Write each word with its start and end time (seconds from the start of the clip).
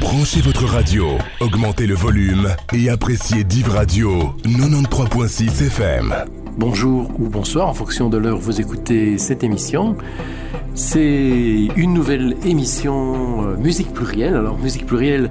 Branchez 0.00 0.40
votre 0.40 0.64
radio, 0.64 1.18
augmentez 1.40 1.86
le 1.86 1.94
volume 1.94 2.48
et 2.72 2.88
appréciez 2.88 3.44
Div 3.44 3.68
Radio 3.68 4.34
93.6 4.42 5.66
FM. 5.66 6.14
Bonjour 6.56 7.10
ou 7.20 7.28
bonsoir 7.28 7.68
en 7.68 7.74
fonction 7.74 8.08
de 8.08 8.16
l'heure 8.16 8.38
vous 8.38 8.58
écoutez 8.58 9.18
cette 9.18 9.44
émission. 9.44 9.94
C'est 10.74 11.68
une 11.76 11.92
nouvelle 11.92 12.36
émission 12.46 13.44
euh, 13.44 13.56
musique 13.58 13.92
plurielle. 13.92 14.34
Alors 14.34 14.58
musique 14.58 14.86
plurielle 14.86 15.30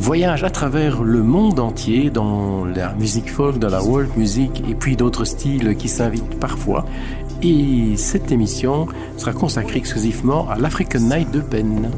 voyage 0.00 0.42
à 0.42 0.50
travers 0.50 1.04
le 1.04 1.22
monde 1.22 1.60
entier 1.60 2.10
dans 2.10 2.64
la 2.64 2.92
musique 2.94 3.30
folk, 3.30 3.60
dans 3.60 3.70
la 3.70 3.84
world 3.84 4.10
music 4.16 4.64
et 4.68 4.74
puis 4.74 4.96
d'autres 4.96 5.24
styles 5.24 5.76
qui 5.76 5.88
s'invitent 5.88 6.40
parfois. 6.40 6.86
Et 7.40 7.96
cette 7.96 8.32
émission 8.32 8.88
sera 9.16 9.32
consacrée 9.32 9.78
exclusivement 9.78 10.50
à 10.50 10.58
l'African 10.58 10.98
Night 10.98 11.30
de 11.30 11.40
Pen. 11.40 11.88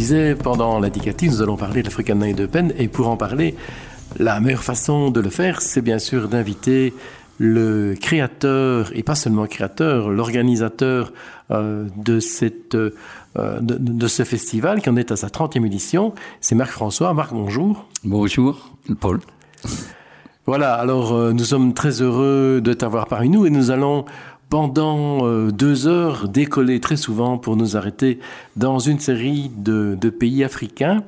Disais, 0.00 0.34
pendant 0.34 0.80
l'indicatif, 0.80 1.30
nous 1.30 1.42
allons 1.42 1.58
parler 1.58 1.82
de 1.82 1.88
l'African 1.88 2.14
Night 2.14 2.34
de 2.34 2.46
Pen, 2.46 2.72
et 2.78 2.88
pour 2.88 3.08
en 3.08 3.18
parler, 3.18 3.54
la 4.18 4.40
meilleure 4.40 4.64
façon 4.64 5.10
de 5.10 5.20
le 5.20 5.28
faire, 5.28 5.60
c'est 5.60 5.82
bien 5.82 5.98
sûr 5.98 6.28
d'inviter 6.28 6.94
le 7.36 7.94
créateur, 8.00 8.92
et 8.94 9.02
pas 9.02 9.14
seulement 9.14 9.46
créateur, 9.46 10.08
l'organisateur 10.08 11.12
euh, 11.50 11.86
de, 11.96 12.18
cette, 12.18 12.74
euh, 12.74 12.90
de, 13.60 13.76
de, 13.78 14.06
ce 14.06 14.22
festival, 14.22 14.80
qui 14.80 14.88
en 14.88 14.96
est 14.96 15.12
à 15.12 15.16
sa 15.16 15.28
30e 15.28 15.66
édition, 15.66 16.14
c'est 16.40 16.54
Marc 16.54 16.70
François. 16.70 17.12
Marc, 17.12 17.34
bonjour. 17.34 17.86
Bonjour, 18.02 18.70
Paul. 19.00 19.20
Voilà, 20.46 20.74
alors 20.74 21.12
euh, 21.12 21.32
nous 21.32 21.44
sommes 21.44 21.74
très 21.74 22.00
heureux 22.00 22.62
de 22.64 22.72
t'avoir 22.72 23.06
parmi 23.06 23.28
nous 23.28 23.44
et 23.44 23.50
nous 23.50 23.70
allons 23.70 24.06
pendant 24.50 25.26
euh, 25.26 25.50
deux 25.50 25.86
heures 25.86 26.28
décoller 26.28 26.80
très 26.80 26.96
souvent 26.96 27.38
pour 27.38 27.56
nous 27.56 27.76
arrêter 27.76 28.18
dans 28.56 28.80
une 28.80 28.98
série 28.98 29.50
de, 29.56 29.96
de 29.98 30.10
pays 30.10 30.44
africains. 30.44 31.04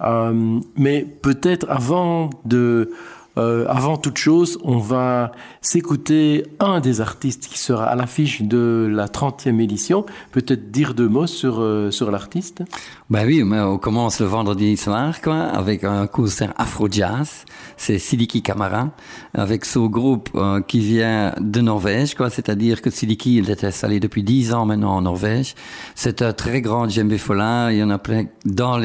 Euh, 0.00 0.58
mais 0.76 1.04
peut-être 1.04 1.66
avant 1.68 2.30
de 2.46 2.90
euh, 3.38 3.64
avant 3.68 3.96
toute 3.96 4.18
chose, 4.18 4.58
on 4.62 4.78
va 4.78 5.32
s'écouter 5.60 6.46
un 6.58 6.80
des 6.80 7.00
artistes 7.00 7.46
qui 7.46 7.58
sera 7.58 7.86
à 7.86 7.94
l'affiche 7.94 8.42
de 8.42 8.88
la 8.90 9.06
30e 9.06 9.60
édition. 9.60 10.04
Peut-être 10.32 10.70
dire 10.70 10.94
deux 10.94 11.08
mots 11.08 11.26
sur, 11.26 11.60
euh, 11.60 11.90
sur 11.90 12.10
l'artiste 12.10 12.62
Ben 13.08 13.26
oui, 13.26 13.42
on 13.44 13.78
commence 13.78 14.20
le 14.20 14.26
vendredi 14.26 14.76
soir 14.76 15.20
quoi, 15.20 15.42
avec 15.42 15.84
un 15.84 16.06
concert 16.06 16.52
afro-jazz. 16.56 17.44
C'est 17.76 17.98
Sidiki 17.98 18.42
Kamara, 18.42 18.90
avec 19.34 19.64
son 19.64 19.86
groupe 19.86 20.30
euh, 20.34 20.60
qui 20.60 20.80
vient 20.80 21.32
de 21.38 21.60
Norvège. 21.60 22.14
quoi. 22.14 22.30
C'est-à-dire 22.30 22.82
que 22.82 22.90
Sidiki 22.90 23.36
il 23.36 23.50
est 23.50 23.64
installé 23.64 24.00
depuis 24.00 24.24
10 24.24 24.54
ans 24.54 24.66
maintenant 24.66 24.96
en 24.96 25.02
Norvège. 25.02 25.54
C'est 25.94 26.22
un 26.22 26.32
très 26.32 26.60
grand 26.60 26.88
djembé. 26.88 27.18
Il 27.30 27.76
y 27.76 27.82
en 27.82 27.90
a 27.90 27.98
plein 27.98 28.24
dans, 28.44 28.78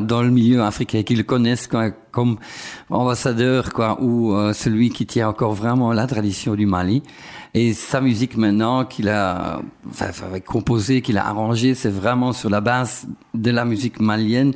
dans 0.00 0.22
le 0.22 0.30
milieu 0.30 0.62
africain 0.62 1.02
qui 1.02 1.14
le 1.14 1.22
connaissent 1.22 1.66
quoi, 1.66 1.90
comme 2.16 2.38
ambassadeur, 2.88 3.74
quoi, 3.74 3.98
ou 4.00 4.32
euh, 4.32 4.54
celui 4.54 4.88
qui 4.88 5.04
tient 5.04 5.28
encore 5.28 5.52
vraiment 5.52 5.92
la 5.92 6.06
tradition 6.06 6.54
du 6.54 6.64
Mali. 6.64 7.02
Et 7.52 7.74
sa 7.74 8.00
musique 8.00 8.38
maintenant 8.38 8.86
qu'il 8.86 9.10
a 9.10 9.60
enfin, 9.90 10.40
composée, 10.40 11.02
qu'il 11.02 11.18
a 11.18 11.26
arrangée, 11.26 11.74
c'est 11.74 11.90
vraiment 11.90 12.32
sur 12.32 12.48
la 12.48 12.62
base 12.62 13.06
de 13.34 13.50
la 13.50 13.66
musique 13.66 14.00
malienne 14.00 14.54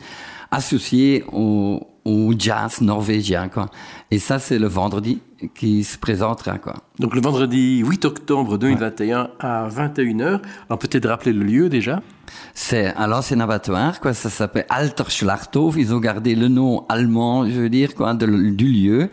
associée 0.51 1.23
au, 1.33 1.87
au 2.05 2.33
jazz 2.37 2.81
norvégien, 2.81 3.49
quoi. 3.49 3.67
Et 4.11 4.19
ça, 4.19 4.39
c'est 4.39 4.59
le 4.59 4.67
vendredi 4.67 5.21
qui 5.55 5.85
se 5.85 5.99
présentera, 5.99 6.59
quoi. 6.59 6.75
Donc 6.99 7.15
le 7.15 7.21
vendredi 7.21 7.79
8 7.79 8.05
octobre 8.05 8.59
2021 8.59 9.23
ouais. 9.23 9.29
à 9.41 9.69
21h. 9.69 10.41
Alors 10.69 10.79
peut-être 10.79 11.09
rappeler 11.09 11.33
le 11.33 11.45
lieu 11.45 11.69
déjà? 11.69 12.03
C'est 12.55 12.87
à 12.87 13.07
l'ancien 13.07 13.41
abattoir, 13.41 14.01
quoi. 14.01 14.15
Ça 14.15 14.31
s'appelle 14.31 14.67
Alterschlachthof. 14.69 15.77
Ils 15.77 15.95
ont 15.95 16.01
gardé 16.01 16.35
le 16.35 16.49
nom 16.49 16.85
allemand, 16.89 17.47
je 17.47 17.61
veux 17.61 17.71
dire, 17.71 17.95
quoi, 17.95 18.15
de, 18.15 18.27
du 18.27 18.67
lieu. 18.67 19.11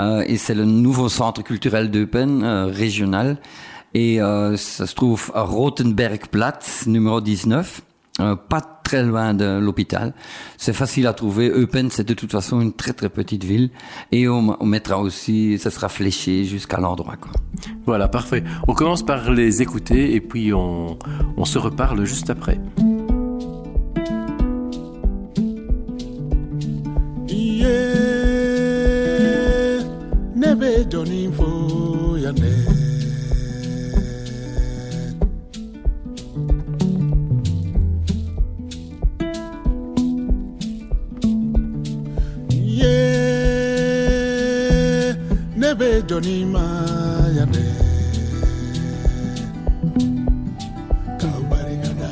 Euh, 0.00 0.24
et 0.26 0.36
c'est 0.36 0.54
le 0.54 0.64
nouveau 0.64 1.08
centre 1.08 1.42
culturel 1.42 1.90
d'Eupen, 1.90 2.42
euh, 2.42 2.66
régional. 2.66 3.38
Et 3.94 4.20
euh, 4.20 4.56
ça 4.56 4.86
se 4.86 4.94
trouve 4.94 5.30
à 5.34 5.42
Rotenbergplatz, 5.42 6.86
numéro 6.86 7.20
19. 7.20 7.82
Euh, 8.20 8.36
pas 8.36 8.60
très 8.60 9.02
loin 9.02 9.34
de 9.34 9.58
l'hôpital. 9.58 10.14
C'est 10.56 10.72
facile 10.72 11.08
à 11.08 11.12
trouver. 11.12 11.48
Eupen, 11.50 11.90
c'est 11.90 12.06
de 12.06 12.14
toute 12.14 12.30
façon 12.30 12.60
une 12.60 12.72
très 12.72 12.92
très 12.92 13.08
petite 13.08 13.42
ville. 13.42 13.70
Et 14.12 14.28
on, 14.28 14.56
on 14.60 14.66
mettra 14.66 14.98
aussi, 14.98 15.58
ça 15.58 15.70
sera 15.70 15.88
fléché 15.88 16.44
jusqu'à 16.44 16.78
l'endroit. 16.78 17.16
Quoi. 17.16 17.32
Voilà, 17.86 18.06
parfait. 18.06 18.44
On 18.68 18.74
commence 18.74 19.04
par 19.04 19.32
les 19.32 19.62
écouter 19.62 20.14
et 20.14 20.20
puis 20.20 20.52
on, 20.52 20.96
on 21.36 21.44
se 21.44 21.58
reparle 21.58 22.04
juste 22.04 22.30
après. 22.30 22.60
Yeah, 27.26 28.04
ebe 45.74 45.90
jonima 46.08 46.64
ya 47.36 47.44
ne 47.52 47.64
kaubarigada 51.20 52.10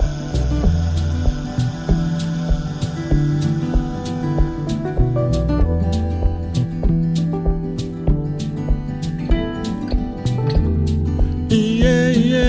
iye 11.61 11.97
iye 12.23 12.47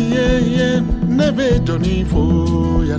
iye 0.00 0.26
iye 0.48 0.68
nebe 1.18 1.46
jonifo 1.66 2.22
ya 2.90 2.98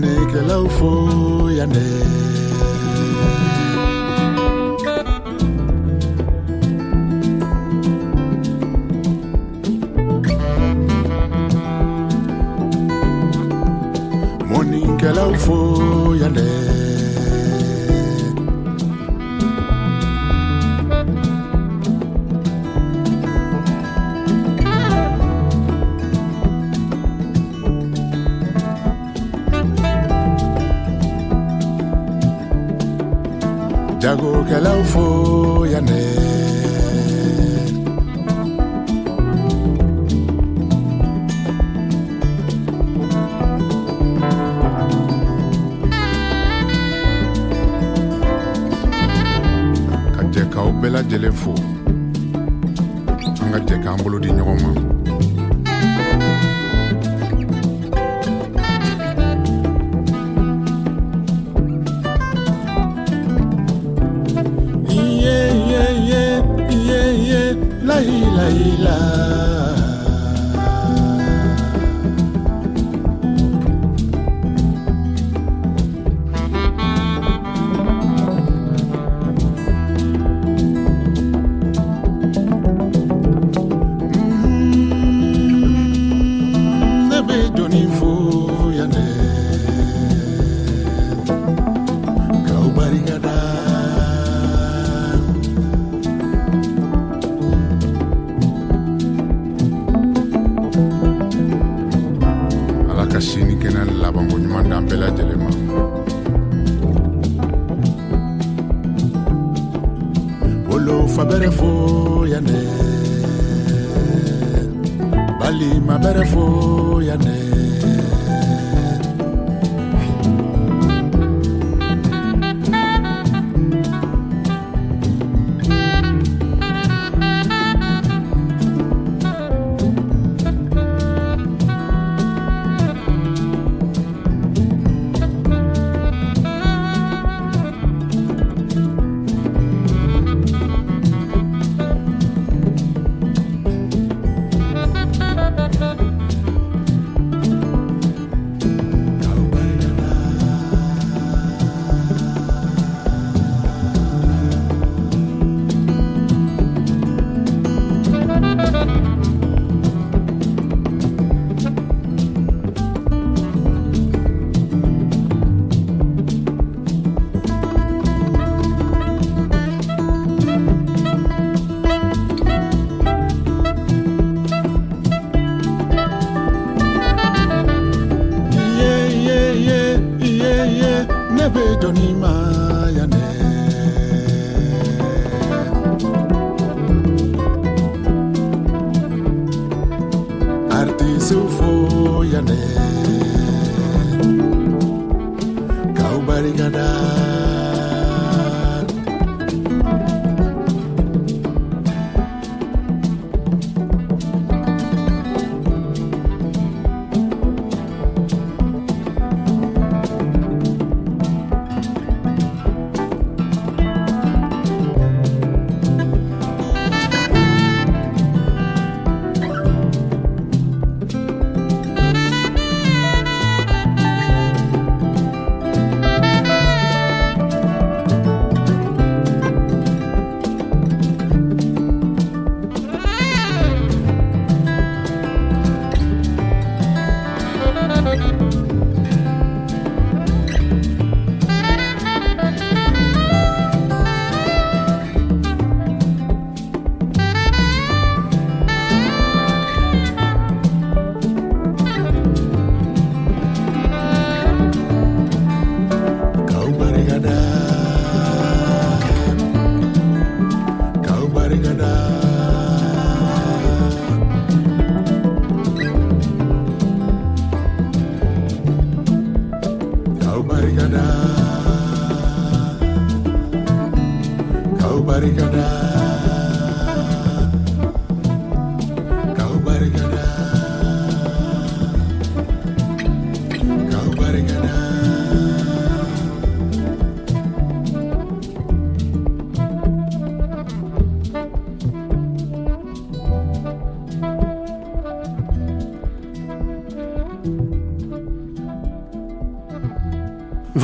ne 0.00 0.14
kelau 0.32 0.66
fo 0.76 0.90
ya 1.58 1.66
ne 1.66 1.86
Morning, 14.50 14.98
kelau 15.00 15.32
fo 15.44 15.58
ya 16.20 16.28
ne 16.28 16.57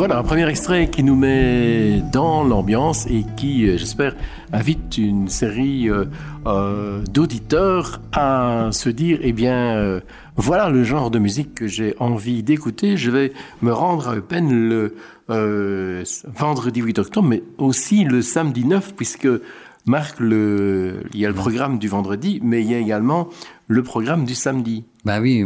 Voilà, 0.06 0.18
un 0.18 0.23
premier 0.23 0.46
extrait 0.46 0.90
qui 0.90 1.02
nous 1.02 1.16
met 1.16 2.02
dans 2.12 2.44
l'ambiance 2.44 3.06
et 3.06 3.25
qui, 3.38 3.66
euh, 3.66 3.78
j'espère, 3.78 4.14
invite 4.52 4.99
une 4.99 5.30
série 5.30 5.88
euh, 5.88 6.04
euh, 6.46 7.02
d'auditeurs 7.04 8.02
à 8.12 8.68
se 8.70 8.90
dire, 8.90 9.18
eh 9.23 9.32
bien, 9.32 10.02
voilà 10.37 10.68
le 10.68 10.84
genre 10.84 11.11
de 11.11 11.18
musique 11.18 11.54
que 11.54 11.66
j'ai 11.66 11.94
envie 12.00 12.42
d'écouter. 12.42 12.99
Je 12.99 13.11
vais 13.11 13.32
me 13.62 13.73
rendre 13.73 14.08
à 14.08 14.16
Eupen 14.16 14.68
le 14.68 14.94
vendredi 16.37 16.82
8 16.82 16.99
octobre, 16.99 17.26
mais 17.26 17.42
aussi 17.56 18.04
le 18.04 18.20
samedi 18.20 18.66
9, 18.66 18.92
puisque 18.94 19.28
Marc, 19.87 20.20
le, 20.20 21.04
il 21.14 21.20
y 21.20 21.25
a 21.25 21.28
le 21.28 21.34
programme 21.34 21.78
du 21.78 21.88
vendredi, 21.88 22.40
mais 22.42 22.61
il 22.61 22.70
y 22.70 22.75
a 22.75 22.78
également 22.78 23.30
le 23.68 23.82
programme 23.82 24.26
du 24.26 24.34
samedi. 24.34 24.84
Ben 25.04 25.20
oui, 25.20 25.44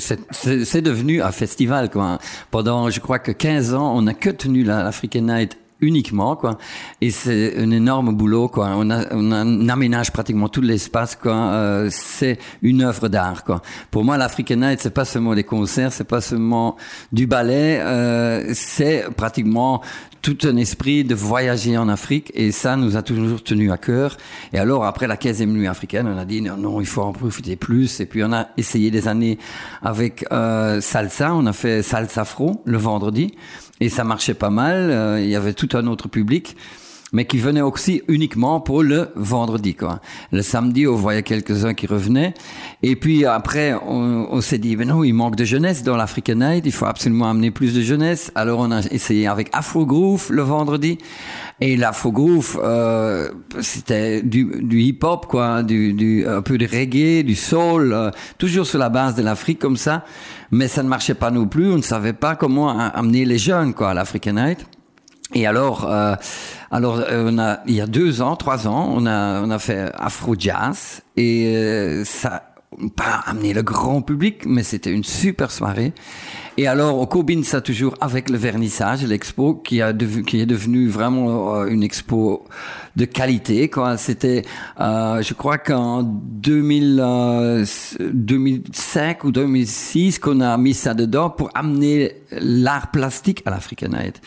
c'est 0.00 0.82
devenu 0.82 1.22
un 1.22 1.32
festival. 1.32 1.90
Quoi. 1.90 2.18
Pendant, 2.50 2.90
je 2.90 3.00
crois 3.00 3.18
que 3.18 3.32
15 3.32 3.74
ans, 3.74 3.96
on 3.96 4.02
n'a 4.02 4.14
que 4.14 4.28
tenu 4.30 4.64
l'African 4.64 5.22
Night 5.22 5.56
uniquement 5.80 6.36
quoi. 6.36 6.58
Et 7.00 7.10
c'est 7.10 7.58
un 7.58 7.70
énorme 7.70 8.14
boulot 8.14 8.48
quoi. 8.48 8.70
On, 8.76 8.90
a, 8.90 9.04
on, 9.12 9.68
aménage 9.68 10.12
pratiquement 10.12 10.48
tout 10.48 10.60
l'espace 10.60 11.16
quoi. 11.16 11.34
Euh, 11.34 11.88
c'est 11.90 12.38
une 12.62 12.82
œuvre 12.82 13.08
d'art 13.08 13.44
quoi. 13.44 13.62
Pour 13.90 14.04
moi 14.04 14.16
l'African 14.16 14.56
Night 14.56 14.80
c'est 14.80 14.94
pas 14.94 15.04
seulement 15.04 15.34
des 15.34 15.44
concerts 15.44 15.92
c'est 15.92 16.04
pas 16.04 16.20
seulement 16.20 16.76
du 17.12 17.26
ballet 17.26 17.80
euh, 17.80 18.50
c'est 18.54 19.04
pratiquement 19.16 19.82
tout 20.22 20.38
un 20.44 20.56
esprit 20.56 21.04
de 21.04 21.14
voyager 21.14 21.78
en 21.78 21.88
Afrique. 21.88 22.30
Et 22.34 22.52
ça 22.52 22.76
nous 22.76 22.96
a 22.96 23.02
toujours 23.02 23.42
tenu 23.42 23.70
à 23.70 23.78
cœur. 23.78 24.16
Et 24.52 24.58
alors 24.58 24.84
après 24.84 25.06
la 25.06 25.16
15e 25.16 25.46
nuit 25.46 25.68
africaine 25.68 26.08
on 26.12 26.18
a 26.18 26.24
dit 26.24 26.42
non, 26.42 26.56
non 26.56 26.80
il 26.80 26.86
faut 26.86 27.02
en 27.02 27.12
profiter 27.12 27.56
plus. 27.56 28.00
Et 28.00 28.06
puis 28.06 28.22
on 28.24 28.32
a 28.32 28.48
essayé 28.56 28.90
des 28.90 29.08
années 29.08 29.38
avec 29.82 30.24
euh, 30.32 30.80
salsa. 30.80 31.34
On 31.34 31.46
a 31.46 31.52
fait 31.52 31.82
salsa 31.82 32.22
afro 32.22 32.62
le 32.64 32.78
vendredi 32.78 33.34
et 33.80 33.88
ça 33.88 34.04
marchait 34.04 34.34
pas 34.34 34.50
mal. 34.50 34.90
Euh, 34.90 35.20
il 35.20 35.28
y 35.28 35.36
avait 35.36 35.54
tout 35.54 35.68
un 35.76 35.86
autre 35.86 36.08
public, 36.08 36.56
mais 37.12 37.24
qui 37.24 37.38
venait 37.38 37.60
aussi 37.60 38.02
uniquement 38.08 38.60
pour 38.60 38.82
le 38.82 39.10
vendredi. 39.16 39.74
Quoi. 39.74 40.00
Le 40.32 40.42
samedi, 40.42 40.86
on 40.86 40.94
voyait 40.94 41.22
quelques-uns 41.22 41.74
qui 41.74 41.86
revenaient. 41.86 42.34
Et 42.82 42.96
puis 42.96 43.24
après, 43.24 43.74
on, 43.74 44.28
on 44.30 44.40
s'est 44.40 44.58
dit, 44.58 44.76
mais 44.76 44.84
non, 44.84 45.04
il 45.04 45.12
manque 45.12 45.36
de 45.36 45.44
jeunesse 45.44 45.82
dans 45.82 45.96
l'African 45.96 46.36
Night. 46.36 46.64
Il 46.66 46.72
faut 46.72 46.86
absolument 46.86 47.30
amener 47.30 47.50
plus 47.50 47.74
de 47.74 47.80
jeunesse. 47.80 48.30
Alors 48.34 48.60
on 48.60 48.70
a 48.70 48.80
essayé 48.90 49.26
avec 49.26 49.48
Afro 49.52 49.86
Groove 49.86 50.28
le 50.30 50.42
vendredi. 50.42 50.98
Et 51.60 51.76
l'Afro 51.76 52.12
Groove, 52.12 52.60
euh, 52.62 53.30
c'était 53.60 54.22
du, 54.22 54.62
du 54.62 54.80
hip-hop, 54.80 55.26
quoi, 55.26 55.62
du, 55.62 55.92
du, 55.92 56.26
un 56.26 56.42
peu 56.42 56.56
de 56.56 56.66
reggae, 56.66 57.24
du 57.24 57.34
soul, 57.34 57.92
euh, 57.92 58.10
toujours 58.38 58.66
sur 58.66 58.78
la 58.78 58.90
base 58.90 59.16
de 59.16 59.22
l'Afrique 59.22 59.58
comme 59.58 59.76
ça 59.76 60.04
mais 60.50 60.68
ça 60.68 60.82
ne 60.82 60.88
marchait 60.88 61.14
pas 61.14 61.30
non 61.30 61.46
plus. 61.46 61.70
On 61.70 61.76
ne 61.76 61.82
savait 61.82 62.12
pas 62.12 62.36
comment 62.36 62.70
amener 62.70 63.24
les 63.24 63.38
jeunes 63.38 63.74
quoi 63.74 63.90
à 63.90 63.94
l'African 63.94 64.32
Night. 64.32 64.66
Et 65.34 65.46
alors, 65.46 65.90
euh, 65.90 66.14
alors 66.70 67.00
euh, 67.00 67.30
on 67.30 67.38
a, 67.38 67.60
il 67.66 67.74
y 67.74 67.80
a 67.80 67.86
deux 67.86 68.22
ans, 68.22 68.36
trois 68.36 68.66
ans, 68.66 68.92
on 68.94 69.06
a, 69.06 69.42
on 69.42 69.50
a 69.50 69.58
fait 69.58 69.90
Afro 69.94 70.34
Jazz 70.38 71.02
et 71.16 71.54
euh, 71.54 72.04
ça, 72.04 72.48
pas 72.96 73.22
amené 73.26 73.52
le 73.52 73.62
grand 73.62 74.02
public, 74.02 74.44
mais 74.46 74.62
c'était 74.62 74.92
une 74.92 75.04
super 75.04 75.50
soirée. 75.50 75.92
Et 76.56 76.66
alors, 76.66 76.98
on 76.98 77.06
combine 77.06 77.44
ça 77.44 77.60
toujours 77.60 77.94
avec 78.00 78.28
le 78.28 78.36
vernissage, 78.36 79.04
l'expo, 79.04 79.54
qui, 79.54 79.80
a 79.80 79.92
qui 79.92 80.40
est 80.40 80.46
devenu 80.46 80.88
vraiment 80.88 81.54
euh, 81.54 81.66
une 81.66 81.82
expo 81.82 82.44
de 82.96 83.04
qualité. 83.04 83.70
C'était, 83.96 84.42
euh, 84.80 85.22
je 85.22 85.34
crois 85.34 85.58
qu'en 85.58 86.02
2000, 86.02 87.64
2005 88.00 89.24
ou 89.24 89.30
2006 89.30 90.18
qu'on 90.18 90.40
a 90.40 90.56
mis 90.58 90.74
ça 90.74 90.94
dedans 90.94 91.30
pour 91.30 91.50
amener 91.54 92.16
l'art 92.32 92.90
plastique 92.90 93.42
à 93.46 93.50
l'African 93.50 93.88
Night. 93.88 94.20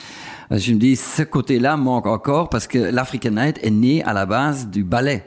Je 0.52 0.74
me 0.74 0.78
dis, 0.78 0.96
ce 0.96 1.24
côté-là 1.24 1.78
manque 1.78 2.08
encore 2.08 2.50
parce 2.50 2.68
que 2.68 2.78
l'African 2.78 3.32
Night 3.32 3.58
est 3.64 3.72
né 3.72 4.04
à 4.04 4.14
la 4.14 4.26
base 4.26 4.68
du 4.68 4.84
ballet 4.84 5.24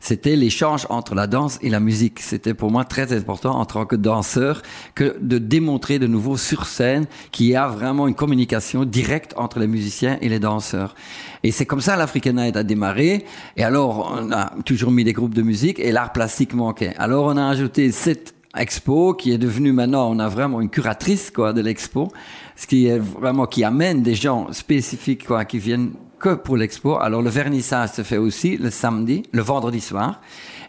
c'était 0.00 0.36
l'échange 0.36 0.86
entre 0.90 1.14
la 1.14 1.26
danse 1.26 1.58
et 1.62 1.70
la 1.70 1.80
musique. 1.80 2.20
C'était 2.20 2.54
pour 2.54 2.70
moi 2.70 2.84
très 2.84 3.12
important 3.12 3.58
en 3.58 3.64
tant 3.64 3.86
que 3.86 3.96
danseur 3.96 4.62
que 4.94 5.16
de 5.20 5.38
démontrer 5.38 5.98
de 5.98 6.06
nouveau 6.06 6.36
sur 6.36 6.66
scène 6.66 7.06
qu'il 7.32 7.46
y 7.46 7.56
a 7.56 7.66
vraiment 7.66 8.06
une 8.08 8.14
communication 8.14 8.84
directe 8.84 9.34
entre 9.36 9.58
les 9.58 9.66
musiciens 9.66 10.18
et 10.20 10.28
les 10.28 10.38
danseurs. 10.38 10.94
Et 11.42 11.50
c'est 11.50 11.66
comme 11.66 11.80
ça 11.80 11.96
l'African 11.96 12.34
Night 12.34 12.56
a 12.56 12.62
démarré. 12.62 13.24
Et 13.56 13.64
alors, 13.64 14.16
on 14.16 14.32
a 14.32 14.52
toujours 14.64 14.90
mis 14.90 15.04
des 15.04 15.12
groupes 15.12 15.34
de 15.34 15.42
musique 15.42 15.78
et 15.78 15.92
l'art 15.92 16.12
plastique 16.12 16.54
manquait. 16.54 16.94
Alors, 16.98 17.26
on 17.26 17.36
a 17.36 17.46
ajouté 17.46 17.92
cette 17.92 18.34
expo 18.56 19.14
qui 19.14 19.32
est 19.32 19.38
devenue 19.38 19.72
maintenant, 19.72 20.10
on 20.10 20.18
a 20.18 20.28
vraiment 20.28 20.60
une 20.60 20.70
curatrice 20.70 21.30
quoi 21.30 21.52
de 21.52 21.60
l'expo, 21.60 22.08
ce 22.56 22.66
qui 22.66 22.86
est 22.86 22.98
vraiment 22.98 23.46
qui 23.46 23.64
amène 23.64 24.02
des 24.02 24.14
gens 24.14 24.52
spécifiques 24.52 25.26
quoi 25.26 25.44
qui 25.44 25.58
viennent 25.58 25.92
que 26.18 26.34
pour 26.34 26.56
l'expo. 26.56 26.98
Alors 26.98 27.22
le 27.22 27.30
vernissage 27.30 27.90
se 27.90 28.02
fait 28.02 28.16
aussi 28.16 28.56
le 28.56 28.70
samedi, 28.70 29.22
le 29.32 29.42
vendredi 29.42 29.80
soir. 29.80 30.20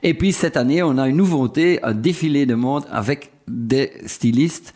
Et 0.03 0.13
puis 0.13 0.31
cette 0.31 0.57
année, 0.57 0.83
on 0.83 0.97
a 0.97 1.07
une 1.07 1.17
nouveauté, 1.17 1.79
un 1.83 1.93
défilé 1.93 2.45
de 2.45 2.55
mode 2.55 2.83
avec 2.91 3.31
des 3.47 3.91
stylistes 4.05 4.73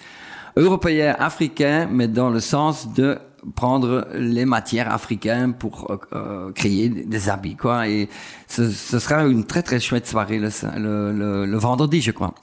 européens, 0.55 1.15
africains, 1.19 1.88
mais 1.91 2.07
dans 2.07 2.29
le 2.29 2.39
sens 2.39 2.93
de 2.93 3.17
prendre 3.55 4.07
les 4.13 4.45
matières 4.45 4.91
africaines 4.91 5.53
pour 5.53 5.91
euh, 5.91 5.98
euh, 6.13 6.51
créer 6.53 6.89
des 6.89 7.29
habits, 7.29 7.57
quoi. 7.57 7.89
Et 7.89 8.07
ce, 8.48 8.69
sera 8.72 9.25
une 9.25 9.45
très 9.45 9.62
très 9.63 9.81
chouette 9.81 10.07
soirée 10.07 10.39
le, 10.39 10.50
le, 11.12 11.45
le 11.45 11.57
vendredi, 11.57 12.01
je 12.01 12.12
crois. 12.12 12.33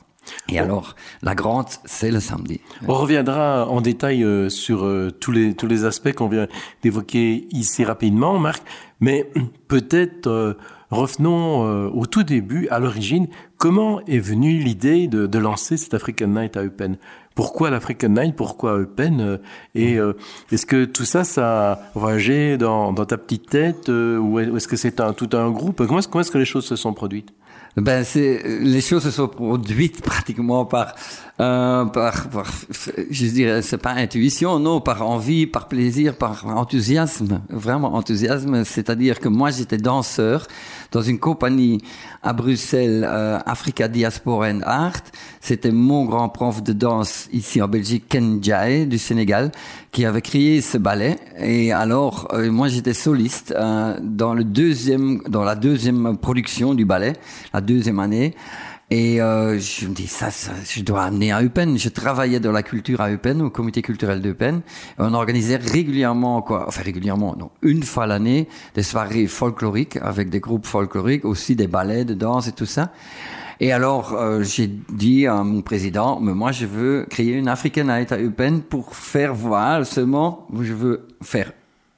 Et 0.49 0.59
alors, 0.59 0.97
la 1.23 1.35
grande, 1.35 1.67
c'est 1.85 2.11
le 2.11 2.21
samedi. 2.21 2.61
On 2.87 2.95
reviendra 2.95 3.69
en 3.69 3.81
détail 3.81 4.25
euh, 4.25 4.49
sur 4.49 4.85
euh, 4.85 5.11
tous, 5.11 5.33
les, 5.33 5.55
tous 5.55 5.67
les 5.67 5.85
aspects 5.85 6.13
qu'on 6.13 6.29
vient 6.29 6.49
d'évoquer 6.83 7.47
ici 7.51 7.85
rapidement, 7.85 8.39
Marc, 8.39 8.63
mais 9.01 9.31
peut-être 9.69 10.27
euh, 10.27 10.55
revenons 10.91 11.91
au 11.93 12.07
tout 12.07 12.25
début, 12.25 12.67
à 12.69 12.81
l'origine. 12.81 13.29
Comment 13.59 14.01
est 14.07 14.19
venue 14.19 14.59
l'idée 14.59 15.07
de, 15.07 15.27
de, 15.27 15.39
lancer 15.39 15.77
cet 15.77 15.95
African 15.95 16.27
Night 16.27 16.57
à 16.57 16.65
Eupen? 16.65 16.97
Pourquoi 17.37 17.71
l'African 17.71 18.09
Night? 18.09 18.35
Pourquoi 18.35 18.77
Eupen 18.77 19.39
Et 19.77 19.99
est-ce 20.51 20.67
que 20.67 20.85
tout 20.85 21.05
ça, 21.05 21.23
ça 21.23 21.73
a 21.73 21.79
voyagé 21.95 22.59
dans, 22.59 22.93
dans 22.93 23.05
ta 23.05 23.19
petite 23.19 23.49
tête 23.49 23.89
Ou 23.89 24.41
est-ce 24.41 24.67
que 24.67 24.77
c'est 24.77 24.99
un, 24.99 25.13
tout 25.13 25.31
un 25.35 25.49
groupe? 25.51 25.87
Comment 25.87 26.01
est-ce 26.01 26.09
est 26.09 26.33
que 26.33 26.39
les 26.39 26.45
choses 26.45 26.65
se 26.65 26.75
sont 26.75 26.93
produites? 26.93 27.33
Ben, 27.77 28.05
c'est, 28.05 28.43
les 28.61 28.81
choses 28.81 29.05
se 29.05 29.11
sont 29.11 29.29
produites 29.29 30.03
pratiquement 30.03 30.65
par, 30.65 30.95
euh, 31.41 31.85
par, 31.85 32.29
par, 32.29 32.51
je 33.11 33.27
dirais, 33.27 33.63
c'est 33.63 33.79
pas 33.79 33.93
intuition, 33.93 34.59
non, 34.59 34.81
par 34.81 35.09
envie, 35.09 35.47
par 35.47 35.69
plaisir, 35.69 36.17
par 36.17 36.47
enthousiasme, 36.47 37.41
vraiment 37.49 37.95
enthousiasme. 37.95 38.65
C'est-à-dire 38.65 39.21
que 39.21 39.29
moi, 39.29 39.51
j'étais 39.51 39.79
danseur 39.79 40.47
dans 40.93 41.03
une 41.03 41.19
compagnie 41.19 41.79
à 42.23 42.33
Bruxelles, 42.33 43.07
euh, 43.09 43.39
Africa 43.47 43.89
Diaspora 43.89 44.49
and 44.49 44.61
Art. 44.65 45.03
C'était 45.41 45.71
mon 45.71 46.05
grand 46.05 46.29
prof 46.29 46.63
de 46.63 46.73
danse 46.73 47.29
ici 47.33 47.63
en 47.63 47.69
Belgique, 47.69 48.05
Ken 48.09 48.43
Jai 48.43 48.87
du 48.87 48.99
Sénégal, 48.99 49.53
qui 49.93 50.05
avait 50.05 50.23
créé 50.23 50.61
ce 50.61 50.79
ballet. 50.79 51.17
Et 51.39 51.73
alors, 51.73 52.29
euh, 52.33 52.51
moi, 52.51 52.69
j'étais 52.69 52.95
soliste 52.95 53.55
euh, 53.57 53.97
dans 54.03 54.35
le 54.35 54.45
deuxième, 54.45 55.23
dans 55.29 55.45
la 55.45 55.55
deuxième 55.55 56.17
production 56.17 56.75
du 56.75 56.85
ballet, 56.85 57.15
la 57.55 57.61
deuxième 57.61 58.01
année. 58.01 58.35
Et 58.93 59.23
euh, 59.23 59.57
je 59.61 59.87
me 59.87 59.95
dis, 59.95 60.09
ça, 60.09 60.33
ça, 60.33 60.51
je 60.69 60.83
dois 60.83 61.05
amener 61.05 61.31
à 61.31 61.41
Eupen. 61.41 61.79
Je 61.79 61.89
travaillais 61.89 62.41
dans 62.41 62.51
la 62.51 62.65
culture 62.65 63.01
à 63.01 63.09
Eupen, 63.09 63.41
au 63.41 63.49
comité 63.49 63.83
culturel 63.83 64.21
d'Eupen. 64.21 64.63
On 64.99 65.15
organisait 65.15 65.57
régulièrement, 65.57 66.43
quoi, 66.43 66.65
enfin 66.67 66.83
régulièrement, 66.83 67.37
non, 67.39 67.51
une 67.63 67.85
fois 67.85 68.09
l'année, 68.09 68.49
des 68.75 68.83
soirées 68.83 69.29
folkloriques 69.29 69.97
avec 70.03 70.29
des 70.29 70.41
groupes 70.41 70.67
folkloriques, 70.67 71.25
aussi 71.25 71.55
des 71.55 71.69
ballets 71.69 72.05
de 72.05 72.15
danse 72.15 72.49
et 72.49 72.53
tout 72.53 72.67
ça. 72.67 72.91
Et 73.61 73.71
alors, 73.71 74.15
euh, 74.15 74.43
j'ai 74.43 74.67
dit 74.67 75.29
à 75.29 75.45
mon 75.45 75.63
président, 75.63 76.19
mais 76.19 76.35
moi, 76.35 76.51
je 76.51 76.67
veux 76.67 77.07
créer 77.09 77.35
une 77.35 77.47
African 77.47 77.85
Night 77.85 78.11
à 78.11 78.19
Eupen 78.19 78.61
pour 78.61 78.97
faire 78.97 79.35
voir 79.35 79.87
seulement, 79.87 80.49
je 80.61 80.73
veux 80.73 81.07
faire 81.23 81.53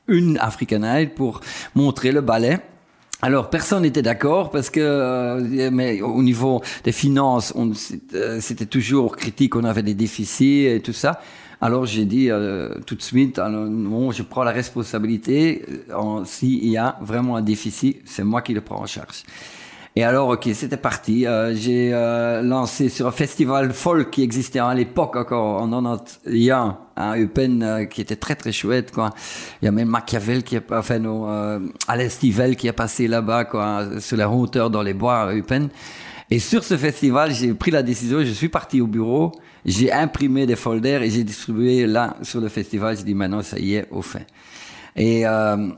une 0.08 0.36
African 0.38 0.80
Night 0.80 1.14
pour 1.14 1.40
montrer 1.74 2.12
le 2.12 2.20
ballet 2.20 2.60
alors 3.24 3.50
personne 3.50 3.82
n'était 3.82 4.02
d'accord 4.02 4.50
parce 4.50 4.68
que 4.68 4.80
euh, 4.80 5.70
mais 5.72 6.02
au 6.02 6.22
niveau 6.24 6.60
des 6.82 6.90
finances, 6.90 7.54
euh, 8.14 8.40
c'était 8.40 8.66
toujours 8.66 9.16
critique, 9.16 9.54
on 9.54 9.62
avait 9.62 9.84
des 9.84 9.94
déficits 9.94 10.66
et 10.66 10.80
tout 10.80 10.92
ça. 10.92 11.20
Alors 11.60 11.86
j'ai 11.86 12.04
dit 12.04 12.30
euh, 12.30 12.74
tout 12.84 12.96
de 12.96 13.02
suite, 13.02 13.36
bon, 13.38 14.10
je 14.10 14.24
prends 14.24 14.42
la 14.42 14.50
responsabilité. 14.50 15.64
S'il 16.24 16.66
y 16.66 16.76
a 16.76 16.98
vraiment 17.00 17.36
un 17.36 17.42
déficit, 17.42 18.02
c'est 18.04 18.24
moi 18.24 18.42
qui 18.42 18.54
le 18.54 18.60
prends 18.60 18.80
en 18.80 18.86
charge. 18.86 19.22
Et 19.94 20.04
alors, 20.04 20.28
ok, 20.30 20.48
c'était 20.54 20.78
parti. 20.78 21.26
Euh, 21.26 21.54
j'ai 21.54 21.92
euh, 21.92 22.40
lancé 22.40 22.88
sur 22.88 23.06
un 23.06 23.12
festival 23.12 23.72
folk 23.72 24.10
qui 24.10 24.22
existait 24.22 24.58
à 24.58 24.72
l'époque 24.72 25.16
encore 25.16 25.62
en 25.62 25.68
91 25.68 26.74
à 26.96 27.18
Eupen, 27.18 27.62
euh, 27.62 27.84
qui 27.84 28.00
était 28.00 28.16
très 28.16 28.34
très 28.34 28.52
chouette. 28.52 28.90
Quoi. 28.90 29.10
Il 29.60 29.66
y 29.66 29.68
a 29.68 29.70
même 29.70 29.88
Machiavel 29.88 30.42
qui 30.44 30.56
a, 30.56 30.60
enfin, 30.70 30.98
non, 30.98 31.28
euh, 31.28 31.58
Alain 31.88 32.08
qui 32.08 32.68
a 32.68 32.72
passé 32.72 33.06
là-bas, 33.06 33.44
quoi, 33.44 34.00
sur 34.00 34.16
la 34.16 34.30
hauteur 34.30 34.70
dans 34.70 34.82
les 34.82 34.94
bois 34.94 35.20
à 35.20 35.34
Eupen. 35.34 35.68
Et 36.30 36.38
sur 36.38 36.64
ce 36.64 36.78
festival, 36.78 37.34
j'ai 37.34 37.52
pris 37.52 37.70
la 37.70 37.82
décision, 37.82 38.20
je 38.20 38.32
suis 38.32 38.48
parti 38.48 38.80
au 38.80 38.86
bureau, 38.86 39.32
j'ai 39.66 39.92
imprimé 39.92 40.46
des 40.46 40.56
folders 40.56 41.02
et 41.02 41.10
j'ai 41.10 41.24
distribué 41.24 41.86
là 41.86 42.16
sur 42.22 42.40
le 42.40 42.48
festival. 42.48 42.96
J'ai 42.96 43.04
dit 43.04 43.14
maintenant, 43.14 43.42
ça 43.42 43.58
y 43.58 43.74
est, 43.74 43.86
au 43.90 44.00
fait. 44.00 44.26
Et 44.96 45.26
euh, 45.26 45.68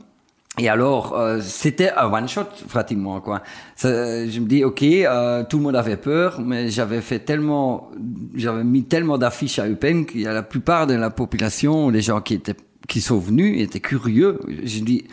et 0.57 0.69
alors, 0.69 1.19
euh, 1.19 1.41
c'était 1.43 1.91
un 1.91 2.13
one 2.13 2.29
shot 2.29 2.47
pratiquement 2.69 3.21
quoi. 3.21 3.43
je 3.83 4.39
me 4.39 4.47
dis 4.47 4.63
ok, 4.63 4.83
euh, 4.83 5.43
tout 5.43 5.57
le 5.57 5.65
monde 5.65 5.75
avait 5.75 5.97
peur, 5.97 6.41
mais 6.41 6.69
j'avais 6.69 7.01
fait 7.01 7.19
tellement, 7.19 7.91
j'avais 8.37 8.63
mis 8.63 8.85
tellement 8.85 9.19
d'affiches 9.19 9.59
à 9.59 9.69
Eupen 9.69 10.07
qu'il 10.07 10.21
y 10.21 10.27
a 10.29 10.33
la 10.33 10.45
plupart 10.45 10.87
de 10.87 10.95
la 10.95 11.11
population, 11.11 11.91
les 11.91 12.03
gens 12.03 12.21
qui 12.21 12.35
étaient, 12.35 12.55
qui 12.87 13.01
sont 13.01 13.19
venus, 13.19 13.61
étaient 13.61 13.81
curieux. 13.81 14.39
Je 14.63 14.79
dis, 14.79 15.05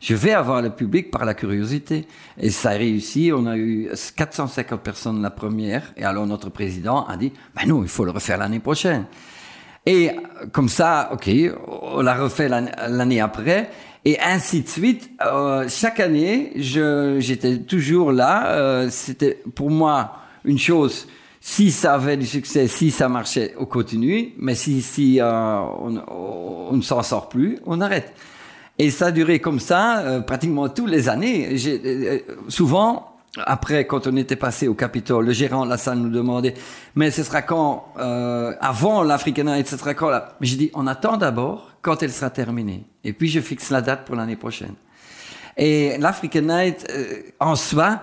je 0.00 0.14
vais 0.14 0.32
avoir 0.32 0.60
le 0.60 0.68
public 0.68 1.10
par 1.10 1.24
la 1.24 1.32
curiosité. 1.32 2.06
Et 2.38 2.50
ça 2.50 2.70
a 2.70 2.74
réussi. 2.74 3.32
On 3.34 3.46
a 3.46 3.56
eu 3.56 3.90
450 4.16 4.80
personnes 4.80 5.22
la 5.22 5.30
première. 5.30 5.92
Et 5.96 6.04
alors 6.04 6.26
notre 6.26 6.50
président 6.50 7.06
a 7.06 7.16
dit, 7.16 7.32
ben 7.54 7.66
non, 7.66 7.82
il 7.82 7.88
faut 7.88 8.04
le 8.04 8.10
refaire 8.10 8.36
l'année 8.36 8.60
prochaine. 8.60 9.06
Et 9.86 10.10
comme 10.52 10.68
ça, 10.68 11.10
ok, 11.12 11.30
on 11.68 12.02
l'a 12.02 12.14
refait 12.14 12.48
l'année 12.48 13.20
après. 13.20 13.70
Et 14.04 14.18
ainsi 14.20 14.62
de 14.62 14.68
suite. 14.68 15.10
Euh, 15.24 15.66
chaque 15.68 16.00
année, 16.00 16.52
j'étais 16.56 17.58
toujours 17.58 18.12
là. 18.12 18.52
Euh, 18.52 18.88
C'était 18.90 19.42
pour 19.54 19.70
moi 19.70 20.16
une 20.44 20.58
chose. 20.58 21.06
Si 21.42 21.70
ça 21.70 21.94
avait 21.94 22.16
du 22.16 22.26
succès, 22.26 22.66
si 22.68 22.90
ça 22.90 23.08
marchait, 23.08 23.54
on 23.58 23.64
continue. 23.64 24.32
Mais 24.38 24.54
si, 24.54 24.82
si 24.82 25.20
euh, 25.20 25.58
on, 25.58 26.02
on, 26.08 26.76
ne 26.76 26.82
s'en 26.82 27.02
sort 27.02 27.28
plus, 27.28 27.58
on 27.66 27.80
arrête. 27.80 28.12
Et 28.78 28.90
ça 28.90 29.06
a 29.06 29.10
duré 29.10 29.40
comme 29.40 29.60
ça 29.60 29.98
euh, 29.98 30.20
pratiquement 30.20 30.68
toutes 30.70 30.90
les 30.90 31.10
années. 31.10 31.54
Euh, 31.66 32.18
souvent, 32.48 33.09
après, 33.38 33.86
quand 33.86 34.06
on 34.06 34.16
était 34.16 34.36
passé 34.36 34.66
au 34.66 34.74
Capitole, 34.74 35.26
le 35.26 35.32
gérant 35.32 35.64
de 35.64 35.70
la 35.70 35.76
salle 35.76 35.98
nous 35.98 36.10
demandait, 36.10 36.54
mais 36.96 37.10
ce 37.10 37.22
sera 37.22 37.42
quand, 37.42 37.92
euh, 37.98 38.52
avant 38.60 39.04
l'African 39.04 39.44
Night, 39.44 39.68
ce 39.68 39.76
sera 39.76 39.94
quand 39.94 40.10
là? 40.10 40.34
Mais 40.40 40.46
j'ai 40.46 40.56
dit, 40.56 40.70
on 40.74 40.86
attend 40.86 41.16
d'abord 41.16 41.70
quand 41.80 42.02
elle 42.02 42.12
sera 42.12 42.30
terminée. 42.30 42.84
Et 43.04 43.12
puis 43.12 43.28
je 43.28 43.40
fixe 43.40 43.70
la 43.70 43.82
date 43.82 44.04
pour 44.04 44.16
l'année 44.16 44.36
prochaine. 44.36 44.74
Et 45.56 45.96
l'African 45.98 46.42
Night, 46.42 46.86
euh, 46.90 47.22
en 47.38 47.54
soi, 47.54 48.00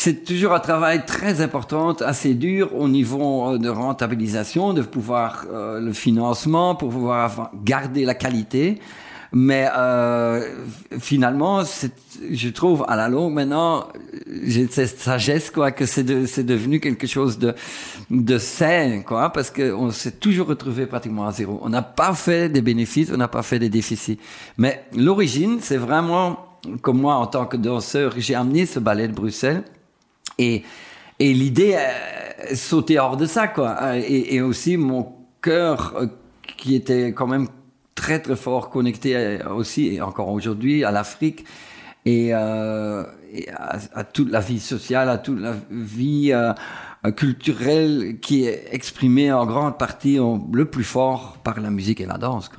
c'est 0.00 0.24
toujours 0.24 0.52
un 0.52 0.60
travail 0.60 1.04
très 1.06 1.40
important, 1.40 1.92
assez 1.94 2.34
dur 2.34 2.74
au 2.76 2.88
niveau 2.88 3.54
euh, 3.54 3.58
de 3.58 3.68
rentabilisation, 3.68 4.72
de 4.72 4.82
pouvoir 4.82 5.46
euh, 5.50 5.80
le 5.80 5.92
financement, 5.92 6.74
pour 6.74 6.90
pouvoir 6.90 7.50
garder 7.64 8.04
la 8.04 8.14
qualité. 8.14 8.80
Mais 9.32 9.68
euh, 9.76 10.64
finalement, 10.98 11.62
je 12.30 12.48
trouve 12.48 12.84
à 12.88 12.96
la 12.96 13.08
longue 13.08 13.34
maintenant, 13.34 13.88
j'ai 14.42 14.66
cette 14.68 14.98
sagesse 14.98 15.50
quoi 15.50 15.70
que 15.70 15.84
c'est 15.86 16.02
de, 16.02 16.26
devenu 16.42 16.80
quelque 16.80 17.06
chose 17.06 17.38
de 17.38 17.54
de 18.10 18.38
sain 18.38 19.02
quoi, 19.06 19.30
parce 19.30 19.50
que 19.50 19.72
on 19.72 19.90
s'est 19.90 20.12
toujours 20.12 20.46
retrouvé 20.46 20.86
pratiquement 20.86 21.26
à 21.26 21.32
zéro. 21.32 21.60
On 21.62 21.68
n'a 21.68 21.82
pas 21.82 22.14
fait 22.14 22.48
des 22.48 22.62
bénéfices, 22.62 23.10
on 23.12 23.18
n'a 23.18 23.28
pas 23.28 23.42
fait 23.42 23.58
des 23.58 23.68
déficits. 23.68 24.18
Mais 24.56 24.84
l'origine, 24.96 25.58
c'est 25.60 25.76
vraiment 25.76 26.38
comme 26.82 27.00
moi 27.00 27.14
en 27.16 27.26
tant 27.26 27.46
que 27.46 27.56
danseur, 27.56 28.14
j'ai 28.16 28.34
amené 28.34 28.66
ce 28.66 28.78
ballet 28.80 29.08
de 29.08 29.12
Bruxelles 29.14 29.62
et 30.38 30.64
Et 31.20 31.34
l'idée 31.34 31.74
euh, 31.76 32.54
sautait 32.54 32.98
hors 32.98 33.16
de 33.16 33.26
ça, 33.26 33.48
quoi. 33.48 33.96
Et, 33.98 34.36
et 34.36 34.40
aussi 34.40 34.76
mon 34.76 35.12
cœur 35.42 35.94
euh, 35.96 36.06
qui 36.56 36.74
était 36.74 37.12
quand 37.12 37.26
même 37.26 37.48
très 38.02 38.18
très 38.20 38.36
fort 38.46 38.64
connecté 38.70 39.10
à- 39.16 39.52
aussi 39.60 39.82
et 39.94 40.00
encore 40.00 40.28
aujourd'hui 40.38 40.84
à 40.84 40.90
l'Afrique 40.90 41.40
et, 42.06 42.30
euh, 42.32 43.02
à, 44.00 44.04
toute 44.04 44.30
la 44.30 44.40
vie 44.40 44.60
sociale, 44.60 45.08
à 45.10 45.18
toute 45.18 45.40
la 45.40 45.54
vie 45.70 46.30
euh, 46.32 46.52
euh, 47.04 47.10
culturelle 47.12 48.18
qui 48.20 48.44
est 48.44 48.60
exprimée 48.78 49.30
en 49.32 49.44
grande 49.52 49.76
partie 49.78 50.18
le 50.52 50.64
plus 50.64 50.84
fort 50.96 51.38
par 51.44 51.60
la 51.60 51.70
musique 51.70 52.00
et 52.00 52.06
la 52.06 52.18
danse. 52.18 52.50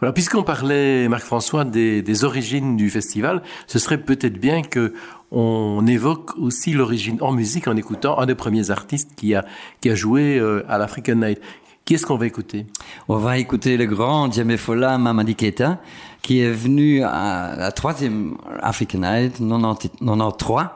Voilà, 0.00 0.14
puisqu'on 0.14 0.42
parlait, 0.42 1.08
Marc-François, 1.08 1.64
des, 1.66 2.00
des 2.00 2.24
origines 2.24 2.74
du 2.76 2.88
festival, 2.88 3.42
ce 3.66 3.78
serait 3.78 4.02
peut-être 4.02 4.38
bien 4.40 4.62
que 4.62 4.94
on 5.32 5.86
évoque 5.86 6.36
aussi 6.38 6.72
l'origine 6.72 7.18
en 7.20 7.32
musique 7.32 7.68
en 7.68 7.76
écoutant 7.76 8.18
un 8.18 8.26
des 8.26 8.34
premiers 8.34 8.70
artistes 8.70 9.10
qui 9.14 9.34
a, 9.36 9.44
qui 9.80 9.88
a 9.90 9.94
joué 9.94 10.38
euh, 10.38 10.64
à 10.68 10.76
l'African 10.78 11.16
Night. 11.16 11.38
Qui 11.84 11.94
est-ce 11.94 12.06
qu'on 12.06 12.16
va 12.16 12.26
écouter? 12.26 12.66
On 13.08 13.16
va 13.16 13.38
écouter 13.38 13.76
le 13.76 13.86
grand 13.86 14.30
Djembe 14.32 14.56
Fola 14.56 14.96
Mamadi 14.98 15.34
Keita, 15.34 15.78
qui 16.22 16.40
est 16.40 16.50
venu 16.50 17.02
à 17.02 17.54
la 17.56 17.72
troisième 17.72 18.36
African 18.62 18.98
Night, 18.98 19.38
90 19.38 19.90
93. 20.00 20.66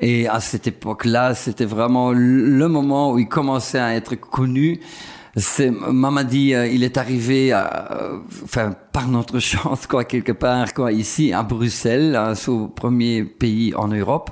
Et 0.00 0.26
à 0.26 0.40
cette 0.40 0.66
époque-là, 0.66 1.34
c'était 1.34 1.64
vraiment 1.64 2.12
le 2.12 2.68
moment 2.68 3.12
où 3.12 3.18
il 3.18 3.28
commençait 3.28 3.78
à 3.78 3.94
être 3.94 4.14
connu. 4.14 4.80
C'est 5.36 5.70
Mamadi, 5.70 6.54
euh, 6.54 6.68
il 6.68 6.84
est 6.84 6.96
arrivé, 6.96 7.52
euh, 7.52 8.18
enfin 8.44 8.72
par 8.92 9.08
notre 9.08 9.38
chance 9.50 9.88
quoi 9.88 10.04
quelque 10.04 10.30
part 10.30 10.72
quoi 10.74 10.92
ici 10.92 11.32
à 11.32 11.42
Bruxelles, 11.42 12.14
hein, 12.14 12.36
son 12.36 12.68
premier 12.68 13.24
pays 13.24 13.74
en 13.74 13.88
Europe, 13.88 14.30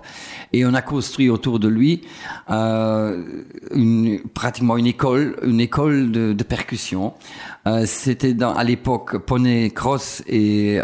et 0.53 0.65
on 0.65 0.75
a 0.75 0.83
construit 0.83 1.29
autour 1.29 1.59
de 1.59 1.67
lui 1.67 2.03
euh, 2.51 3.43
une, 3.75 4.21
pratiquement 4.33 4.77
une 4.77 4.87
école, 4.87 5.37
une 5.43 5.61
école 5.61 6.13
de, 6.13 6.33
de 6.33 6.45
percussion. 6.45 7.15
C'était 7.85 8.37
à 8.43 8.63
l'époque 8.65 9.19
Poney 9.19 9.71
Cross 9.71 10.23
et 10.29 10.81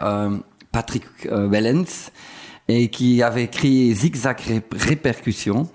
Patrick 0.72 1.04
Wellens 1.30 2.10
et 2.68 2.88
qui 2.88 3.22
avait 3.22 3.48
créé 3.48 3.92
Zigzag 3.94 4.38
Ré- 4.40 4.62
Répercussion. 4.72 5.68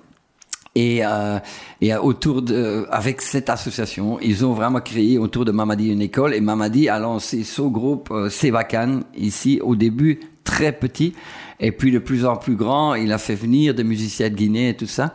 Et, 0.75 1.05
euh, 1.05 1.39
et 1.81 1.93
autour 1.95 2.41
de, 2.41 2.87
avec 2.89 3.21
cette 3.21 3.49
association, 3.49 4.19
ils 4.21 4.43
ont 4.43 4.53
vraiment 4.53 4.81
créé 4.81 5.19
autour 5.19 5.45
de 5.45 5.51
Mamadi 5.51 5.89
une 5.89 6.01
école 6.01 6.33
et 6.33 6.41
Mamadi 6.41 6.89
a 6.89 6.97
lancé 6.97 7.43
son 7.43 7.67
groupe 7.67 8.09
euh, 8.11 8.29
Sevakan 8.29 9.01
ici 9.15 9.59
au 9.61 9.75
début 9.75 10.19
très 10.43 10.71
petit 10.71 11.13
et 11.59 11.71
puis 11.71 11.91
de 11.91 11.99
plus 11.99 12.25
en 12.25 12.37
plus 12.37 12.55
grand. 12.55 12.95
Il 12.95 13.11
a 13.11 13.19
fait 13.19 13.35
venir 13.35 13.75
des 13.75 13.83
musiciens 13.83 14.29
de 14.29 14.35
Guinée 14.35 14.69
et 14.69 14.75
tout 14.75 14.87
ça. 14.87 15.13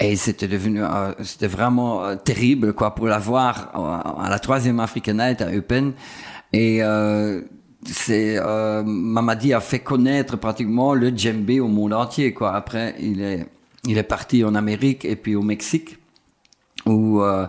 Et 0.00 0.14
c'était 0.16 0.46
devenu, 0.46 0.82
euh, 0.82 1.12
c'était 1.22 1.48
vraiment 1.48 2.04
euh, 2.04 2.14
terrible 2.14 2.72
quoi 2.72 2.94
pour 2.94 3.06
l'avoir 3.06 3.72
euh, 3.74 4.22
à 4.22 4.28
la 4.30 4.38
troisième 4.38 4.78
African 4.78 5.14
Night 5.14 5.42
à 5.42 5.52
Eupen. 5.52 5.92
Et 6.52 6.82
euh, 6.82 7.42
c'est 7.84 8.38
Mamadi 8.84 9.52
a 9.54 9.60
fait 9.60 9.78
connaître 9.78 10.36
pratiquement 10.36 10.94
le 10.94 11.10
djembé 11.16 11.60
au 11.60 11.68
monde 11.68 11.92
entier 11.92 12.32
quoi. 12.32 12.54
Après 12.54 12.94
il 13.00 13.20
est 13.22 13.46
il 13.84 13.98
est 13.98 14.02
parti 14.02 14.44
en 14.44 14.54
Amérique 14.54 15.04
et 15.04 15.16
puis 15.16 15.34
au 15.36 15.42
Mexique 15.42 15.98
où 16.86 17.20
euh, 17.22 17.46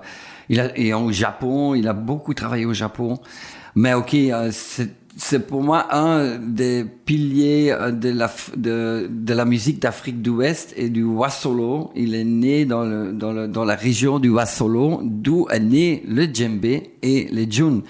il 0.49 0.59
a 0.59 0.77
et 0.77 0.93
au 0.93 1.11
Japon. 1.11 1.75
Il 1.75 1.87
a 1.87 1.93
beaucoup 1.93 2.33
travaillé 2.33 2.65
au 2.65 2.73
Japon. 2.73 3.19
Mais 3.75 3.93
ok 3.93 4.13
euh, 4.13 4.51
c'est 4.51 5.47
pour 5.47 5.63
moi 5.63 5.93
un 5.93 6.37
des 6.37 6.85
piliers 6.85 7.71
euh, 7.71 7.91
de 7.91 8.09
la 8.09 8.31
de, 8.55 9.09
de 9.11 9.33
la 9.33 9.45
musique 9.45 9.79
d'Afrique 9.81 10.21
d'Ouest 10.21 10.73
et 10.77 10.89
du 10.89 11.03
Wasolo. 11.03 11.91
Il 11.95 12.15
est 12.15 12.23
né 12.23 12.65
dans 12.65 12.83
le 12.83 13.11
dans 13.11 13.31
le 13.33 13.47
dans 13.47 13.65
la 13.65 13.75
région 13.75 14.19
du 14.19 14.29
Wasolo 14.29 15.01
d'où 15.03 15.47
est 15.49 15.59
né 15.59 16.03
le 16.07 16.25
djembé 16.25 16.91
et 17.01 17.27
les 17.31 17.49
djun 17.49 17.81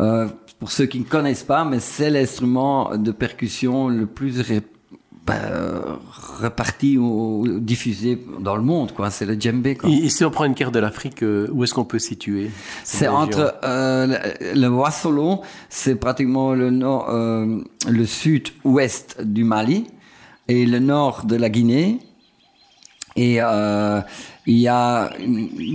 euh, 0.00 0.28
pour 0.58 0.70
ceux 0.70 0.86
qui 0.86 1.00
ne 1.00 1.04
connaissent 1.04 1.42
pas, 1.42 1.64
mais 1.64 1.80
c'est 1.80 2.08
l'instrument 2.08 2.96
de 2.96 3.10
percussion 3.10 3.88
le 3.88 4.06
plus 4.06 4.40
ré- 4.40 4.62
bah, 5.24 5.34
euh, 5.44 5.80
reparti 6.40 6.98
ou, 6.98 7.42
ou 7.42 7.60
diffusé 7.60 8.18
dans 8.40 8.56
le 8.56 8.62
monde, 8.62 8.92
quoi. 8.92 9.10
C'est 9.10 9.24
le 9.24 9.40
djembé, 9.40 9.76
quoi. 9.76 9.88
Et, 9.88 10.06
et 10.06 10.08
si 10.08 10.24
on 10.24 10.30
prend 10.30 10.44
une 10.44 10.54
carte 10.54 10.74
de 10.74 10.80
l'Afrique, 10.80 11.22
euh, 11.22 11.46
où 11.52 11.62
est-ce 11.62 11.74
qu'on 11.74 11.84
peut 11.84 12.00
situer 12.00 12.50
C'est 12.82 13.06
entre 13.06 13.54
euh, 13.62 14.18
le, 14.54 14.66
Wasolo, 14.66 15.42
c'est 15.68 15.94
pratiquement 15.94 16.54
le 16.54 16.70
nord, 16.70 17.08
euh, 17.10 17.60
le 17.88 18.04
sud-ouest 18.04 19.22
du 19.22 19.44
Mali 19.44 19.86
et 20.48 20.66
le 20.66 20.80
nord 20.80 21.24
de 21.24 21.36
la 21.36 21.50
Guinée. 21.50 22.00
Et 23.14 23.36
euh, 23.40 24.00
il 24.46 24.58
y 24.58 24.66
a, 24.68 25.12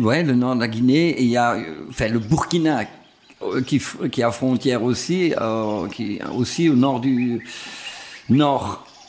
ouais, 0.01 0.23
le 0.23 0.33
nord 0.33 0.55
de 0.55 0.60
la 0.60 0.67
Guinée. 0.67 1.10
Et 1.10 1.23
il 1.23 1.29
y 1.29 1.38
a, 1.38 1.57
enfin, 1.89 2.10
le 2.10 2.19
Burkina 2.19 2.81
qui, 3.65 3.81
qui 4.12 4.23
a 4.23 4.31
frontière 4.31 4.83
aussi, 4.83 5.33
euh, 5.39 5.88
qui 5.88 6.19
aussi 6.36 6.67
au 6.67 6.75
nord 6.75 6.99
du 6.99 7.43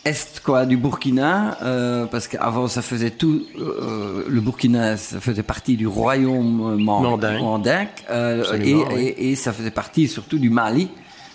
nord-est 0.09 0.41
quoi 0.41 0.65
du 0.67 0.77
Burkina, 0.77 1.59
euh, 1.63 2.07
parce 2.07 2.29
qu'avant 2.29 2.67
ça 2.69 2.83
faisait 2.83 3.11
tout, 3.11 3.43
euh, 3.59 4.25
le 4.29 4.41
Burkina 4.41 4.97
ça 4.97 5.21
faisait 5.21 5.43
partie 5.43 5.77
du 5.77 5.87
royaume 5.87 6.73
euh, 6.73 6.77
man- 6.77 7.03
Mandingue. 7.03 7.89
euh, 8.11 8.59
et, 8.63 8.75
oui. 8.75 8.85
et, 8.97 9.31
et 9.33 9.37
ça 9.37 9.53
faisait 9.53 9.71
partie 9.71 10.09
surtout 10.09 10.39
du 10.39 10.51
Mali. 10.51 10.89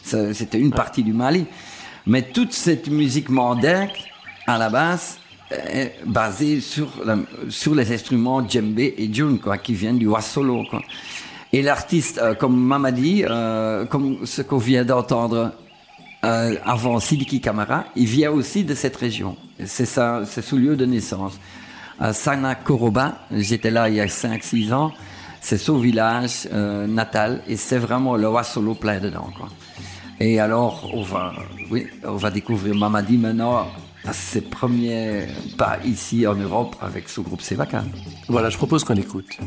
C'était 0.03 0.59
une 0.59 0.71
partie 0.71 1.03
du 1.03 1.13
Mali. 1.13 1.45
Mais 2.07 2.23
toute 2.23 2.51
cette 2.51 2.89
musique 2.89 3.29
mandingue, 3.29 3.91
à 4.47 4.57
la 4.57 4.69
base, 4.69 5.17
est 5.51 5.93
basée 6.05 6.59
sur, 6.59 6.89
la- 7.05 7.17
sur 7.49 7.73
les 7.75 7.93
instruments 7.93 8.45
djembé 8.47 8.95
et 8.97 9.13
djun, 9.13 9.37
quoi, 9.41 9.57
qui 9.57 9.73
viennent 9.73 9.99
du 9.99 10.07
wasolo, 10.07 10.63
quoi. 10.69 10.81
Et 11.53 11.61
l'artiste, 11.61 12.17
euh, 12.17 12.33
comme 12.33 12.59
Mamadi, 12.59 13.23
euh, 13.29 13.85
comme 13.85 14.25
ce 14.25 14.41
qu'on 14.41 14.57
vient 14.57 14.83
d'entendre 14.83 15.51
euh, 16.23 16.55
avant 16.63 16.99
Sidiki 16.99 17.41
Kamara, 17.41 17.85
il 17.95 18.05
vient 18.05 18.31
aussi 18.31 18.63
de 18.63 18.75
cette 18.75 18.95
région. 18.95 19.35
C'est 19.65 19.85
ça, 19.85 20.21
c'est 20.25 20.41
son 20.41 20.55
lieu 20.55 20.75
de 20.75 20.85
naissance. 20.85 21.39
À 21.99 22.13
Sana 22.13 22.55
Koroba, 22.55 23.19
j'étais 23.31 23.71
là 23.71 23.89
il 23.89 23.95
y 23.95 24.01
a 24.01 24.05
5-6 24.05 24.73
ans. 24.73 24.91
C'est 25.41 25.57
son 25.57 25.77
village 25.77 26.47
euh, 26.53 26.87
natal 26.87 27.41
et 27.47 27.57
c'est 27.57 27.77
vraiment 27.77 28.15
le 28.15 28.29
Wasolo 28.29 28.75
plein 28.75 28.99
dedans. 28.99 29.29
Quoi. 29.37 29.49
Et 30.19 30.39
alors, 30.39 30.89
on 30.93 31.01
va, 31.01 31.33
oui, 31.69 31.87
on 32.05 32.15
va 32.15 32.31
découvrir 32.31 32.73
Mamadi 32.75 33.17
maintenant 33.17 33.67
à 34.05 34.13
ses 34.13 34.41
premiers 34.41 35.27
pas 35.57 35.79
ici 35.83 36.25
en 36.27 36.35
Europe 36.35 36.75
avec 36.81 37.09
son 37.09 37.23
groupe 37.23 37.41
Sevakan. 37.41 37.83
Voilà, 38.29 38.49
je 38.49 38.57
propose 38.57 38.83
qu'on 38.83 38.95
écoute. 38.95 39.37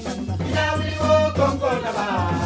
Ina 0.00 0.72
wili 0.76 0.96
wo 1.02 1.16
konko 1.36 1.70
na 1.82 1.90
ba. 1.96 2.39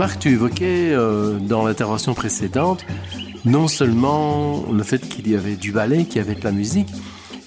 Marc, 0.00 0.18
tu 0.18 0.30
évoquais 0.30 0.92
euh, 0.94 1.38
dans 1.38 1.66
l'intervention 1.66 2.14
précédente 2.14 2.86
non 3.44 3.68
seulement 3.68 4.64
le 4.72 4.82
fait 4.82 5.06
qu'il 5.06 5.28
y 5.28 5.36
avait 5.36 5.56
du 5.56 5.72
ballet, 5.72 6.06
qu'il 6.06 6.16
y 6.16 6.20
avait 6.20 6.36
de 6.36 6.42
la 6.42 6.52
musique, 6.52 6.88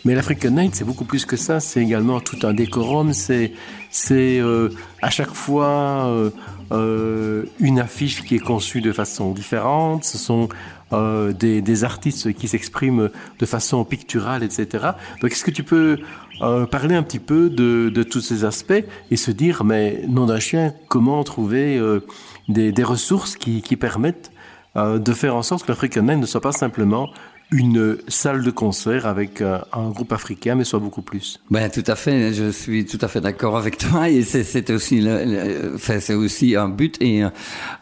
mais 0.06 0.14
l'African 0.16 0.52
Night, 0.52 0.76
c'est 0.76 0.84
beaucoup 0.84 1.06
plus 1.06 1.26
que 1.26 1.38
ça. 1.38 1.60
C'est 1.60 1.82
également 1.82 2.20
tout 2.20 2.38
un 2.46 2.54
décorum. 2.54 3.14
C'est, 3.14 3.54
c'est 3.90 4.40
euh, 4.40 4.70
à 5.02 5.10
chaque 5.10 5.34
fois 5.34 6.06
euh, 6.06 6.30
euh, 6.72 7.46
une 7.60 7.80
affiche 7.80 8.24
qui 8.24 8.36
est 8.36 8.40
conçue 8.40 8.82
de 8.82 8.92
façon 8.92 9.32
différente. 9.32 10.04
Ce 10.04 10.18
sont 10.18 10.50
euh, 10.92 11.32
des, 11.32 11.62
des 11.62 11.84
artistes 11.84 12.34
qui 12.34 12.48
s'expriment 12.48 13.10
de 13.40 13.46
façon 13.46 13.86
picturale, 13.86 14.44
etc. 14.44 14.90
Donc, 15.22 15.32
est-ce 15.32 15.44
que 15.44 15.52
tu 15.52 15.64
peux 15.64 16.00
euh, 16.42 16.66
parler 16.66 16.96
un 16.96 17.04
petit 17.04 17.20
peu 17.20 17.50
de, 17.50 17.90
de 17.90 18.04
tous 18.04 18.22
ces 18.22 18.44
aspects 18.44 18.84
et 19.10 19.16
se 19.16 19.32
dire, 19.32 19.64
mais 19.64 20.04
nom 20.08 20.26
d'un 20.26 20.40
chien, 20.40 20.74
comment 20.90 21.24
trouver 21.24 21.80
des, 22.48 22.84
ressources 22.84 23.36
qui, 23.36 23.62
permettent 23.76 24.32
euh, 24.76 25.00
de 25.00 25.14
faire 25.14 25.36
en 25.36 25.44
sorte 25.44 25.66
que 25.66 26.00
Night 26.00 26.20
ne 26.20 26.26
soit 26.26 26.42
pas 26.42 26.52
simplement 26.52 27.10
une 27.54 27.98
salle 28.08 28.44
de 28.44 28.50
concert 28.50 29.06
avec 29.06 29.40
euh, 29.40 29.60
un 29.72 29.90
groupe 29.92 30.12
africain, 30.12 30.56
mais 30.56 30.64
soit 30.64 30.80
beaucoup 30.80 31.04
plus. 31.04 31.40
Ben 31.52 31.70
tout 31.70 31.84
à 31.86 31.96
fait, 31.96 32.34
je 32.34 32.50
suis 32.50 32.86
tout 32.86 32.98
à 33.02 33.08
fait 33.08 33.22
d'accord 33.22 33.56
avec 33.56 33.78
toi 33.78 34.10
et 34.10 34.24
c'est 34.24 34.72
aussi 34.72 35.08
enfin, 35.76 36.00
c'est 36.00 36.16
aussi 36.16 36.56
un 36.56 36.68
but 36.68 36.98
et 37.00 37.24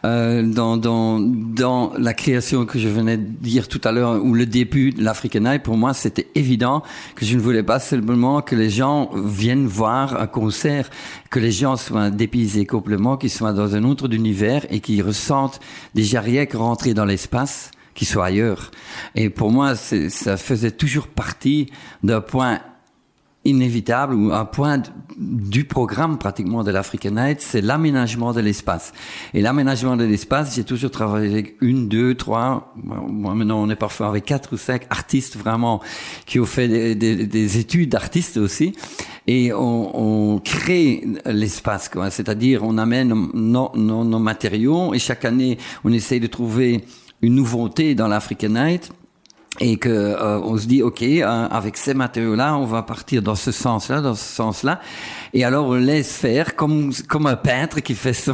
euh, 0.04 0.42
dans 0.42 0.76
dans 0.76 1.18
dans 1.20 1.92
la 1.98 2.12
création 2.12 2.66
que 2.66 2.78
je 2.78 2.88
venais 2.88 3.16
de 3.16 3.24
dire 3.24 3.66
tout 3.66 3.80
à 3.84 3.92
l'heure 3.92 4.22
ou 4.22 4.34
le 4.34 4.44
début 4.44 4.90
de 4.92 5.02
l'African 5.02 5.40
Night 5.40 5.62
pour 5.62 5.78
moi 5.78 5.94
c'était 5.94 6.28
évident 6.34 6.82
que 7.14 7.24
je 7.24 7.34
ne 7.36 7.40
voulais 7.40 7.62
pas 7.62 7.80
seulement 7.80 8.42
que 8.42 8.54
les 8.54 8.68
gens 8.68 9.10
viennent 9.14 9.66
voir 9.66 10.20
un 10.20 10.26
concert, 10.26 10.90
que 11.30 11.40
les 11.40 11.52
gens 11.52 11.76
soient 11.76 12.10
dépaysés 12.10 12.66
complètement, 12.66 13.16
qu'ils 13.16 13.30
soient 13.30 13.54
dans 13.54 13.74
un 13.74 13.84
autre 13.84 14.12
univers 14.12 14.66
et 14.70 14.80
qu'ils 14.80 15.02
ressentent 15.02 15.60
déjà 15.94 16.20
rien 16.20 16.44
que 16.44 16.58
rentrer 16.58 16.92
dans 16.92 17.06
l'espace 17.06 17.70
qui 17.94 18.04
soit 18.04 18.26
ailleurs. 18.26 18.70
Et 19.14 19.30
pour 19.30 19.50
moi, 19.50 19.74
ça 19.74 20.36
faisait 20.36 20.70
toujours 20.70 21.08
partie 21.08 21.66
d'un 22.02 22.20
point 22.20 22.60
inévitable 23.44 24.14
ou 24.14 24.32
un 24.32 24.44
point 24.44 24.80
du 25.18 25.64
programme 25.64 26.16
pratiquement 26.16 26.62
de 26.62 26.70
l'African 26.70 27.10
Night, 27.10 27.40
c'est 27.40 27.60
l'aménagement 27.60 28.32
de 28.32 28.40
l'espace. 28.40 28.92
Et 29.34 29.42
l'aménagement 29.42 29.96
de 29.96 30.04
l'espace, 30.04 30.54
j'ai 30.54 30.62
toujours 30.62 30.92
travaillé 30.92 31.28
avec 31.32 31.56
une, 31.60 31.88
deux, 31.88 32.14
trois, 32.14 32.72
maintenant 32.84 33.60
on 33.60 33.68
est 33.68 33.74
parfois 33.74 34.06
avec 34.06 34.26
quatre 34.26 34.52
ou 34.52 34.56
cinq 34.56 34.86
artistes 34.90 35.36
vraiment 35.36 35.80
qui 36.24 36.38
ont 36.38 36.46
fait 36.46 36.68
des, 36.68 36.94
des- 36.94 37.26
des 37.26 37.58
études 37.58 37.88
d'artistes 37.88 38.36
aussi. 38.36 38.76
Et 39.26 39.52
on, 39.52 40.40
crée 40.44 41.04
l'espace. 41.26 41.90
C'est-à-dire 42.10 42.62
on 42.62 42.78
amène 42.78 43.08
nos 43.34 44.18
matériaux 44.20 44.94
et 44.94 45.00
chaque 45.00 45.24
année 45.24 45.58
on 45.82 45.92
essaye 45.92 46.20
de 46.20 46.28
trouver 46.28 46.84
une 47.22 47.36
nouveauté 47.36 47.94
dans 47.94 48.08
l'African 48.08 48.50
Night 48.50 48.92
et 49.60 49.76
que 49.76 49.88
euh, 49.88 50.40
on 50.40 50.56
se 50.56 50.66
dit 50.66 50.82
ok 50.82 51.02
euh, 51.02 51.48
avec 51.50 51.76
ces 51.76 51.92
matériaux 51.92 52.34
là 52.34 52.56
on 52.56 52.64
va 52.64 52.82
partir 52.82 53.20
dans 53.20 53.34
ce 53.34 53.52
sens 53.52 53.90
là 53.90 54.00
dans 54.00 54.14
ce 54.14 54.24
sens 54.24 54.62
là 54.62 54.80
et 55.34 55.44
alors 55.44 55.66
on 55.66 55.74
laisse 55.74 56.16
faire 56.16 56.56
comme 56.56 56.90
comme 57.06 57.26
un 57.26 57.36
peintre 57.36 57.80
qui 57.80 57.94
fait 57.94 58.14
son 58.14 58.32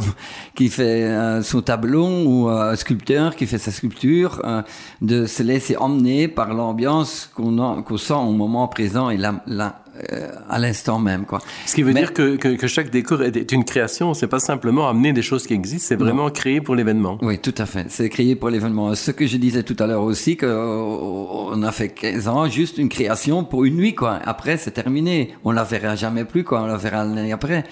qui 0.55 0.69
fait 0.69 1.03
euh, 1.03 1.43
son 1.43 1.61
tableau 1.61 2.07
ou 2.25 2.47
un 2.47 2.75
sculpteur 2.77 3.35
qui 3.35 3.47
fait 3.47 3.57
sa 3.57 3.71
sculpture 3.71 4.41
euh, 4.45 4.61
de 5.01 5.25
se 5.25 5.43
laisser 5.43 5.75
emmener 5.75 6.29
par 6.29 6.53
l'ambiance 6.53 7.29
qu'on 7.35 7.81
qu'on 7.83 7.97
sent 7.97 8.13
au 8.13 8.31
moment 8.31 8.69
présent 8.69 9.09
et 9.09 9.17
là 9.17 9.43
là 9.45 9.83
euh, 10.13 10.29
à 10.49 10.59
l'instant 10.59 10.99
même 10.99 11.25
quoi 11.25 11.39
Ce 11.65 11.75
qui 11.75 11.83
veut 11.83 11.93
Mais- 11.93 11.99
dire 12.01 12.13
que, 12.13 12.35
que, 12.35 12.49
que 12.55 12.67
chaque 12.67 12.89
décor 12.89 13.23
est- 13.23 13.51
une 13.51 13.63
création, 13.65 14.13
c'est 14.13 14.27
pas 14.27 14.39
simplement 14.39 14.87
amener 14.89 15.13
des 15.13 15.21
choses 15.21 15.45
qui 15.47 15.53
existent, 15.53 15.85
c'est 15.89 15.95
vraiment 15.95 16.29
créé 16.29 16.61
pour 16.61 16.75
l'événement. 16.75 17.17
Oui, 17.21 17.37
tout 17.39 17.55
à 17.57 17.65
fait. 17.65 17.85
C'est 17.89 18.09
créé 18.09 18.35
pour 18.35 18.49
l'événement. 18.49 18.93
Ce 18.95 19.11
que 19.11 19.25
je 19.27 19.37
disais 19.37 19.63
tout 19.63 19.75
à 19.79 19.87
l'heure 19.87 20.03
aussi, 20.03 20.37
que 20.37 20.45
euh, 20.45 21.61
a 21.67 21.71
fait 21.71 21.89
15 21.89 22.27
ans, 22.27 22.47
juste 22.49 22.77
une 22.77 22.89
création 22.89 23.43
pour 23.43 23.65
une 23.65 23.75
nuit, 23.75 23.95
quoi. 23.95 24.19
Après, 24.23 24.57
c'est 24.57 24.71
terminé. 24.71 25.33
On 25.43 25.51
la 25.51 25.63
verra 25.63 25.95
jamais 25.95 26.25
plus, 26.25 26.43
quoi. 26.43 26.61
On 26.63 26.65
la 26.67 26.77
verra 26.77 27.03
l'année 27.03 27.31
après. 27.33 27.63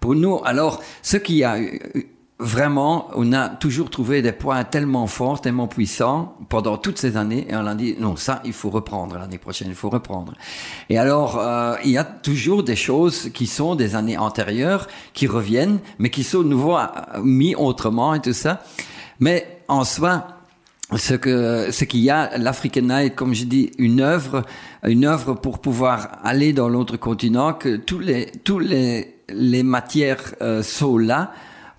Pour 0.00 0.14
nous, 0.14 0.40
alors, 0.44 0.82
ce 1.02 1.16
qui 1.16 1.42
a 1.44 1.58
eu- 1.60 1.80
vraiment, 2.38 3.08
on 3.14 3.32
a 3.32 3.48
toujours 3.48 3.88
trouvé 3.88 4.20
des 4.20 4.32
points 4.32 4.62
tellement 4.64 5.06
forts, 5.06 5.40
tellement 5.40 5.68
puissants 5.68 6.36
pendant 6.48 6.76
toutes 6.76 6.98
ces 6.98 7.16
années, 7.16 7.46
et 7.48 7.56
on 7.56 7.66
a 7.66 7.74
dit 7.74 7.96
non, 7.98 8.16
ça, 8.16 8.42
il 8.44 8.52
faut 8.52 8.70
reprendre 8.70 9.16
l'année 9.16 9.38
prochaine, 9.38 9.68
il 9.68 9.74
faut 9.74 9.88
reprendre. 9.88 10.34
Et 10.90 10.98
alors, 10.98 11.38
euh, 11.38 11.76
il 11.84 11.90
y 11.90 11.98
a 11.98 12.04
toujours 12.04 12.62
des 12.62 12.76
choses 12.76 13.30
qui 13.32 13.46
sont 13.46 13.74
des 13.74 13.94
années 13.94 14.18
antérieures, 14.18 14.86
qui 15.14 15.26
reviennent, 15.26 15.78
mais 15.98 16.10
qui 16.10 16.24
sont 16.24 16.42
de 16.42 16.48
nouveau 16.48 16.76
euh, 16.76 16.86
mis 17.22 17.54
autrement 17.54 18.14
et 18.14 18.20
tout 18.20 18.34
ça. 18.34 18.62
Mais 19.18 19.60
en 19.68 19.84
soi, 19.84 20.26
ce 20.94 21.14
que 21.14 21.70
ce 21.72 21.84
qu'il 21.84 22.00
y 22.00 22.10
a 22.10 22.38
l'African 22.38 22.82
Night 22.82 23.16
comme 23.16 23.34
je 23.34 23.44
dis 23.44 23.72
une 23.76 24.00
œuvre 24.00 24.44
une 24.84 25.04
œuvre 25.04 25.34
pour 25.34 25.58
pouvoir 25.58 26.18
aller 26.22 26.52
dans 26.52 26.68
l'autre 26.68 26.96
continent 26.96 27.54
que 27.54 27.74
tous 27.74 27.98
les 27.98 28.30
tous 28.44 28.60
les 28.60 29.16
les 29.28 29.64
matières 29.64 30.34
euh, 30.42 30.62
sont 30.62 30.96
là 30.96 31.32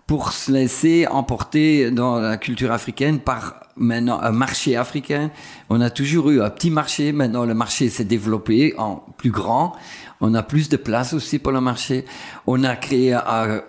pour 0.07 0.31
se 0.31 0.51
laisser 0.51 1.05
emporter 1.05 1.91
dans 1.91 2.19
la 2.19 2.37
culture 2.37 2.71
africaine 2.71 3.19
par 3.19 3.66
maintenant 3.77 4.19
un 4.21 4.31
marché 4.31 4.75
africain. 4.75 5.31
On 5.69 5.81
a 5.81 5.89
toujours 5.89 6.29
eu 6.29 6.41
un 6.41 6.49
petit 6.49 6.69
marché, 6.69 7.11
maintenant 7.11 7.45
le 7.45 7.53
marché 7.53 7.89
s'est 7.89 8.05
développé 8.05 8.73
en 8.77 9.03
plus 9.17 9.31
grand. 9.31 9.75
On 10.19 10.33
a 10.33 10.41
plus 10.41 10.67
de 10.67 10.77
place 10.77 11.13
aussi 11.13 11.37
pour 11.37 11.51
le 11.51 11.61
marché. 11.61 12.05
On 12.47 12.63
a 12.63 12.75
créé 12.75 13.13
un, 13.13 13.61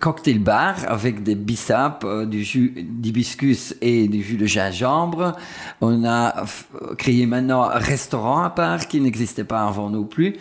cocktail 0.00 0.40
bar 0.40 0.74
avec 0.88 1.22
des 1.22 1.36
bissap, 1.36 2.02
euh, 2.04 2.26
du 2.26 2.42
jus 2.42 2.74
d'hibiscus 2.76 3.76
et 3.80 4.08
du 4.08 4.22
jus 4.22 4.36
de 4.36 4.46
gingembre. 4.46 5.36
On 5.80 6.04
a 6.04 6.44
créé 6.98 7.24
maintenant 7.26 7.62
un 7.62 7.78
restaurant 7.78 8.42
à 8.42 8.50
part 8.50 8.88
qui 8.88 9.00
n'existait 9.00 9.44
pas 9.44 9.62
avant 9.62 9.88
non 9.88 10.02
plus. 10.02 10.36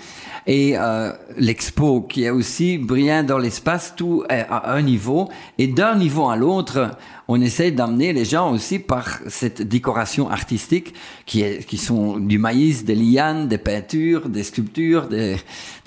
Et 0.47 0.73
euh, 0.77 1.11
l'expo 1.37 2.01
qui 2.01 2.23
est 2.23 2.31
aussi 2.31 2.79
brillant 2.79 3.23
dans 3.23 3.37
l'espace, 3.37 3.93
tout 3.95 4.23
est 4.29 4.47
à 4.49 4.71
un 4.73 4.81
niveau. 4.81 5.29
Et 5.59 5.67
d'un 5.67 5.95
niveau 5.95 6.27
à 6.27 6.35
l'autre, 6.35 6.89
on 7.27 7.41
essaie 7.41 7.71
d'amener 7.71 8.13
les 8.13 8.25
gens 8.25 8.51
aussi 8.51 8.79
par 8.79 9.19
cette 9.27 9.61
décoration 9.61 10.29
artistique 10.29 10.93
qui, 11.25 11.41
est, 11.41 11.65
qui 11.65 11.77
sont 11.77 12.17
du 12.17 12.37
maïs, 12.37 12.85
des 12.85 12.95
lianes, 12.95 13.47
des 13.47 13.57
peintures, 13.57 14.29
des 14.29 14.43
sculptures, 14.43 15.07
des, 15.07 15.37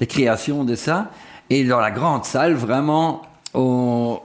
créations 0.08 0.64
de 0.64 0.74
ça. 0.74 1.10
Et 1.50 1.64
dans 1.64 1.80
la 1.80 1.90
grande 1.90 2.24
salle, 2.24 2.54
vraiment, 2.54 3.22
on, 3.54 4.20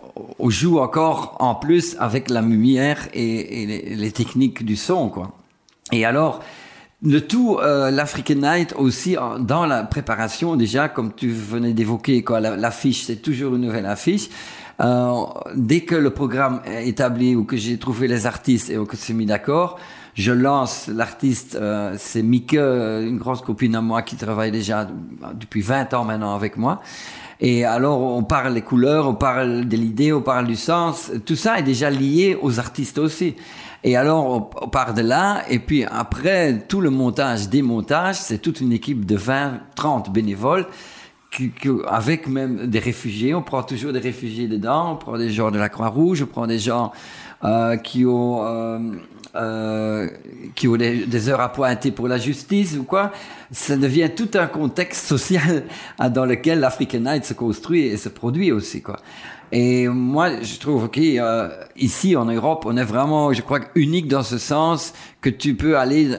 joue 0.48 0.80
encore 0.80 1.38
en 1.40 1.56
plus 1.56 1.96
avec 2.00 2.30
la 2.30 2.42
lumière 2.42 3.08
et, 3.14 3.96
les, 3.96 4.12
techniques 4.12 4.66
du 4.66 4.76
son, 4.76 5.10
quoi. 5.10 5.32
Et 5.92 6.06
alors, 6.06 6.42
le 7.04 7.22
tout, 7.22 7.58
euh, 7.62 7.92
l'African 7.92 8.36
Night 8.36 8.74
aussi, 8.78 9.18
dans 9.40 9.66
la 9.66 9.84
préparation, 9.84 10.56
déjà, 10.56 10.90
comme 10.90 11.14
tu 11.14 11.30
venais 11.30 11.74
d'évoquer, 11.74 12.24
l'affiche, 12.58 13.04
c'est 13.04 13.18
toujours 13.18 13.56
une 13.56 13.62
nouvelle 13.62 13.86
affiche. 13.86 14.30
Euh, 14.82 15.24
dès 15.56 15.82
que 15.82 15.96
le 15.96 16.10
programme 16.10 16.62
est 16.66 16.88
établi 16.88 17.36
ou 17.36 17.44
que 17.44 17.58
j'ai 17.58 17.78
trouvé 17.78 18.08
les 18.08 18.26
artistes 18.26 18.70
et 18.70 18.76
que 18.76 18.98
c'est 18.98 19.14
mis 19.14 19.26
d'accord, 19.26 19.78
je 20.16 20.32
lance 20.32 20.88
l'artiste, 20.88 21.56
euh, 21.56 21.96
c'est 21.98 22.22
Mike, 22.22 22.54
euh, 22.54 23.08
une 23.08 23.18
grosse 23.18 23.42
copine 23.42 23.76
à 23.76 23.82
moi 23.82 24.02
qui 24.04 24.16
travaille 24.16 24.52
déjà 24.52 24.88
depuis 25.34 25.62
20 25.62 25.94
ans 25.94 26.06
maintenant 26.06 26.36
avec 26.36 26.58
moi. 26.58 26.82
Et 27.40 27.66
alors, 27.66 28.00
on 28.00 28.24
parle 28.24 28.54
des 28.54 28.62
couleurs, 28.62 29.08
on 29.08 29.16
parle 29.16 29.68
de 29.68 29.76
l'idée, 29.76 30.14
on 30.14 30.22
parle 30.22 30.48
du 30.48 30.56
sens. 30.56 31.12
Tout 31.26 31.36
ça 31.36 31.60
est 31.60 31.64
déjà 31.64 31.90
lié 31.90 32.38
aux 32.42 32.60
artistes 32.60 33.00
aussi. 33.00 33.36
Et 33.84 33.98
alors, 33.98 34.52
on 34.62 34.68
part 34.70 34.94
de 34.94 35.02
là. 35.02 35.44
Et 35.50 35.60
puis 35.60 35.84
après, 35.84 36.60
tout 36.70 36.80
le 36.80 36.90
montage, 36.90 37.50
démontage, 37.50 38.16
c'est 38.16 38.38
toute 38.38 38.62
une 38.62 38.72
équipe 38.72 39.06
de 39.06 39.18
20, 39.18 39.60
30 39.76 40.14
bénévoles. 40.14 40.68
Avec 41.88 42.28
même 42.28 42.68
des 42.68 42.80
réfugiés, 42.80 43.34
on 43.34 43.42
prend 43.42 43.64
toujours 43.64 43.94
des 43.94 44.00
réfugiés 44.00 44.48
dedans, 44.48 44.94
on 44.94 44.96
prend 44.96 45.18
des 45.18 45.30
gens 45.30 45.52
de 45.52 45.58
la 45.58 45.70
Croix-Rouge, 45.70 46.24
on 46.24 46.28
prend 46.28 46.48
des 46.48 46.60
gens 46.60 46.92
euh, 47.44 47.78
qui 47.78 48.06
ont 48.06 48.46
euh, 48.46 48.80
euh, 49.36 50.08
qui 50.54 50.68
ont 50.68 50.78
des, 50.78 51.30
heures 51.30 51.42
à 51.42 51.52
pointer 51.52 51.92
pour 51.92 52.08
la 52.08 52.20
justice 52.20 52.78
ou 52.80 52.84
quoi. 52.84 53.12
Ça 53.52 53.76
devient 53.76 54.12
tout 54.16 54.30
un 54.36 54.46
contexte 54.46 55.08
social 55.08 55.64
ah, 55.98 56.10
dans 56.10 56.26
lequel 56.26 56.60
l'African 56.60 57.00
Night 57.00 57.26
se 57.26 57.34
construit 57.34 57.82
et 57.82 57.98
se 57.98 58.10
produit 58.10 58.52
aussi 58.52 58.82
quoi. 58.82 59.00
Et 59.52 59.88
moi, 59.88 60.42
je 60.42 60.58
trouve 60.60 60.86
ok, 60.86 60.98
euh, 60.98 61.50
ici 61.76 62.16
en 62.16 62.26
Europe, 62.26 62.64
on 62.66 62.76
est 62.76 62.84
vraiment, 62.84 63.34
je 63.34 63.42
crois, 63.44 63.60
unique 63.76 64.08
dans 64.08 64.24
ce 64.24 64.38
sens 64.40 64.94
que 65.22 65.30
tu 65.30 65.54
peux 65.54 65.78
aller 65.78 66.16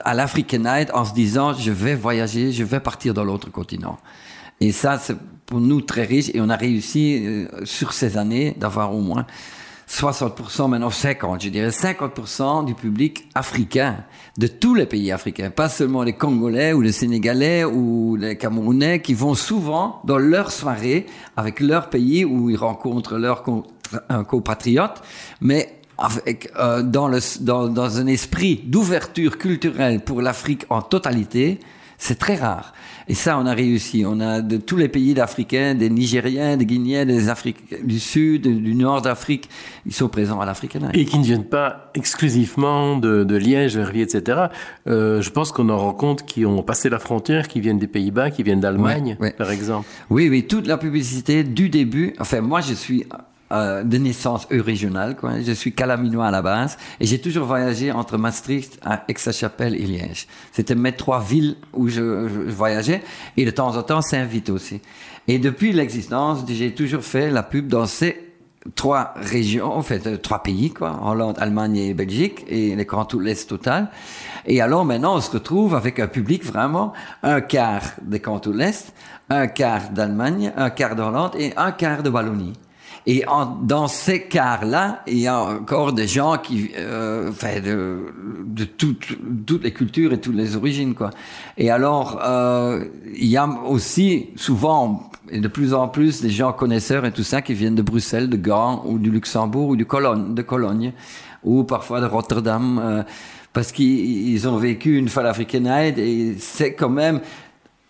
à 0.00 0.14
l'African 0.14 0.58
Night 0.58 0.90
en 0.92 1.04
se 1.04 1.14
disant 1.14 1.54
je 1.54 1.70
vais 1.70 1.94
voyager, 1.94 2.52
je 2.52 2.64
vais 2.64 2.80
partir 2.80 3.14
dans 3.14 3.24
l'autre 3.24 3.50
continent. 3.50 3.98
Et 4.60 4.72
ça, 4.72 4.98
c'est 4.98 5.16
pour 5.46 5.60
nous 5.60 5.80
très 5.80 6.04
riche. 6.04 6.30
Et 6.34 6.40
on 6.40 6.48
a 6.48 6.56
réussi 6.56 7.22
euh, 7.24 7.46
sur 7.64 7.92
ces 7.92 8.16
années 8.16 8.54
d'avoir 8.58 8.94
au 8.94 9.00
moins 9.00 9.26
60%, 9.90 10.68
maintenant 10.68 10.90
50, 10.90 11.42
je 11.42 11.48
dirais 11.48 11.70
50% 11.70 12.64
du 12.64 12.74
public 12.74 13.28
africain, 13.34 14.04
de 14.38 14.46
tous 14.46 14.76
les 14.76 14.86
pays 14.86 15.10
africains, 15.10 15.50
pas 15.50 15.68
seulement 15.68 16.04
les 16.04 16.12
Congolais 16.12 16.72
ou 16.72 16.80
les 16.80 16.92
Sénégalais 16.92 17.64
ou 17.64 18.14
les 18.14 18.38
Camerounais 18.38 19.02
qui 19.02 19.14
vont 19.14 19.34
souvent 19.34 20.00
dans 20.04 20.16
leur 20.18 20.52
soirée 20.52 21.06
avec 21.36 21.58
leur 21.58 21.90
pays 21.90 22.24
où 22.24 22.50
ils 22.50 22.56
rencontrent 22.56 23.18
leurs 23.18 23.42
compatriotes, 24.28 25.02
mais 25.40 25.79
avec, 26.00 26.50
euh, 26.58 26.82
dans, 26.82 27.08
le, 27.08 27.18
dans, 27.42 27.68
dans 27.68 27.98
un 27.98 28.06
esprit 28.06 28.62
d'ouverture 28.64 29.38
culturelle 29.38 30.00
pour 30.00 30.22
l'Afrique 30.22 30.64
en 30.70 30.82
totalité, 30.82 31.60
c'est 31.98 32.18
très 32.18 32.36
rare. 32.36 32.72
Et 33.08 33.14
ça, 33.14 33.38
on 33.38 33.44
a 33.44 33.52
réussi. 33.52 34.04
On 34.06 34.20
a 34.20 34.40
de 34.40 34.56
tous 34.56 34.76
les 34.76 34.88
pays 34.88 35.12
d'Africains, 35.14 35.74
des 35.74 35.90
Nigériens, 35.90 36.56
des 36.56 36.64
Guinéens, 36.64 37.04
des 37.04 37.28
Africains 37.28 37.76
du 37.82 37.98
Sud, 37.98 38.42
du 38.42 38.74
Nord 38.74 39.02
d'Afrique, 39.02 39.50
ils 39.84 39.92
sont 39.92 40.08
présents 40.08 40.40
à 40.40 40.46
Night. 40.46 40.90
Et 40.94 41.04
qui 41.04 41.18
ne 41.18 41.24
viennent 41.24 41.44
pas 41.44 41.90
exclusivement 41.94 42.96
de, 42.96 43.24
de 43.24 43.36
Liège, 43.36 43.76
Verviers, 43.76 44.02
etc. 44.02 44.46
Euh, 44.86 45.20
je 45.20 45.30
pense 45.30 45.52
qu'on 45.52 45.68
en 45.68 45.76
rencontre 45.76 46.24
qui 46.24 46.46
ont 46.46 46.62
passé 46.62 46.88
la 46.88 47.00
frontière, 47.00 47.48
qui 47.48 47.60
viennent 47.60 47.78
des 47.80 47.88
Pays-Bas, 47.88 48.30
qui 48.30 48.44
viennent 48.44 48.60
d'Allemagne, 48.60 49.16
Ouais, 49.20 49.26
ouais. 49.26 49.32
par 49.32 49.50
exemple. 49.50 49.86
Oui, 50.08 50.28
oui, 50.30 50.46
toute 50.46 50.66
la 50.66 50.78
publicité 50.78 51.42
du 51.42 51.68
début. 51.68 52.14
Enfin, 52.18 52.40
moi, 52.40 52.60
je 52.60 52.74
suis 52.74 53.04
euh, 53.52 53.82
de 53.82 53.98
naissance 53.98 54.46
régionale, 54.50 55.16
quoi. 55.16 55.40
Je 55.40 55.50
suis 55.52 55.72
calaminois 55.72 56.26
à 56.26 56.30
la 56.30 56.40
base, 56.40 56.78
et 57.00 57.06
j'ai 57.06 57.20
toujours 57.20 57.46
voyagé 57.46 57.90
entre 57.90 58.16
Maastricht, 58.16 58.78
Aix-la-Chapelle 59.08 59.74
et 59.74 59.86
Liège. 59.86 60.28
C'était 60.52 60.76
mes 60.76 60.92
trois 60.92 61.20
villes 61.20 61.56
où 61.72 61.88
je, 61.88 62.00
voyageais, 62.48 63.02
et 63.36 63.44
de 63.44 63.50
temps 63.50 63.76
en 63.76 63.82
temps 63.82 64.02
Saint-Vite 64.02 64.50
aussi. 64.50 64.80
Et 65.26 65.40
depuis 65.40 65.72
l'existence, 65.72 66.44
j'ai 66.48 66.74
toujours 66.74 67.02
fait 67.02 67.30
la 67.30 67.42
pub 67.42 67.66
dans 67.66 67.86
ces 67.86 68.34
trois 68.76 69.14
régions, 69.16 69.72
en 69.72 69.82
fait, 69.82 70.06
euh, 70.06 70.16
trois 70.16 70.44
pays, 70.44 70.70
quoi, 70.70 71.00
Hollande, 71.04 71.36
Allemagne 71.40 71.76
et 71.76 71.92
Belgique, 71.92 72.44
et 72.46 72.76
les 72.76 72.84
grands 72.84 73.04
tout 73.04 73.18
l'Est 73.18 73.48
total. 73.48 73.88
Et 74.46 74.60
alors 74.60 74.84
maintenant, 74.84 75.16
on 75.16 75.20
se 75.20 75.30
retrouve 75.32 75.74
avec 75.74 75.98
un 75.98 76.06
public 76.06 76.44
vraiment, 76.44 76.92
un 77.22 77.40
quart 77.40 77.82
des 78.02 78.20
cantons 78.20 78.52
l'Est, 78.52 78.92
un 79.28 79.46
quart 79.48 79.90
d'Allemagne, 79.90 80.52
un 80.56 80.70
quart 80.70 80.94
de 80.94 81.02
Hollande 81.02 81.32
et 81.36 81.52
un 81.56 81.72
quart 81.72 82.02
de 82.02 82.10
Wallonie. 82.10 82.52
Et 83.06 83.24
dans 83.62 83.88
ces 83.88 84.22
quarts-là, 84.24 85.02
il 85.06 85.18
y 85.18 85.26
a 85.26 85.40
encore 85.40 85.92
des 85.92 86.06
gens 86.06 86.36
qui, 86.36 86.70
euh, 86.76 87.30
enfin, 87.30 87.60
de, 87.60 88.64
toutes, 88.64 89.16
les 89.62 89.72
cultures 89.72 90.12
et 90.12 90.20
toutes 90.20 90.36
les 90.36 90.54
origines, 90.56 90.94
quoi. 90.94 91.10
Et 91.56 91.70
alors, 91.70 92.20
euh, 92.22 92.84
il 93.14 93.26
y 93.26 93.36
a 93.36 93.48
aussi 93.66 94.28
souvent 94.36 95.10
et 95.30 95.38
de 95.38 95.48
plus 95.48 95.74
en 95.74 95.88
plus 95.88 96.20
des 96.22 96.30
gens 96.30 96.52
connaisseurs 96.52 97.04
et 97.04 97.12
tout 97.12 97.22
ça 97.22 97.40
qui 97.40 97.54
viennent 97.54 97.74
de 97.74 97.82
Bruxelles, 97.82 98.28
de 98.28 98.36
Gand 98.36 98.82
ou 98.86 98.98
du 98.98 99.10
Luxembourg 99.10 99.68
ou 99.68 99.76
du 99.76 99.86
Cologne, 99.86 100.34
de 100.34 100.42
Cologne 100.42 100.92
ou 101.44 101.64
parfois 101.64 102.00
de 102.00 102.06
Rotterdam 102.06 102.80
euh, 102.82 103.02
parce 103.52 103.72
qu'ils 103.72 104.28
ils 104.28 104.48
ont 104.48 104.56
vécu 104.56 104.98
une 104.98 105.08
fois 105.08 105.22
l'African 105.22 105.60
Night 105.60 105.98
et 105.98 106.34
c'est 106.38 106.74
quand 106.74 106.88
même 106.88 107.20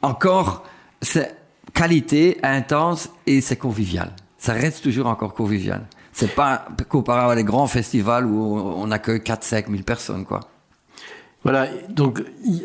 encore 0.03 0.65
c'est 1.01 1.35
qualité 1.73 2.39
intense 2.43 3.11
et 3.27 3.41
c'est 3.41 3.57
convivial. 3.57 4.13
Ça 4.41 4.53
reste 4.55 4.83
toujours 4.83 5.07
encore 5.07 5.35
convivial. 5.35 5.87
C'est 6.13 6.35
pas 6.35 6.67
comparable 6.89 7.33
à 7.33 7.35
les 7.37 7.45
grands 7.45 7.67
festivals 7.69 8.27
où 8.27 8.57
on 8.59 8.91
accueille 8.91 9.23
4 9.23 9.45
5 9.45 9.69
000 9.71 9.83
personnes 9.85 10.25
quoi. 10.25 10.41
Voilà, 11.45 11.69
donc 11.89 12.23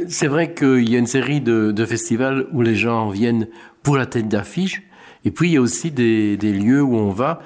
c'est 0.09 0.27
vrai 0.27 0.53
qu'il 0.53 0.89
y 0.89 0.95
a 0.95 0.99
une 0.99 1.07
série 1.07 1.39
de, 1.41 1.71
de 1.71 1.85
festivals 1.85 2.47
où 2.51 2.61
les 2.61 2.75
gens 2.75 3.09
viennent 3.09 3.47
pour 3.83 3.95
la 3.97 4.05
tête 4.05 4.27
d'affiche, 4.27 4.81
et 5.23 5.31
puis 5.31 5.49
il 5.49 5.53
y 5.53 5.57
a 5.57 5.61
aussi 5.61 5.91
des, 5.91 6.35
des 6.35 6.51
lieux 6.51 6.81
où 6.81 6.95
on 6.97 7.09
va 7.11 7.39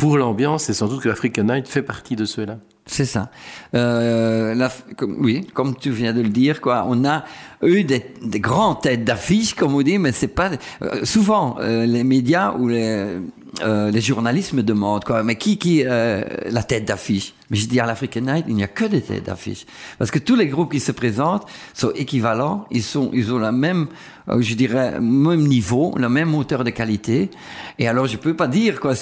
pour 0.00 0.18
l'ambiance, 0.18 0.70
et 0.70 0.74
sans 0.74 0.88
doute 0.88 1.02
que 1.02 1.08
l'African 1.08 1.44
Night 1.44 1.68
fait 1.68 1.82
partie 1.82 2.16
de 2.16 2.24
ceux-là. 2.24 2.58
C'est 2.86 3.04
ça. 3.04 3.30
Euh, 3.74 4.54
la- 4.54 4.72
comme, 4.96 5.16
oui, 5.20 5.46
comme 5.54 5.76
tu 5.76 5.90
viens 5.90 6.12
de 6.12 6.22
le 6.22 6.28
dire, 6.30 6.60
quoi. 6.60 6.84
On 6.88 7.04
a 7.04 7.24
eu 7.66 7.84
des, 7.84 8.04
des 8.22 8.40
grandes 8.40 8.82
têtes 8.82 9.04
d'affiche, 9.04 9.54
comme 9.54 9.74
on 9.74 9.82
dit, 9.82 9.98
mais 9.98 10.12
c'est 10.12 10.28
pas 10.28 10.50
euh, 10.82 11.04
souvent 11.04 11.56
euh, 11.60 11.86
les 11.86 12.04
médias 12.04 12.54
ou 12.58 12.68
les, 12.68 13.18
euh, 13.62 13.90
les 13.90 14.00
journalistes 14.00 14.52
me 14.52 14.62
demandent 14.62 15.04
quoi. 15.04 15.22
Mais 15.22 15.36
qui 15.36 15.58
qui 15.58 15.84
euh, 15.84 16.22
la 16.50 16.62
tête 16.62 16.86
d'affiche? 16.86 17.34
Mais 17.50 17.56
je 17.56 17.68
dis 17.68 17.78
à 17.78 17.86
l'African 17.86 18.22
Night, 18.22 18.46
il 18.48 18.54
n'y 18.54 18.64
a 18.64 18.68
que 18.68 18.84
des 18.84 19.00
têtes 19.00 19.26
d'affiche 19.26 19.66
parce 19.98 20.10
que 20.10 20.18
tous 20.18 20.34
les 20.34 20.48
groupes 20.48 20.72
qui 20.72 20.80
se 20.80 20.92
présentent 20.92 21.46
sont 21.72 21.92
équivalents. 21.94 22.64
Ils 22.70 22.82
sont 22.82 23.10
ils 23.12 23.32
ont 23.32 23.38
la 23.38 23.52
même 23.52 23.86
euh, 24.28 24.40
je 24.40 24.54
dirais, 24.54 25.00
même 25.00 25.46
niveau, 25.46 25.94
la 25.98 26.08
même 26.08 26.34
hauteur 26.34 26.64
de 26.64 26.70
qualité. 26.70 27.30
Et 27.78 27.88
alors, 27.88 28.06
je 28.06 28.16
peux 28.16 28.34
pas 28.34 28.48
dire, 28.48 28.80
quoi. 28.80 28.94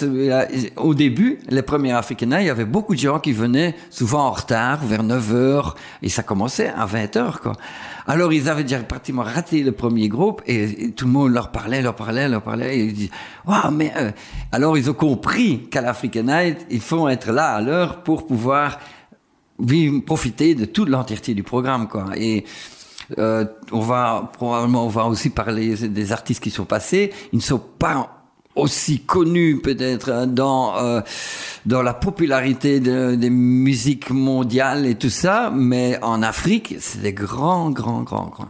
Au 0.77 0.95
début, 0.95 1.39
les 1.49 1.63
premiers 1.63 1.93
African 1.93 2.27
Night, 2.27 2.41
il 2.41 2.47
y 2.47 2.51
avait 2.51 2.65
beaucoup 2.65 2.95
de 2.95 3.01
gens 3.01 3.21
qui 3.21 3.33
venaient 3.33 3.77
souvent 3.91 4.27
en 4.27 4.33
retard, 4.33 4.85
vers 4.85 5.05
9 5.05 5.35
heures, 5.35 5.77
et 6.03 6.09
ça 6.09 6.23
commençait 6.25 6.73
à 6.77 6.87
20 6.87 7.17
heures, 7.17 7.41
quoi. 7.41 7.53
Alors, 8.07 8.33
ils 8.33 8.49
avaient 8.49 8.63
déjà 8.63 8.81
pratiquement 8.81 9.23
raté 9.23 9.63
le 9.63 9.73
premier 9.73 10.09
groupe, 10.09 10.43
et, 10.47 10.93
tout 10.93 11.07
le 11.07 11.13
monde 11.13 11.33
leur 11.33 11.51
parlait, 11.51 11.83
leur 11.83 11.95
parlait, 11.95 12.29
leur 12.29 12.43
parlait, 12.43 12.77
et 12.77 12.85
ils 12.85 12.93
disaient, 12.93 13.11
waouh, 13.47 13.71
mais, 13.71 13.93
euh, 13.97 14.11
alors 14.51 14.77
ils 14.77 14.91
ont 14.91 14.95
compris 14.95 15.69
qu'à 15.71 15.81
l'African 15.81 16.25
Night, 16.25 16.67
il 16.71 16.81
faut 16.81 17.09
être 17.09 17.31
là 17.31 17.55
à 17.55 17.61
l'heure 17.61 18.03
pour 18.03 18.27
pouvoir 18.27 18.79
profiter 20.07 20.55
de 20.55 20.65
toute 20.65 20.89
l'entièreté 20.89 21.35
du 21.35 21.43
programme, 21.43 21.89
quoi. 21.89 22.07
Et, 22.17 22.45
euh, 23.19 23.45
on 23.73 23.81
va 23.81 24.31
probablement 24.33 24.87
on 24.87 24.89
va 24.89 25.05
aussi 25.05 25.31
parler 25.31 25.75
des 25.77 26.13
artistes 26.13 26.43
qui 26.43 26.51
sont 26.51 26.65
passés. 26.65 27.13
Ils 27.33 27.37
ne 27.37 27.43
sont 27.43 27.59
pas 27.59 28.22
aussi 28.55 29.01
connus 29.01 29.61
peut-être 29.63 30.09
euh, 30.11 30.27
dans 30.27 30.77
euh, 30.79 31.01
dans 31.67 31.83
la 31.83 31.95
popularité 31.95 32.81
de- 32.81 33.15
des 33.15 33.31
musiques 33.31 34.11
mondiales 34.11 34.87
et 34.87 34.95
tout 34.95 35.11
ça, 35.11 35.51
mais 35.55 35.99
en 36.03 36.23
Afrique, 36.23 36.77
c'est 36.81 37.01
des 37.03 37.13
grands, 37.13 37.71
grands, 37.71 38.03
grands, 38.03 38.27
grands. 38.27 38.49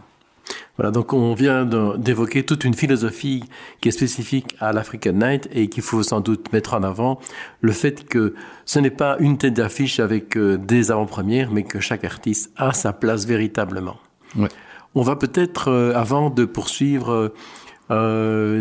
Voilà, 0.75 0.89
donc 0.89 1.13
on 1.13 1.35
vient 1.35 1.65
d'évoquer 1.97 2.43
toute 2.43 2.63
une 2.63 2.73
philosophie 2.73 3.43
qui 3.79 3.89
est 3.89 3.91
spécifique 3.91 4.55
à 4.59 4.73
l'African 4.73 5.11
Night 5.13 5.47
et 5.53 5.69
qu'il 5.69 5.83
faut 5.83 6.01
sans 6.01 6.19
doute 6.19 6.51
mettre 6.51 6.73
en 6.73 6.81
avant 6.81 7.19
le 7.61 7.71
fait 7.71 8.07
que 8.07 8.33
ce 8.65 8.79
n'est 8.79 8.89
pas 8.89 9.17
une 9.19 9.37
tête 9.37 9.53
d'affiche 9.53 9.99
avec 9.99 10.35
euh, 10.35 10.57
des 10.57 10.89
avant-premières, 10.89 11.51
mais 11.51 11.61
que 11.61 11.79
chaque 11.79 12.03
artiste 12.03 12.51
a 12.57 12.73
sa 12.73 12.91
place 12.91 13.27
véritablement. 13.27 13.97
Ouais. 14.35 14.49
On 14.95 15.03
va 15.03 15.15
peut-être, 15.15 15.69
euh, 15.69 15.93
avant 15.95 16.31
de 16.31 16.43
poursuivre, 16.43 17.11
euh, 17.11 17.33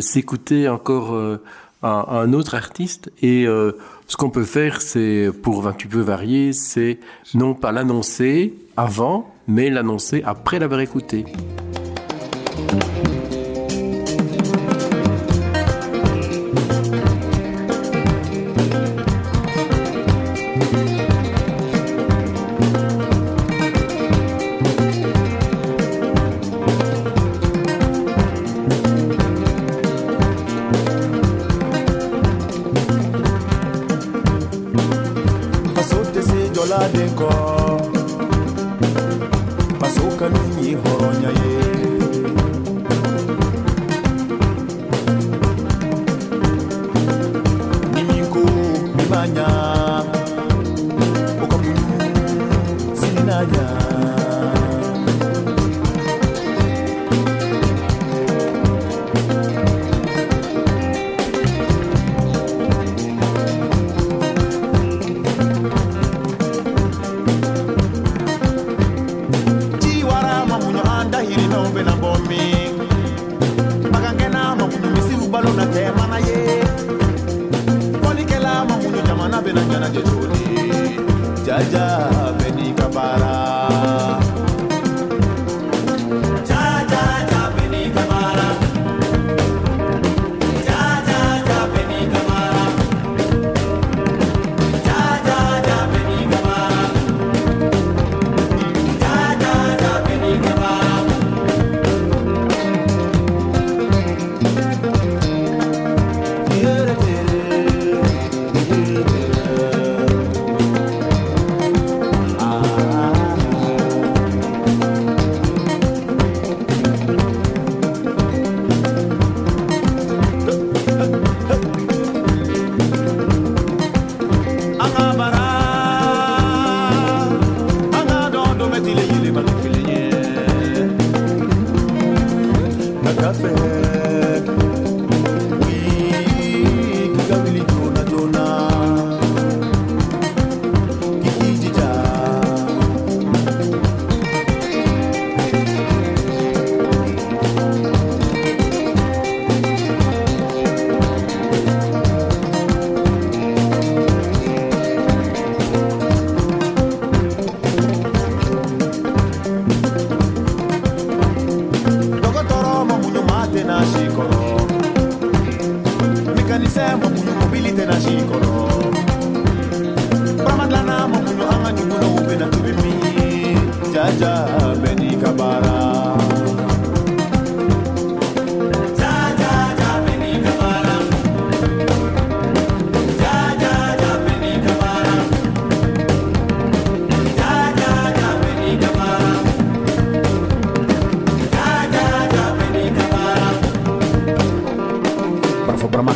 s'écouter 0.00 0.68
encore 0.68 1.14
euh, 1.14 1.42
un, 1.82 2.04
un 2.08 2.32
autre 2.32 2.54
artiste. 2.54 3.10
Et 3.22 3.46
euh, 3.46 3.72
ce 4.06 4.16
qu'on 4.16 4.30
peut 4.30 4.44
faire, 4.44 4.82
c'est, 4.82 5.30
pour 5.42 5.66
un 5.66 5.72
petit 5.72 5.88
peu 5.88 6.00
varier, 6.00 6.52
c'est 6.52 6.98
non 7.34 7.54
pas 7.54 7.72
l'annoncer 7.72 8.54
avant, 8.76 9.34
mais 9.46 9.70
l'annoncer 9.70 10.22
après 10.24 10.58
l'avoir 10.58 10.80
écouté. 10.80 11.24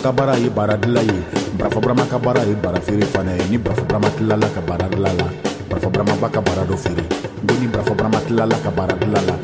Ka 0.07 0.14
baara 0.14 0.38
ye 0.38 0.46
baara 0.46 0.76
dila 0.78 1.02
ye 1.02 1.18
barafo 1.59 1.82
barama 1.82 2.07
ka 2.07 2.18
baara 2.22 2.46
ye 2.46 2.54
baara 2.54 2.78
feere 2.78 3.07
fana 3.11 3.34
ye 3.34 3.44
ni 3.50 3.59
barafo 3.59 3.82
barama 3.90 4.09
tilala 4.14 4.46
ka 4.54 4.61
baara 4.62 4.86
dila 4.86 5.11
la 5.18 5.26
barafo 5.68 5.90
barama 5.90 6.14
ba 6.22 6.28
ka 6.30 6.40
baara 6.46 6.62
dɔ 6.62 6.76
feere 6.78 7.26
ni 7.61 7.66
brafo 7.66 7.94
brama 7.94 8.18
tilala 8.26 8.57
ka 8.62 8.70
bara 8.70 8.94
dilala 8.94 9.34
brafo 9.34 9.36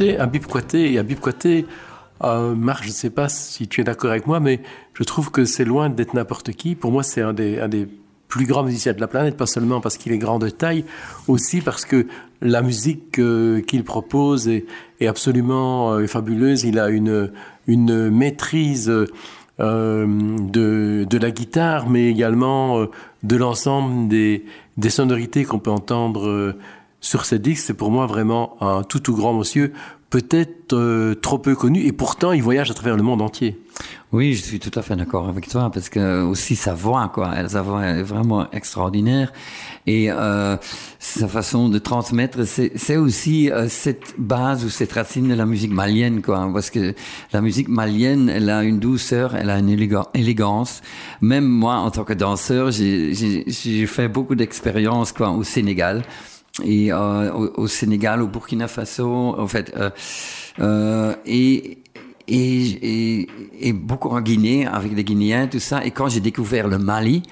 écoutez, 0.00 0.20
Habib 0.20 0.44
Kouaté 0.44 1.58
et 1.58 1.66
euh, 2.24 2.54
Marc, 2.54 2.84
je 2.84 2.88
ne 2.88 2.92
sais 2.92 3.10
pas 3.10 3.28
si 3.28 3.66
tu 3.66 3.80
es 3.80 3.84
d'accord 3.84 4.10
avec 4.10 4.28
moi, 4.28 4.38
mais 4.38 4.60
je 4.94 5.02
trouve 5.02 5.32
que 5.32 5.44
c'est 5.44 5.64
loin 5.64 5.88
d'être 5.88 6.14
n'importe 6.14 6.52
qui. 6.52 6.76
Pour 6.76 6.92
moi, 6.92 7.02
c'est 7.02 7.20
un 7.20 7.32
des, 7.32 7.88
plus 8.28 8.46
grands 8.46 8.62
musiciens 8.62 8.92
de 8.92 9.00
la 9.00 9.08
planète, 9.08 9.36
pas 9.36 9.46
seulement 9.46 9.80
parce 9.80 9.96
qu'il 9.96 10.12
est 10.12 10.18
grand 10.18 10.38
de 10.38 10.50
taille, 10.50 10.84
aussi 11.26 11.62
parce 11.62 11.84
que 11.84 12.06
la 12.42 12.62
musique 12.62 13.18
euh, 13.18 13.60
qu'il 13.60 13.82
propose 13.82 14.48
est, 14.48 14.66
absolument 15.06 15.92
euh, 15.94 16.06
fabuleuse. 16.06 16.62
Il 16.62 16.78
a 16.78 16.90
une, 16.90 17.30
maîtrise 18.10 18.92
euh, 19.58 20.06
de, 20.06 21.18
la 21.18 21.30
guitare, 21.32 21.88
mais 21.88 22.08
également 22.08 22.86
de 23.24 23.36
l'ensemble 23.36 24.06
des, 24.06 24.44
sonorités 24.90 25.44
qu'on 25.44 25.58
peut 25.58 25.72
entendre 25.72 26.54
sur 27.00 27.24
ces 27.24 27.38
disques, 27.38 27.64
c'est 27.66 27.74
pour 27.74 27.90
moi 27.90 28.06
vraiment 28.06 28.56
un 28.60 28.82
tout 28.82 29.00
tout 29.00 29.14
grand 29.14 29.32
monsieur, 29.32 29.72
peut-être 30.10 30.72
euh, 30.72 31.14
trop 31.14 31.38
peu 31.38 31.54
connu, 31.54 31.84
et 31.84 31.92
pourtant 31.92 32.32
il 32.32 32.42
voyage 32.42 32.70
à 32.70 32.74
travers 32.74 32.96
le 32.96 33.02
monde 33.02 33.20
entier. 33.20 33.60
Oui, 34.10 34.32
je 34.32 34.42
suis 34.42 34.58
tout 34.58 34.76
à 34.76 34.80
fait 34.80 34.96
d'accord 34.96 35.28
avec 35.28 35.48
toi, 35.48 35.70
parce 35.70 35.90
que 35.90 36.22
aussi 36.22 36.56
sa 36.56 36.72
voix, 36.72 37.10
quoi, 37.12 37.46
sa 37.46 37.60
voix 37.60 37.84
est 37.84 38.02
vraiment 38.02 38.50
extraordinaire, 38.52 39.32
et 39.86 40.10
euh, 40.10 40.56
sa 40.98 41.28
façon 41.28 41.68
de 41.68 41.78
transmettre, 41.78 42.38
c'est 42.46 42.96
aussi 42.96 43.50
euh, 43.50 43.68
cette 43.68 44.14
base 44.16 44.64
ou 44.64 44.70
cette 44.70 44.92
racine 44.92 45.28
de 45.28 45.34
la 45.34 45.44
musique 45.44 45.72
malienne, 45.72 46.22
quoi, 46.22 46.50
parce 46.52 46.70
que 46.70 46.94
la 47.32 47.42
musique 47.42 47.68
malienne, 47.68 48.30
elle 48.30 48.48
a 48.48 48.64
une 48.64 48.80
douceur, 48.80 49.36
elle 49.36 49.50
a 49.50 49.58
une 49.58 49.68
élégance. 49.68 50.80
Même 51.20 51.46
moi, 51.46 51.74
en 51.74 51.90
tant 51.90 52.04
que 52.04 52.14
danseur, 52.14 52.70
j'ai 52.70 53.86
fait 53.86 54.08
beaucoup 54.08 54.34
d'expériences, 54.34 55.12
quoi, 55.12 55.30
au 55.30 55.44
Sénégal 55.44 56.02
et 56.64 56.92
euh, 56.92 57.32
au, 57.32 57.62
au, 57.62 57.66
Sénégal, 57.66 58.22
au 58.22 58.28
Burkina 58.28 58.68
Faso, 58.68 59.34
en 59.38 59.46
fait, 59.46 59.72
euh, 59.76 59.90
euh, 60.60 61.14
et, 61.26 61.78
et, 62.26 63.20
et, 63.20 63.28
et, 63.60 63.72
beaucoup 63.72 64.08
en 64.08 64.20
Guinée 64.20 64.66
avec 64.66 64.94
les 64.94 65.04
Guinéens, 65.04 65.46
tout 65.46 65.60
ça. 65.60 65.84
Et 65.84 65.90
quand 65.90 66.08
j'ai 66.08 66.20
découvert 66.20 66.68
le 66.68 66.78
Mali, 66.78 67.22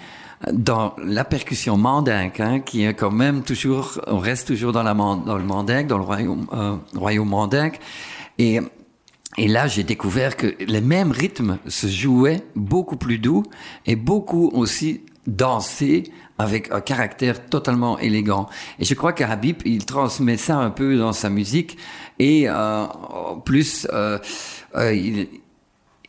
dans 0.52 0.94
la 1.02 1.24
percussion 1.24 1.76
mandingue, 1.76 2.40
hein, 2.40 2.60
qui 2.60 2.84
est 2.84 2.94
quand 2.94 3.10
même 3.10 3.42
toujours, 3.42 4.00
on 4.06 4.18
reste 4.18 4.48
toujours 4.48 4.72
dans, 4.72 4.82
la, 4.82 4.94
dans 4.94 5.38
le 5.38 5.44
mandingue, 5.44 5.86
dans 5.86 5.98
le 5.98 6.04
royaume, 6.04 6.46
euh, 6.52 6.76
royaume 6.94 7.28
mandingue, 7.28 7.76
et 8.38 8.60
et 9.38 9.48
là, 9.48 9.66
j'ai 9.66 9.82
découvert 9.82 10.34
que 10.34 10.54
les 10.66 10.80
mêmes 10.80 11.10
rythmes 11.10 11.58
se 11.66 11.88
jouaient 11.88 12.42
beaucoup 12.54 12.96
plus 12.96 13.18
doux 13.18 13.42
et 13.84 13.94
beaucoup 13.94 14.50
aussi 14.54 15.02
dansés 15.26 16.04
avec 16.38 16.70
un 16.72 16.80
caractère 16.80 17.46
totalement 17.46 17.98
élégant. 17.98 18.48
Et 18.78 18.84
je 18.84 18.94
crois 18.94 19.12
qu'Habib, 19.12 19.62
il 19.64 19.84
transmet 19.84 20.36
ça 20.36 20.56
un 20.56 20.70
peu 20.70 20.96
dans 20.96 21.12
sa 21.12 21.30
musique. 21.30 21.78
Et 22.18 22.44
euh, 22.48 22.86
plus, 23.44 23.86
euh, 23.92 24.18
euh, 24.74 24.94
il, 24.94 25.28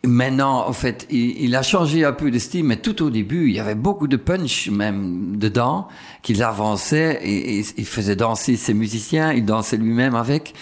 maintenant, 0.07 0.67
en 0.67 0.73
fait, 0.73 1.07
il, 1.09 1.55
a 1.55 1.61
changé 1.61 2.05
un 2.05 2.13
peu 2.13 2.31
de 2.31 2.39
style, 2.39 2.63
mais 2.63 2.77
tout 2.77 3.01
au 3.03 3.09
début, 3.09 3.49
il 3.49 3.55
y 3.55 3.59
avait 3.59 3.75
beaucoup 3.75 4.07
de 4.07 4.17
punch 4.17 4.69
même 4.69 5.37
dedans, 5.37 5.87
qu'il 6.21 6.41
avançait 6.43 7.19
et, 7.23 7.63
il 7.77 7.85
faisait 7.85 8.15
danser 8.15 8.55
ses 8.55 8.73
musiciens, 8.73 9.33
il 9.33 9.45
dansait 9.45 9.77
lui-même 9.77 10.15
avec. 10.15 10.53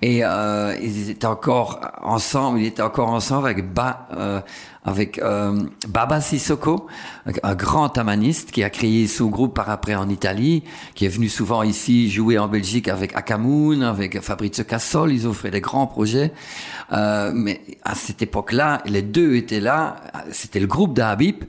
Et 0.00 0.20
euh, 0.24 0.76
ils 0.82 1.10
étaient 1.10 1.26
encore 1.26 1.80
ensemble, 2.02 2.60
il 2.60 2.66
était 2.66 2.82
encore 2.82 3.08
ensemble 3.08 3.46
avec 3.46 3.72
Ba, 3.72 4.08
euh, 4.16 4.40
avec 4.84 5.18
euh, 5.18 5.62
Baba 5.88 6.20
Sissoko, 6.20 6.88
un 7.42 7.54
grand 7.54 7.88
tamaniste 7.88 8.50
qui 8.50 8.64
a 8.64 8.70
créé 8.70 9.06
son 9.06 9.26
groupe 9.26 9.54
par 9.54 9.70
après 9.70 9.94
en 9.94 10.08
Italie, 10.08 10.64
qui 10.94 11.04
est 11.04 11.08
venu 11.08 11.28
souvent 11.28 11.62
ici 11.62 12.10
jouer 12.10 12.36
en 12.38 12.48
Belgique 12.48 12.88
avec 12.88 13.14
Akamoun, 13.14 13.82
avec 13.84 14.20
Fabrizio 14.20 14.64
Cassol, 14.64 15.12
ils 15.12 15.28
ont 15.28 15.32
fait 15.32 15.52
des 15.52 15.60
grands 15.60 15.86
projets. 15.86 16.32
Euh, 16.92 17.30
mais 17.32 17.60
à 17.84 17.94
cette 17.94 18.22
époque-là, 18.22 18.82
les 18.86 19.02
deux 19.02 19.36
étaient 19.36 19.60
là, 19.60 19.96
c'était 20.32 20.60
le 20.60 20.66
groupe 20.66 20.94
d'Habib, 20.94 21.44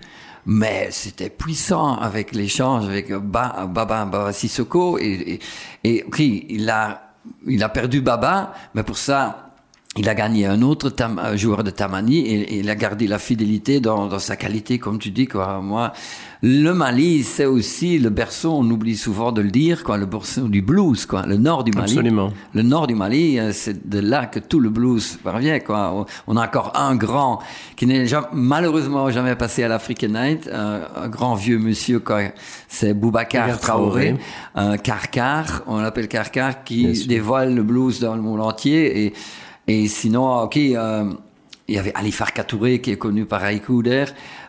mais 0.46 0.90
c'était 0.92 1.30
puissant 1.32 1.96
avec 1.96 2.36
l'échange 2.36 2.86
avec 2.86 3.12
Baba, 3.12 3.66
Baba 3.66 4.32
Sissoko, 4.32 5.00
et, 5.00 5.40
et, 5.84 5.96
et 5.96 6.04
okay, 6.04 6.46
il 6.50 6.70
a, 6.70 7.14
il 7.48 7.64
a 7.64 7.70
perdu 7.70 8.02
Baba, 8.02 8.54
mais 8.76 8.84
pour 8.84 8.98
ça, 8.98 9.53
il 9.96 10.10
a 10.10 10.16
gagné 10.16 10.48
un 10.48 10.62
autre 10.64 10.90
tam, 10.90 11.20
un 11.20 11.36
joueur 11.36 11.64
de 11.64 11.70
Tamani 11.70 12.20
et, 12.20 12.42
et, 12.42 12.60
il 12.60 12.70
a 12.70 12.76
gardé 12.76 13.06
la 13.06 13.20
fidélité 13.20 13.80
dans, 13.80 14.08
dans, 14.08 14.18
sa 14.18 14.36
qualité, 14.36 14.80
comme 14.80 14.98
tu 14.98 15.12
dis. 15.12 15.28
Quoi. 15.28 15.62
Moi, 15.62 15.94
le 16.42 16.74
Mali, 16.74 17.24
c'est 17.24 17.46
aussi 17.46 18.00
le 18.00 18.10
berceau, 18.10 18.54
on 18.54 18.70
oublie 18.72 18.98
souvent 18.98 19.32
de 19.32 19.42
le 19.42 19.52
dire, 19.52 19.84
quoi, 19.84 19.98
le 19.98 20.08
berceau 20.08 20.48
du 20.48 20.64
blues, 20.64 21.06
quoi, 21.06 21.28
le 21.28 21.38
nord 21.38 21.64
du 21.64 21.72
Mali. 21.72 21.92
Absolument. 21.92 22.34
Le 22.56 22.64
nord 22.64 22.88
du 22.88 22.96
Mali, 22.96 23.40
euh, 23.40 23.52
c'est 23.54 23.88
de 23.88 24.00
là 24.00 24.26
que 24.26 24.40
tout 24.40 24.60
le 24.60 24.72
blues 24.72 25.20
parvient. 25.24 25.60
Quoi. 25.60 26.06
On 26.26 26.38
a 26.38 26.44
encore 26.44 26.74
un 26.76 26.96
grand 26.96 27.40
qui 27.76 27.86
n'est 27.86 28.06
malheureusement 28.34 29.12
jamais 29.12 29.36
passé 29.36 29.64
à 29.64 29.68
l'African 29.68 30.08
Night, 30.08 30.50
un, 30.52 30.82
un, 31.04 31.08
grand 31.08 31.36
vieux 31.36 31.60
monsieur, 31.60 32.00
quoi. 32.00 32.22
c'est 32.68 32.96
Boubacar 32.96 33.60
Traoré, 33.60 34.16
un 34.56 34.78
Karkar, 34.78 35.62
on 35.68 35.80
l'appelle 35.80 36.08
Karkar, 36.08 36.64
qui 36.64 37.06
dévoile 37.08 37.54
le 37.54 37.62
blues 37.62 38.00
dans 38.00 38.16
le 38.16 38.22
monde 38.24 38.42
entier 38.42 39.06
et 39.06 39.14
et 39.68 39.88
sinon, 39.88 40.42
ok, 40.42 40.58
euh, 40.58 41.14
il 41.68 41.76
y 41.76 41.78
avait 41.78 41.94
Ali 41.96 42.12
Farka 42.12 42.44
Touré 42.44 42.82
qui 42.82 42.92
est 42.92 42.98
connu 42.98 43.26
par 43.26 43.44
Haïkouder 43.44 44.06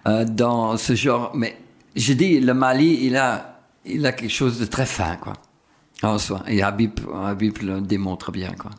euh, 0.07 0.25
dans 0.25 0.77
ce 0.77 0.95
genre. 0.95 1.33
Mais 1.35 1.57
je 1.95 2.13
dis, 2.13 2.41
le 2.41 2.55
Mali, 2.55 3.01
il 3.03 3.17
a, 3.17 3.61
il 3.85 4.05
a 4.07 4.13
quelque 4.13 4.33
chose 4.33 4.59
de 4.59 4.65
très 4.65 4.87
fin, 4.87 5.17
quoi, 5.17 5.35
en 6.03 6.19
soi. 6.19 6.43
Et 6.49 6.63
Habib, 6.63 6.99
Habib 7.15 7.59
le 7.63 7.81
démontre 7.81 8.33
bien, 8.33 8.53
quoi. 8.59 8.71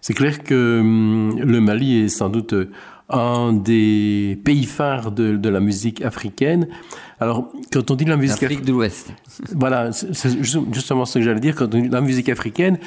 C'est 0.00 0.14
clair 0.14 0.44
que 0.44 0.80
hum, 0.80 1.36
le 1.40 1.60
Mali 1.60 2.04
est 2.04 2.08
sans 2.08 2.28
doute 2.28 2.54
un 3.08 3.52
des 3.52 4.40
pays 4.44 4.64
phares 4.64 5.10
de 5.10 5.48
la 5.48 5.60
musique 5.60 6.02
africaine. 6.02 6.68
Alors, 7.24 7.50
quand 7.72 7.90
on 7.90 7.94
dit 7.94 8.04
la 8.04 8.16
musique 8.16 8.42
Afrique 8.42 8.64
de 8.64 8.72
l'Ouest, 8.72 9.12
voilà, 9.56 9.90
c'est 9.92 10.42
justement 10.72 11.04
ce 11.06 11.18
que 11.18 11.24
j'allais 11.24 11.40
dire. 11.40 11.54
Quand 11.56 11.74
on 11.74 11.80
dit 11.80 11.88
la 11.88 12.00
musique 12.00 12.28
africaine, 12.28 12.78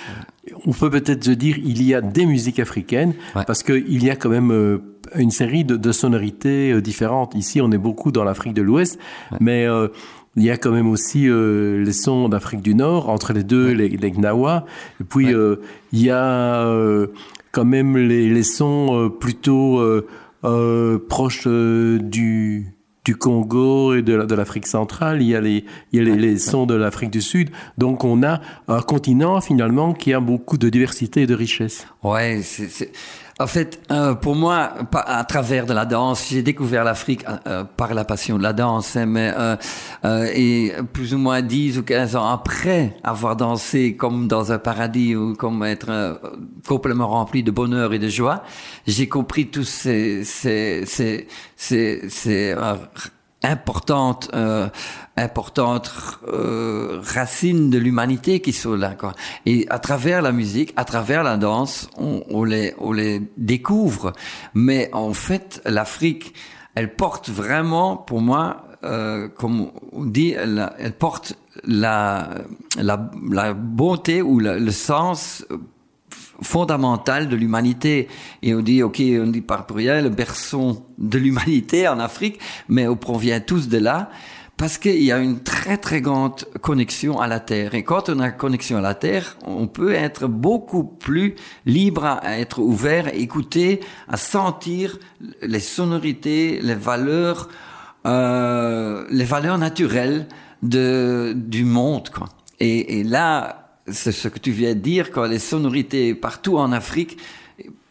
on 0.65 0.71
peut 0.71 0.89
peut-être 0.89 1.23
se 1.23 1.31
dire 1.31 1.57
il 1.57 1.81
y 1.83 1.93
a 1.93 2.01
des 2.01 2.25
musiques 2.25 2.59
africaines 2.59 3.13
ouais. 3.35 3.43
parce 3.45 3.63
qu'il 3.63 4.03
y 4.03 4.09
a 4.09 4.15
quand 4.15 4.29
même 4.29 4.51
euh, 4.51 4.77
une 5.15 5.31
série 5.31 5.63
de, 5.65 5.75
de 5.75 5.91
sonorités 5.91 6.71
euh, 6.71 6.81
différentes. 6.81 7.33
Ici, 7.35 7.61
on 7.61 7.71
est 7.71 7.77
beaucoup 7.77 8.11
dans 8.11 8.23
l'Afrique 8.23 8.53
de 8.53 8.61
l'Ouest, 8.61 8.99
Ouais. 9.31 9.37
mais 9.41 9.65
euh, 9.65 9.87
il 10.35 10.43
y 10.43 10.51
a 10.51 10.57
quand 10.57 10.71
même 10.71 10.87
aussi 10.87 11.27
euh, 11.27 11.83
les 11.83 11.93
sons 11.93 12.29
d'Afrique 12.29 12.61
du 12.61 12.75
Nord, 12.75 13.09
entre 13.09 13.33
les 13.33 13.43
deux, 13.43 13.71
les, 13.71 13.89
les 13.89 14.11
Gnawa. 14.11 14.65
Et 15.01 15.03
puis, 15.03 15.33
Ouais. 15.35 15.55
il 15.93 16.01
y 16.03 16.11
a 16.11 16.63
quand 17.51 17.65
même 17.65 17.97
les, 17.97 18.29
les 18.29 18.43
sons 18.43 19.11
plutôt 19.19 19.81
proches 21.09 21.47
du, 21.47 22.67
du 23.07 23.15
Congo 23.15 23.93
et 23.93 24.01
de, 24.01 24.13
la- 24.15 24.25
de 24.25 24.35
l'Afrique 24.35 24.67
centrale. 24.67 25.21
Il 25.21 25.29
y 25.29 25.35
a 25.35 25.39
les, 25.39 25.63
il 25.93 25.99
y 25.99 26.01
a 26.01 26.03
les, 26.03 26.17
les 26.17 26.37
sons 26.37 26.65
de 26.65 26.73
l'Afrique 26.75 27.09
du 27.09 27.21
Sud. 27.21 27.51
Donc, 27.77 28.03
on 28.03 28.21
a 28.21 28.41
un 28.67 28.81
continent, 28.81 29.39
finalement, 29.39 29.93
qui 29.93 30.13
a 30.13 30.19
beaucoup 30.19 30.57
de 30.57 30.67
diversité 30.67 31.21
et 31.21 31.25
de 31.27 31.33
richesse. 31.33 31.87
Ouais, 32.03 32.41
c'est- 32.43 32.91
en 33.39 33.45
fait, 33.45 33.79
euh, 33.91 34.15
pour 34.15 34.35
moi, 34.35 34.73
à 34.93 35.23
travers 35.23 35.67
de 35.67 35.73
la 35.73 35.85
danse, 35.85 36.27
j'ai 36.29 36.41
découvert 36.41 36.83
l'Afrique 36.83 37.23
euh, 37.27 37.37
euh, 37.45 37.63
par 37.63 37.93
la 37.93 38.03
passion 38.03 38.37
de 38.37 38.43
la 38.43 38.51
danse, 38.51 38.95
hein, 38.95 39.05
mais 39.05 39.31
euh, 39.37 39.55
euh, 40.05 40.27
et 40.33 40.73
plus 40.91 41.13
ou 41.13 41.19
moins 41.19 41.43
10 41.43 41.77
ou 41.77 41.83
15 41.83 42.15
ans 42.15 42.27
après 42.27 42.97
avoir 43.03 43.35
dansé 43.35 43.95
comme 43.95 44.27
dans 44.27 44.51
un 44.51 44.57
paradis 44.57 45.15
ou 45.15 45.35
comme 45.35 45.63
être 45.63 45.89
euh, 45.89 46.15
complètement 46.67 47.07
rempli 47.07 47.43
de 47.43 47.51
bonheur 47.51 47.93
et 47.93 47.99
de 47.99 48.09
joie, 48.09 48.43
j'ai 48.87 49.07
compris 49.07 49.47
tous 49.47 49.63
ces 49.63 50.23
ces 50.23 50.85
ces 50.87 51.27
ces, 51.55 52.09
ces, 52.09 52.55
importantes 53.43 54.31
importantes 55.17 55.91
euh, 56.27 57.01
racines 57.03 57.69
de 57.69 57.77
l'humanité 57.77 58.39
qui 58.39 58.53
sont 58.53 58.75
là 58.75 58.91
quoi 58.95 59.13
et 59.45 59.65
à 59.69 59.79
travers 59.79 60.21
la 60.21 60.31
musique 60.31 60.73
à 60.75 60.85
travers 60.85 61.23
la 61.23 61.37
danse 61.37 61.89
on, 61.97 62.23
on 62.29 62.43
les 62.43 62.73
on 62.77 62.91
les 62.93 63.21
découvre 63.37 64.13
mais 64.53 64.89
en 64.93 65.13
fait 65.13 65.61
l'Afrique 65.65 66.33
elle 66.75 66.95
porte 66.95 67.29
vraiment 67.29 67.97
pour 67.97 68.21
moi 68.21 68.63
euh, 68.83 69.27
comme 69.27 69.71
on 69.91 70.05
dit 70.05 70.31
elle, 70.37 70.71
elle 70.77 70.93
porte 70.93 71.33
la, 71.63 72.29
la 72.77 73.09
la 73.31 73.53
bonté 73.53 74.21
ou 74.21 74.39
la- 74.39 74.59
le 74.59 74.71
sens 74.71 75.43
fondamentale 76.41 77.29
de 77.29 77.35
l'humanité. 77.35 78.07
Et 78.43 78.53
on 78.53 78.61
dit, 78.61 78.83
ok, 78.83 79.01
on 79.23 79.27
dit 79.27 79.41
par 79.41 79.65
pluriel, 79.65 80.03
le 80.03 80.09
berceau 80.11 80.85
de 80.99 81.17
l'humanité 81.17 81.87
en 81.87 81.99
Afrique, 81.99 82.39
mais 82.69 82.87
on 82.87 82.95
provient 82.95 83.39
tous 83.39 83.67
de 83.69 83.77
là. 83.79 84.09
Parce 84.57 84.79
qu'il 84.79 85.03
y 85.03 85.11
a 85.11 85.19
une 85.19 85.43
très 85.43 85.77
très 85.77 86.01
grande 86.01 86.43
connexion 86.61 87.19
à 87.19 87.27
la 87.27 87.39
terre. 87.39 87.75
Et 87.75 87.83
quand 87.83 88.09
on 88.09 88.19
a 88.19 88.31
connexion 88.31 88.79
à 88.79 88.81
la 88.81 88.95
terre, 88.95 89.37
on 89.45 89.67
peut 89.67 89.93
être 89.93 90.25
beaucoup 90.25 90.83
plus 90.83 91.35
libre 91.67 92.05
à 92.05 92.39
être 92.39 92.59
ouvert, 92.59 93.05
à 93.05 93.13
écouter, 93.13 93.81
à 94.07 94.17
sentir 94.17 94.97
les 95.43 95.59
sonorités, 95.59 96.59
les 96.59 96.73
valeurs, 96.73 97.49
euh, 98.07 99.05
les 99.11 99.25
valeurs 99.25 99.59
naturelles 99.59 100.27
de, 100.63 101.33
du 101.35 101.63
monde. 101.63 102.09
Quoi. 102.09 102.27
Et, 102.59 102.99
et 102.99 103.03
là, 103.03 103.79
c'est 103.85 104.11
ce 104.11 104.27
que 104.27 104.39
tu 104.39 104.49
viens 104.49 104.73
de 104.73 104.79
dire, 104.79 105.11
quand 105.11 105.25
les 105.25 105.39
sonorités 105.39 106.15
partout 106.15 106.57
en 106.57 106.71
Afrique 106.71 107.19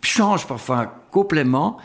changent 0.02 0.48
parfois 0.48 1.04
complètement, 1.12 1.76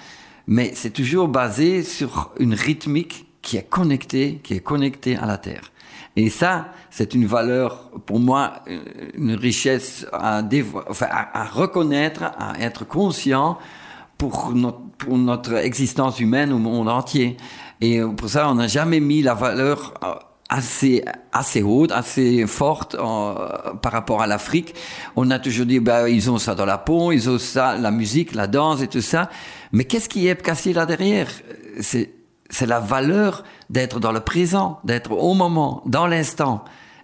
mais 0.48 0.72
c'est 0.74 0.90
toujours 0.90 1.28
basé 1.28 1.84
sur 1.84 2.32
une 2.40 2.56
rythmique 2.56 3.31
qui 3.42 3.58
est 3.58 3.68
connectée, 3.70 4.40
qui 4.44 4.54
est 4.54 4.60
connectée 4.60 5.16
à 5.18 5.26
la 5.26 5.38
terre. 5.38 5.72
Et 6.16 6.30
ça, 6.30 6.68
c'est 6.90 7.14
une 7.14 7.26
valeur, 7.26 7.90
pour 8.06 8.20
moi, 8.20 8.64
une 9.16 9.34
richesse 9.34 10.06
à, 10.12 10.44
dévo- 10.44 10.84
enfin, 10.90 11.08
à, 11.10 11.46
reconnaître, 11.46 12.24
à 12.24 12.60
être 12.60 12.86
conscient 12.86 13.58
pour 14.18 14.52
notre, 14.54 14.82
pour 14.98 15.18
notre 15.18 15.54
existence 15.56 16.20
humaine 16.20 16.52
au 16.52 16.58
monde 16.58 16.90
entier. 16.90 17.38
Et 17.80 18.00
euh, 18.00 18.10
pour 18.10 18.30
ça, 18.30 18.50
on 18.50 18.56
n'a 18.56 18.68
jamais 18.68 19.00
mis 19.00 19.22
la 19.22 19.34
valeur 19.34 19.94
euh, 20.04 20.14
assez 20.50 21.04
assez 21.32 21.64
haute, 21.64 21.94
assez 21.94 22.46
forte 22.46 22.96
euh, 22.96 23.74
par 23.82 23.94
rapport 23.94 24.22
à 24.22 24.28
l'Afrique. 24.28 24.76
On 25.16 25.32
a 25.32 25.40
toujours 25.40 25.66
dit 25.66 25.80
bah 25.80 26.10
ils 26.10 26.30
ont 26.30 26.38
ça 26.38 26.56
dans 26.56 26.66
la 26.66 26.78
peau, 26.78 27.14
ils 27.14 27.30
ont 27.30 27.40
ça, 27.40 27.78
la 27.78 27.90
musique, 27.90 28.36
la 28.36 28.48
danse 28.48 28.82
et 28.82 28.88
tout 28.88 29.02
ça. 29.02 29.30
Mais 29.72 29.86
qu'est-ce 29.86 30.10
qui 30.10 30.28
est 30.28 30.42
caché 30.42 30.74
là 30.74 30.86
derrière? 30.86 31.30
C'est 31.80 32.12
c'est 32.52 32.68
la 32.68 32.80
valeur 32.80 33.44
d'être 33.70 34.00
dans 34.00 34.12
le 34.12 34.20
présent, 34.20 34.80
d'être 34.84 35.12
au 35.12 35.34
moment, 35.34 35.82
dans 35.86 36.06
l'instant. 36.06 36.64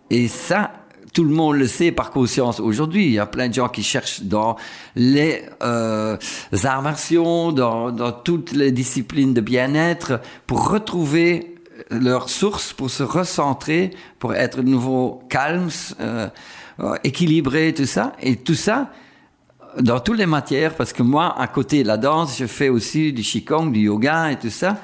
Et 0.10 0.28
ça, 0.28 0.72
tout 1.14 1.24
le 1.24 1.34
monde 1.34 1.56
le 1.56 1.68
sait 1.68 1.91
par 1.91 2.12
conscience 2.12 2.60
aujourd'hui. 2.60 3.06
Il 3.06 3.14
y 3.14 3.20
a 3.20 3.26
plein 3.26 3.48
de 3.48 3.54
gens 3.54 3.70
qui 3.70 3.82
cherchent 3.82 4.22
dans 4.22 4.58
les 4.95 5.43
euh, 5.64 6.18
arts 6.64 6.82
martiaux, 6.82 7.52
dans, 7.52 8.12
toutes 8.12 8.52
les 8.52 8.72
disciplines 8.72 9.34
de 9.34 9.41
bien-être, 9.41 10.20
pour 10.45 10.70
retrouver 10.70 11.56
leur 11.89 12.30
source, 12.30 12.74
pour 12.74 12.89
se 12.89 13.04
recentrer, 13.04 13.91
pour 14.20 14.36
être 14.36 14.58
de 14.62 14.70
nouveau 14.70 15.24
calmes, 15.30 15.70
euh, 16.02 16.28
équilibrés, 17.04 17.74
tout 17.74 17.86
ça. 17.86 18.12
Et 18.22 18.36
tout 18.36 18.54
ça, 18.54 18.91
dans 19.80 20.00
toutes 20.00 20.18
les 20.18 20.26
matières, 20.26 20.76
parce 20.76 20.93
que 20.93 21.04
moi, 21.04 21.39
à 21.39 21.48
côté 21.48 21.84
de 21.84 21.88
la 21.88 21.98
danse, 21.98 22.38
je 22.38 22.45
fais 22.45 22.70
aussi 22.70 23.14
du 23.14 23.22
qigong, 23.22 23.72
du 23.72 23.82
yoga 23.82 24.32
et 24.32 24.36
tout 24.36 24.50
ça, 24.50 24.78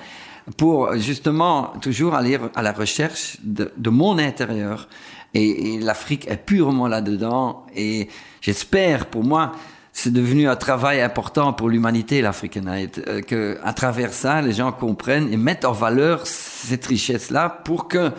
pour 0.57 0.95
justement 0.95 1.73
toujours 1.81 2.15
aller 2.15 2.37
à 2.55 2.61
la 2.61 2.71
recherche 2.71 3.37
de, 3.43 3.89
mon 3.89 4.17
intérieur. 4.17 4.87
Et, 5.33 5.79
l'Afrique 5.79 6.27
est 6.27 6.37
purement 6.37 6.87
là-dedans. 6.87 7.65
Et 7.75 8.09
j'espère, 8.41 9.07
pour 9.07 9.23
moi, 9.23 9.53
c'est 9.91 10.11
devenu 10.11 10.47
un 10.47 10.55
travail 10.55 11.01
important 11.01 11.53
pour 11.53 11.69
l'humanité, 11.69 12.21
l'African 12.21 12.61
Night, 12.61 13.01
euh, 13.07 13.21
que 13.21 13.59
à 13.63 13.73
travers 13.73 14.11
ça, 14.11 14.41
les 14.41 14.53
gens 14.53 14.71
comprennent 14.71 15.31
et 15.31 15.37
mettent 15.37 15.65
en 15.65 15.71
valeur 15.71 16.25
cette 16.25 16.87
richesse-là 16.87 17.61
pour 17.63 17.87
que 17.87 18.11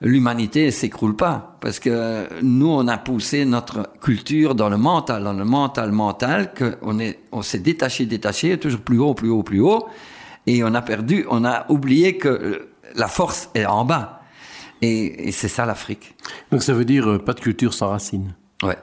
l'humanité 0.00 0.70
s'écroule 0.70 1.14
pas. 1.14 1.58
Parce 1.60 1.78
que 1.78 2.26
nous, 2.42 2.68
on 2.68 2.88
a 2.88 2.96
poussé 2.96 3.44
notre 3.44 3.90
culture 4.00 4.54
dans 4.54 4.70
le 4.70 4.78
mental, 4.78 5.22
dans 5.24 5.34
le 5.34 5.44
mental 5.44 5.92
mental, 5.92 6.52
qu'on 6.54 6.98
on 7.32 7.42
s'est 7.42 7.58
détaché, 7.58 8.06
détaché, 8.06 8.58
toujours 8.58 8.80
plus 8.80 8.98
haut, 8.98 9.14
plus 9.14 9.28
haut, 9.28 9.42
plus 9.42 9.60
haut. 9.60 9.86
Et 10.50 10.64
on 10.64 10.74
a 10.74 10.82
perdu, 10.82 11.24
on 11.30 11.44
a 11.44 11.64
oublié 11.68 12.18
que 12.18 12.70
la 12.96 13.06
force 13.06 13.50
est 13.54 13.66
en 13.66 13.84
bas. 13.84 14.22
Et, 14.82 15.28
et 15.28 15.32
c'est 15.32 15.46
ça 15.46 15.64
l'Afrique. 15.64 16.16
Donc 16.50 16.64
ça 16.64 16.72
veut 16.72 16.84
dire 16.84 17.08
euh, 17.08 17.18
pas 17.20 17.34
de 17.34 17.40
culture 17.40 17.72
sans 17.72 17.90
racines. 17.90 18.34
Ouais. 18.64 18.76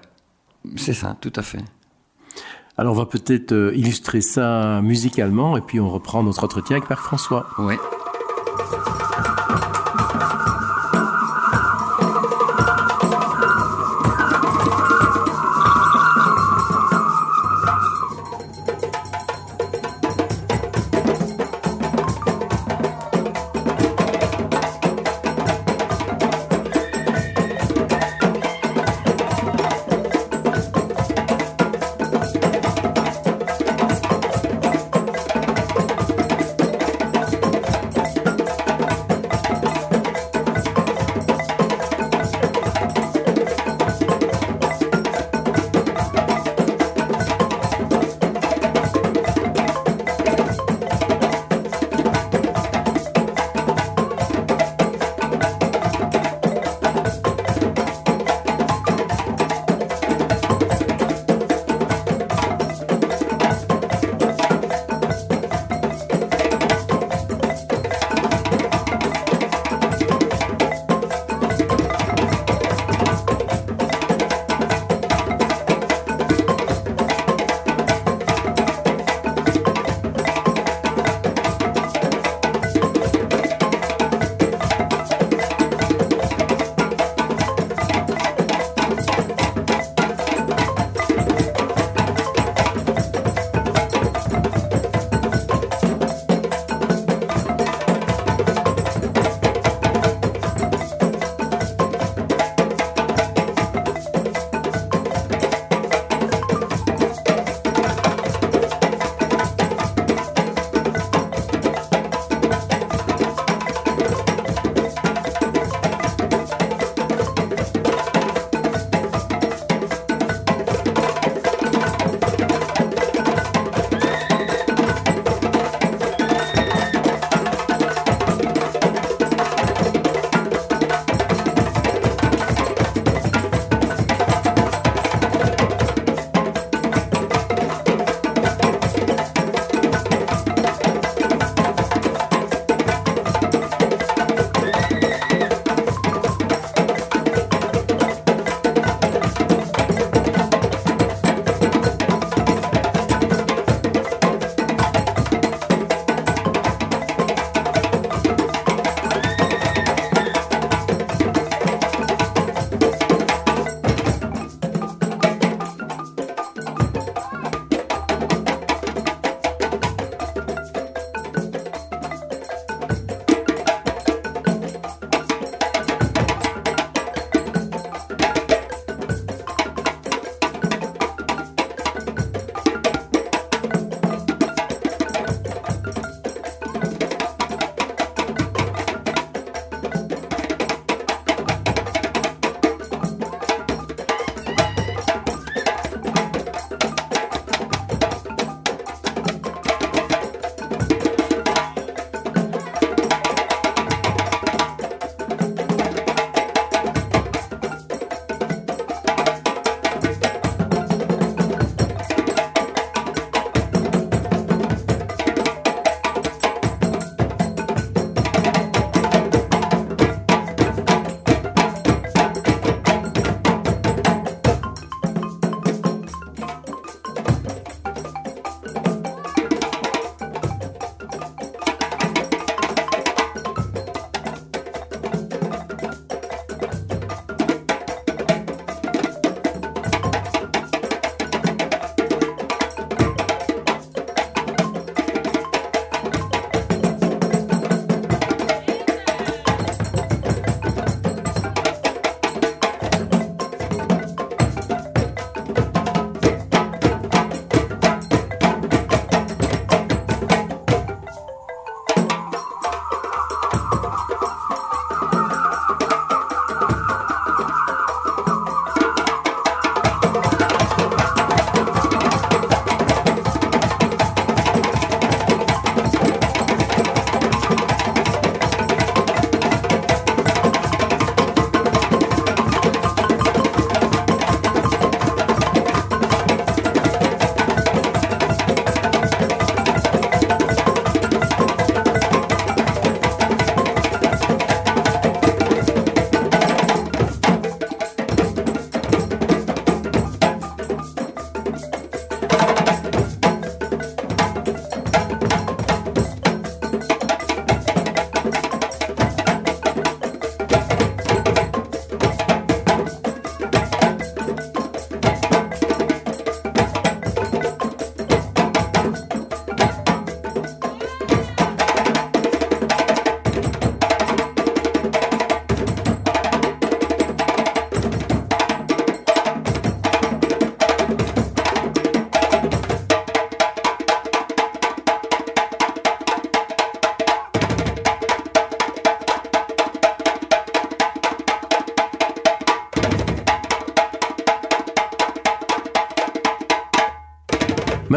C'est 0.78 0.94
ça, 0.94 1.18
tout 1.20 1.34
à 1.36 1.42
fait. 1.42 1.60
Alors 2.78 2.94
on 2.94 2.98
va 3.00 3.06
peut-être 3.06 3.52
euh, 3.52 3.76
illustrer 3.76 4.22
ça 4.22 4.82
musicalement 4.82 5.58
et 5.58 5.62
puis 5.62 5.82
on 5.82 5.90
reprend 5.90 6.24
notre 6.24 6.46
entretien 6.46 6.78
avec 6.78 6.88
Père 6.88 7.02
François. 7.02 7.48
Oui. 7.58 7.76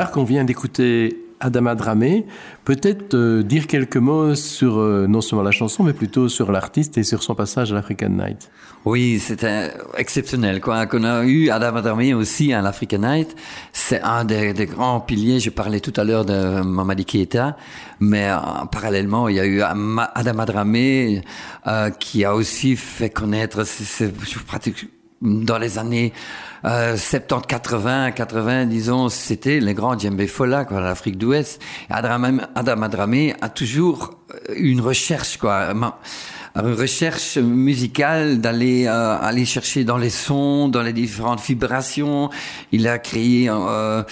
Marc, 0.01 0.17
on 0.17 0.25
vient 0.25 0.45
d'écouter 0.45 1.27
Adama 1.41 1.75
Dramé. 1.75 2.25
Peut-être 2.65 3.13
euh, 3.13 3.43
dire 3.43 3.67
quelques 3.67 3.99
mots 3.99 4.35
sur 4.35 4.79
euh, 4.79 5.07
non 5.07 5.21
seulement 5.21 5.43
la 5.43 5.51
chanson, 5.51 5.85
mais 5.85 5.93
plutôt 5.93 6.31
sur 6.31 6.51
l'artiste 6.51 6.97
et 6.97 7.03
sur 7.03 7.23
son 7.23 7.35
passage 7.35 7.71
à 7.71 7.75
l'African 7.75 8.09
Night. 8.09 8.51
Oui, 8.87 9.19
c'était 9.19 9.71
exceptionnel. 9.99 10.63
Quoi. 10.63 10.87
Qu'on 10.87 11.05
a 11.05 11.25
eu 11.25 11.51
Adama 11.51 11.83
Dramé 11.83 12.15
aussi 12.15 12.55
à 12.55 12.63
l'African 12.63 13.01
Night. 13.01 13.37
C'est 13.75 14.01
un 14.01 14.25
des, 14.25 14.55
grands 14.65 15.01
piliers. 15.01 15.39
Je 15.39 15.51
parlais 15.51 15.81
tout 15.81 15.93
à 16.01 16.05
l'heure 16.05 16.25
de 16.25 16.63
Mamadi 16.63 17.05
Keita, 17.05 17.59
mais 18.01 18.31
euh, 18.31 18.37
parallèlement, 18.73 19.29
il 19.29 19.37
y 19.37 19.41
a 19.41 19.45
eu 19.45 19.61
Adama 19.61 20.47
Dramé 20.47 21.21
euh, 21.67 21.91
qui 21.91 22.25
a 22.25 22.35
aussi 22.35 22.75
fait 22.75 23.11
connaître, 23.11 23.65
c'est 23.65 24.15
pratique 24.47 24.89
dans 25.21 25.59
les 25.59 25.79
années 25.79 26.15
euh, 26.65 26.97
70, 26.97 27.47
80, 27.47 28.11
80, 28.13 28.67
disons, 28.67 29.09
c'était 29.09 29.61
les 29.61 29.75
grands 29.75 29.99
djembé 29.99 30.27
Fola, 30.27 30.65
quoi, 30.65 30.81
l'Afrique 30.81 31.19
d'Ouest. 31.19 31.61
Adam, 31.89 32.39
Adam 32.55 32.83
Adramé 32.83 33.35
a 33.41 33.49
toujours 33.49 34.15
eu 34.55 34.71
une 34.71 34.81
recherche, 34.81 35.39
quoi, 35.39 35.73
une 36.57 36.75
recherche 36.75 37.39
musicale 37.39 38.41
d'aller 38.41 38.87
euh, 38.87 39.19
aller 39.21 39.45
chercher 39.45 39.85
dans 39.85 39.97
les 39.97 40.11
sons, 40.11 40.69
dans 40.69 40.83
les 40.83 40.93
différentes 40.93 41.41
vibrations. 41.41 42.31
Il 42.73 42.89
a 42.89 42.99
créé 42.99 43.49
euh, 43.49 44.03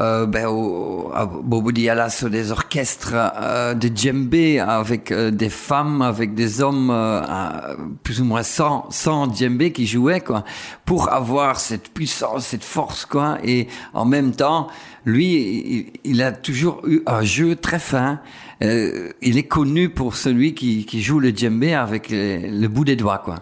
euh, 0.00 0.26
ben, 0.26 0.46
au, 0.46 0.93
Bobo 1.14 1.72
Diala 1.72 2.08
des 2.30 2.50
orchestres 2.50 3.12
euh, 3.14 3.74
de 3.74 3.90
djembé 3.94 4.58
avec 4.58 5.12
euh, 5.12 5.30
des 5.30 5.48
femmes, 5.48 6.02
avec 6.02 6.34
des 6.34 6.60
hommes, 6.60 6.90
euh, 6.90 7.76
plus 8.02 8.20
ou 8.20 8.24
moins 8.24 8.42
100, 8.42 8.86
100 8.90 9.34
djembé 9.34 9.72
qui 9.72 9.86
jouaient, 9.86 10.20
quoi, 10.20 10.44
pour 10.84 11.12
avoir 11.12 11.60
cette 11.60 11.88
puissance, 11.90 12.46
cette 12.46 12.64
force, 12.64 13.06
quoi. 13.06 13.38
Et 13.44 13.68
en 13.92 14.04
même 14.04 14.32
temps, 14.32 14.68
lui, 15.04 15.92
il, 16.04 16.22
a 16.22 16.32
toujours 16.32 16.80
eu 16.86 17.02
un 17.06 17.22
jeu 17.22 17.56
très 17.56 17.78
fin. 17.78 18.20
Euh, 18.62 19.10
il 19.20 19.36
est 19.36 19.46
connu 19.46 19.90
pour 19.90 20.16
celui 20.16 20.54
qui, 20.54 20.86
qui 20.86 21.02
joue 21.02 21.20
le 21.20 21.30
djembé 21.30 21.74
avec 21.74 22.08
le, 22.10 22.66
bout 22.68 22.84
des 22.84 22.96
doigts, 22.96 23.18
quoi. 23.18 23.36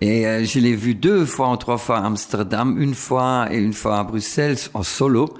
Et 0.00 0.26
euh, 0.26 0.44
je 0.44 0.58
l'ai 0.58 0.74
vu 0.74 0.94
deux 0.94 1.24
fois 1.24 1.50
ou 1.52 1.56
trois 1.56 1.78
fois 1.78 1.98
à 1.98 2.04
Amsterdam, 2.04 2.76
une 2.78 2.94
fois 2.94 3.48
et 3.50 3.58
une 3.58 3.72
fois 3.72 3.98
à 3.98 4.04
Bruxelles 4.04 4.58
en 4.74 4.82
solo. 4.82 5.32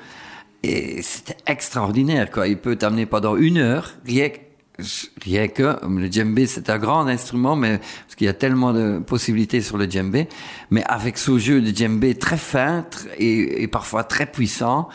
Et 0.66 1.00
c'était 1.02 1.36
extraordinaire, 1.46 2.28
quoi. 2.30 2.48
Il 2.48 2.56
peut 2.56 2.74
t'amener 2.74 3.06
pendant 3.06 3.36
une 3.36 3.58
heure, 3.58 3.94
rien, 4.04 5.48
que, 5.48 5.76
le 5.86 6.10
djembé, 6.10 6.46
c'est 6.46 6.68
un 6.70 6.78
grand 6.78 7.06
instrument, 7.06 7.54
mais, 7.54 7.78
parce 7.78 8.16
qu'il 8.16 8.26
y 8.26 8.30
a 8.30 8.34
tellement 8.34 8.72
de 8.72 8.98
possibilités 8.98 9.60
sur 9.60 9.78
le 9.78 9.88
djembé, 9.88 10.28
mais 10.70 10.82
avec 10.84 11.18
ce 11.18 11.38
jeu 11.38 11.60
de 11.60 11.74
djembé 11.74 12.16
très 12.16 12.36
fin 12.36 12.84
et, 13.16 13.68
parfois 13.68 14.02
très 14.02 14.26
puissant, 14.26 14.88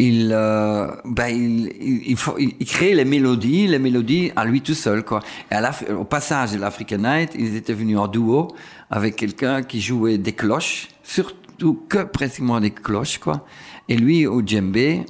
il, 0.00 0.32
euh, 0.34 0.88
ben, 1.04 1.28
il, 1.28 1.72
il, 2.04 2.16
faut, 2.16 2.36
il, 2.36 2.66
crée 2.66 2.94
les 2.94 3.04
mélodies, 3.04 3.68
les 3.68 3.78
mélodies 3.78 4.32
à 4.34 4.44
lui 4.44 4.60
tout 4.60 4.74
seul, 4.74 5.04
quoi. 5.04 5.20
Et 5.52 5.92
au 5.92 6.04
passage 6.04 6.52
de 6.52 6.58
l'African 6.58 6.98
Night, 6.98 7.30
ils 7.38 7.54
étaient 7.54 7.72
venus 7.72 7.96
en 7.96 8.08
duo 8.08 8.48
avec 8.90 9.14
quelqu'un 9.14 9.62
qui 9.62 9.80
jouait 9.80 10.18
des 10.18 10.32
cloches, 10.32 10.88
surtout 11.04 11.84
que 11.88 12.02
pratiquement 12.02 12.60
des 12.60 12.72
cloches, 12.72 13.18
quoi 13.18 13.46
et 13.88 13.96
lui 13.96 14.26
au 14.26 14.42
djembé. 14.44 15.02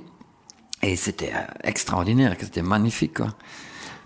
Et 0.82 0.96
c'était 0.96 1.32
euh, 1.34 1.40
extraordinaire, 1.64 2.34
c'était 2.38 2.62
magnifique. 2.62 3.14
Quoi. 3.14 3.28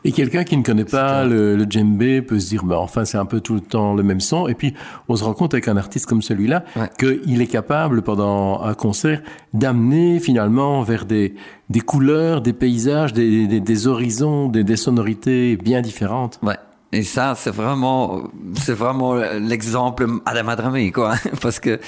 Et 0.03 0.13
quelqu'un 0.13 0.45
qui 0.45 0.57
ne 0.57 0.63
connaît 0.63 0.87
pas 0.87 1.25
le, 1.27 1.57
le 1.57 1.67
djembé 1.69 2.23
peut 2.23 2.41
se 2.41 2.49
dire, 2.49 2.65
bah, 2.65 2.79
enfin, 2.79 3.05
c'est 3.05 3.19
un 3.19 3.27
peu 3.27 3.41
tout 3.43 3.53
le 3.55 3.61
temps 3.61 3.93
le 3.93 4.03
même 4.03 4.21
son. 4.21 4.49
Et 4.49 4.55
puis, 4.55 4.73
on 5.09 5.17
se 5.17 5.25
rend 5.25 5.35
compte 5.35 5.53
avec 5.53 5.69
un 5.69 5.77
artiste 5.77 6.07
comme 6.07 6.23
celui-là 6.23 6.65
Ouais. 6.77 6.89
qu'il 6.99 7.43
est 7.43 7.47
capable, 7.49 8.01
pendant 8.01 8.63
un 8.63 8.73
concert, 8.73 9.21
d'amener 9.53 10.19
finalement 10.21 10.81
vers 10.83 11.05
des, 11.05 11.35
des 11.69 11.81
couleurs, 11.81 12.41
des 12.41 12.55
paysages, 12.55 13.13
des, 13.13 13.47
des, 13.47 13.61
des 13.61 13.87
horizons, 13.89 14.49
des, 14.49 14.65
des 14.65 14.77
sonorités 14.77 15.57
bien 15.59 15.83
différentes. 15.83 16.39
Ouais. 16.43 16.57
Et 16.93 17.05
ça, 17.05 17.37
c'est 17.37 17.53
vraiment, 17.53 18.25
c'est 18.57 18.73
vraiment 18.73 19.15
l'exemple 19.15 20.09
Adam 20.27 20.57
Dramé, 20.57 20.91
quoi. 20.91 21.15
Parce 21.41 21.61
que 21.61 21.79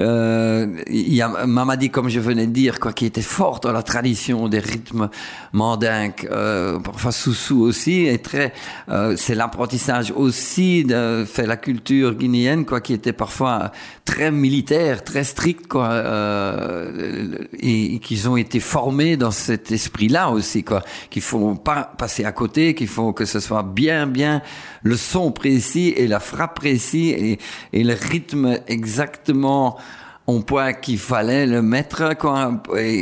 euh, 0.00 0.66
il 0.88 1.14
y 1.14 1.22
a 1.22 1.28
Mamadi, 1.46 1.90
comme 1.90 2.08
je 2.08 2.18
venais 2.18 2.48
de 2.48 2.52
dire, 2.52 2.80
quoi, 2.80 2.92
qui 2.92 3.06
était 3.06 3.22
fort 3.22 3.60
dans 3.60 3.70
la 3.70 3.84
tradition 3.84 4.48
des 4.48 4.58
rythmes 4.58 5.10
mandinques, 5.52 6.26
euh, 6.32 6.80
parfois 6.80 7.12
Soussou 7.12 7.62
aussi, 7.62 8.06
et 8.06 8.18
très, 8.18 8.52
euh, 8.88 9.14
c'est 9.16 9.36
l'apprentissage 9.36 10.10
aussi 10.10 10.82
de 10.82 11.24
fait 11.24 11.46
la 11.46 11.56
culture 11.56 12.16
guinéenne, 12.16 12.64
quoi, 12.64 12.80
qui 12.80 12.94
était 12.94 13.12
parfois 13.12 13.70
très 14.04 14.32
militaire, 14.32 15.04
très 15.04 15.22
strict, 15.22 15.68
quoi, 15.68 15.90
euh, 15.90 17.46
et, 17.60 17.94
et 17.94 17.98
qu'ils 18.00 18.28
ont 18.28 18.36
été 18.36 18.58
formés 18.58 19.16
dans 19.16 19.30
cet 19.30 19.70
esprit-là 19.70 20.30
aussi, 20.30 20.64
quoi, 20.64 20.82
qu'il 21.10 21.22
faut 21.22 21.54
pas 21.54 21.92
passer 21.96 22.24
à 22.24 22.32
côté, 22.32 22.74
qu'il 22.74 22.88
faut 22.88 23.12
que 23.12 23.24
ce 23.24 23.38
soit 23.38 23.62
bien, 23.62 24.08
bien 24.08 24.42
le 24.82 24.96
son 24.96 25.32
précis 25.32 25.94
et 25.96 26.06
la 26.06 26.20
frappe 26.20 26.56
précis 26.56 27.38
et, 27.72 27.84
le 27.84 27.94
rythme 27.94 28.58
exactement 28.66 29.78
au 30.26 30.40
point 30.40 30.74
qu'il 30.74 30.98
fallait 30.98 31.46
le 31.46 31.62
mettre, 31.62 32.14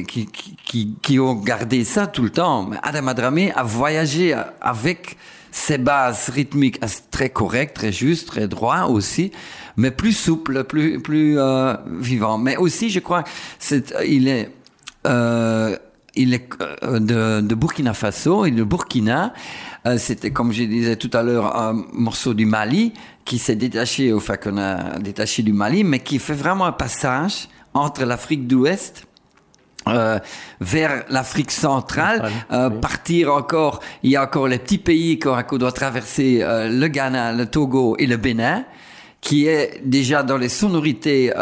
qui, 0.06 0.96
qui, 1.02 1.18
ont 1.18 1.34
gardé 1.34 1.82
ça 1.84 2.06
tout 2.06 2.22
le 2.22 2.30
temps. 2.30 2.70
Adam 2.82 3.08
Adramé 3.08 3.52
a 3.52 3.64
voyagé 3.64 4.34
avec 4.60 5.16
ses 5.56 5.78
bases 5.78 6.28
rythmiques 6.28 6.78
très 7.10 7.30
correctes, 7.30 7.76
très 7.76 7.90
justes, 7.90 8.28
très 8.28 8.46
droits 8.46 8.86
aussi, 8.88 9.32
mais 9.78 9.90
plus 9.90 10.12
souple, 10.12 10.64
plus, 10.64 11.00
plus 11.00 11.38
euh, 11.38 11.74
vivant. 11.98 12.36
Mais 12.36 12.58
aussi, 12.58 12.90
je 12.90 13.00
crois, 13.00 13.24
il 14.06 14.28
est, 14.28 14.50
euh, 15.06 15.74
il 16.14 16.34
est 16.34 16.48
euh, 16.82 17.40
de, 17.40 17.54
Burkina 17.54 17.94
Faso 17.94 18.44
et 18.44 18.50
de 18.50 18.64
Burkina. 18.64 19.32
Euh, 19.86 19.98
C'était, 19.98 20.32
comme 20.32 20.52
je 20.52 20.64
disais 20.64 20.96
tout 20.96 21.10
à 21.12 21.22
l'heure, 21.22 21.56
un 21.56 21.84
morceau 21.92 22.34
du 22.34 22.46
Mali 22.46 22.92
qui 23.24 23.38
s'est 23.38 23.56
détaché, 23.56 24.12
enfin 24.12 24.36
qu'on 24.36 24.58
a 24.58 24.98
détaché 24.98 25.42
du 25.42 25.52
Mali, 25.52 25.84
mais 25.84 26.00
qui 26.00 26.18
fait 26.18 26.34
vraiment 26.34 26.66
un 26.66 26.72
passage 26.72 27.48
entre 27.72 28.04
l'Afrique 28.04 28.46
d'Ouest 28.46 29.06
euh, 29.88 30.18
vers 30.60 31.04
l'Afrique 31.10 31.52
centrale, 31.52 32.28
euh, 32.50 32.70
partir 32.70 33.32
encore, 33.32 33.78
il 34.02 34.10
y 34.10 34.16
a 34.16 34.24
encore 34.24 34.48
les 34.48 34.58
petits 34.58 34.78
pays 34.78 35.20
qu'on 35.20 35.58
doit 35.58 35.70
traverser, 35.70 36.40
euh, 36.42 36.68
le 36.68 36.88
Ghana, 36.88 37.32
le 37.32 37.46
Togo 37.46 37.94
et 37.96 38.06
le 38.06 38.16
Bénin, 38.16 38.64
qui 39.20 39.46
est 39.46 39.80
déjà 39.84 40.24
dans 40.24 40.38
les 40.38 40.48
sonorités 40.48 41.32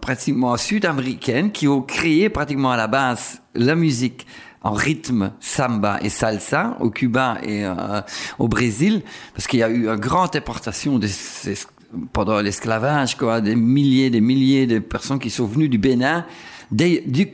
pratiquement 0.00 0.56
sud-américaines, 0.56 1.50
qui 1.50 1.66
ont 1.68 1.80
créé 1.80 2.28
pratiquement 2.28 2.72
à 2.72 2.76
la 2.76 2.88
base 2.88 3.40
la 3.54 3.74
musique 3.74 4.26
en 4.62 4.72
rythme 4.72 5.32
samba 5.40 5.98
et 6.02 6.08
salsa 6.08 6.76
au 6.80 6.90
Cuba 6.90 7.38
et 7.42 7.64
euh, 7.64 8.00
au 8.38 8.48
Brésil, 8.48 9.02
parce 9.34 9.46
qu'il 9.46 9.60
y 9.60 9.62
a 9.62 9.68
eu 9.68 9.88
une 9.88 9.96
grande 9.96 10.34
importation 10.36 11.00
pendant 12.12 12.40
l'esclavage, 12.40 13.16
quoi, 13.16 13.40
des 13.40 13.56
milliers, 13.56 14.10
des 14.10 14.20
milliers 14.20 14.66
de 14.66 14.78
personnes 14.78 15.18
qui 15.18 15.30
sont 15.30 15.46
venues 15.46 15.68
du 15.68 15.78
Bénin, 15.78 16.24
des, 16.70 17.30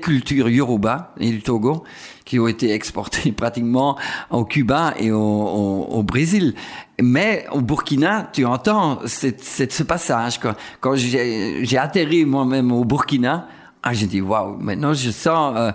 cultures 0.00 0.48
Yoruba 0.48 1.14
et 1.18 1.30
du 1.30 1.40
Togo, 1.40 1.84
qui 2.24 2.38
ont 2.38 2.46
été 2.46 2.72
exportées 2.72 3.32
pratiquement 3.36 3.98
au 4.30 4.44
Cuba 4.44 4.94
et 4.98 5.10
au, 5.10 6.02
Brésil. 6.02 6.54
Mais 7.00 7.46
au 7.52 7.60
Burkina, 7.60 8.28
tu 8.32 8.44
entends 8.44 9.00
cette, 9.06 9.42
ce 9.42 9.82
passage. 9.82 10.38
Quoi. 10.38 10.56
Quand 10.80 10.94
j'ai 10.94 11.78
atterri 11.78 12.24
moi-même 12.26 12.70
au 12.70 12.84
Burkina, 12.84 13.48
ah, 13.84 13.92
j'ai 13.94 14.06
dit, 14.06 14.20
waouh, 14.20 14.58
maintenant 14.60 14.94
je 14.94 15.10
sens 15.10 15.54
euh, 15.56 15.72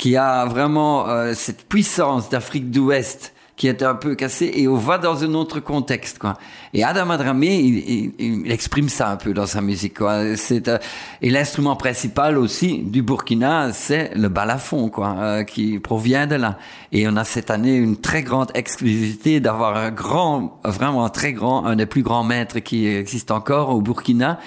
qu'il 0.00 0.12
y 0.12 0.16
a 0.16 0.46
vraiment 0.46 1.08
euh, 1.08 1.34
cette 1.34 1.68
puissance 1.68 2.30
d'Afrique 2.30 2.70
d'Ouest 2.70 3.34
qui 3.54 3.68
est 3.68 3.82
un 3.82 3.94
peu 3.94 4.14
cassée 4.14 4.50
et 4.54 4.66
on 4.66 4.76
va 4.76 4.96
dans 4.96 5.22
un 5.22 5.34
autre 5.34 5.60
contexte, 5.60 6.18
quoi. 6.18 6.38
Et 6.72 6.82
Adam 6.82 7.10
Adramé, 7.10 7.58
il, 7.58 7.76
il, 8.18 8.44
il 8.44 8.50
exprime 8.50 8.88
ça 8.88 9.10
un 9.10 9.16
peu 9.16 9.34
dans 9.34 9.44
sa 9.44 9.60
musique, 9.60 9.98
quoi. 9.98 10.34
C'est, 10.36 10.66
euh, 10.68 10.78
et 11.20 11.28
l'instrument 11.28 11.76
principal 11.76 12.38
aussi 12.38 12.78
du 12.78 13.02
Burkina, 13.02 13.74
c'est 13.74 14.12
le 14.16 14.30
balafon, 14.30 14.88
quoi, 14.88 15.14
euh, 15.18 15.44
qui 15.44 15.78
provient 15.78 16.26
de 16.26 16.36
là. 16.36 16.56
Et 16.90 17.06
on 17.06 17.16
a 17.16 17.24
cette 17.24 17.50
année 17.50 17.76
une 17.76 17.98
très 17.98 18.22
grande 18.22 18.50
exclusivité 18.54 19.40
d'avoir 19.40 19.76
un 19.76 19.90
grand, 19.90 20.58
vraiment 20.64 21.10
très 21.10 21.34
grand, 21.34 21.66
un 21.66 21.76
des 21.76 21.84
plus 21.84 22.02
grands 22.02 22.24
maîtres 22.24 22.60
qui 22.60 22.86
existe 22.86 23.30
encore 23.30 23.68
au 23.68 23.82
Burkina, 23.82 24.38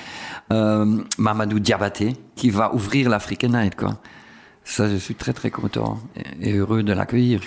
euh, 0.51 1.03
Mamadou 1.19 1.59
Diabaté, 1.59 2.13
qui 2.35 2.49
va 2.49 2.73
ouvrir 2.73 3.09
l'African 3.09 3.49
Night, 3.49 3.75
quoi. 3.75 3.99
Ça, 4.65 4.87
je 4.87 4.95
suis 4.95 5.15
très 5.15 5.33
très 5.33 5.51
content 5.51 5.99
et 6.41 6.53
heureux 6.53 6.83
de 6.83 6.93
l'accueillir. 6.93 7.41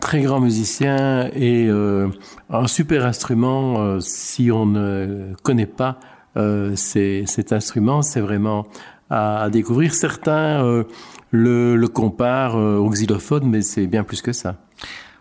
Très 0.00 0.22
grand 0.22 0.40
musicien 0.40 1.30
et 1.34 1.66
euh, 1.68 2.08
un 2.50 2.66
super 2.66 3.06
instrument. 3.06 3.80
euh, 3.80 4.00
si 4.00 4.50
on 4.50 4.66
ne 4.66 5.34
connaît 5.42 5.66
pas 5.66 5.98
euh, 6.36 6.76
cet 6.76 7.52
instrument, 7.52 8.02
c'est 8.02 8.20
vraiment 8.20 8.66
à, 9.08 9.48
découvrir. 9.50 9.94
Certains 9.94 10.84
le, 11.30 11.76
le 11.76 11.88
comparent 11.88 12.56
au 12.56 12.88
xylophone, 12.90 13.48
mais 13.48 13.62
c'est 13.62 13.86
bien 13.86 14.04
plus 14.04 14.22
que 14.22 14.32
ça. 14.32 14.56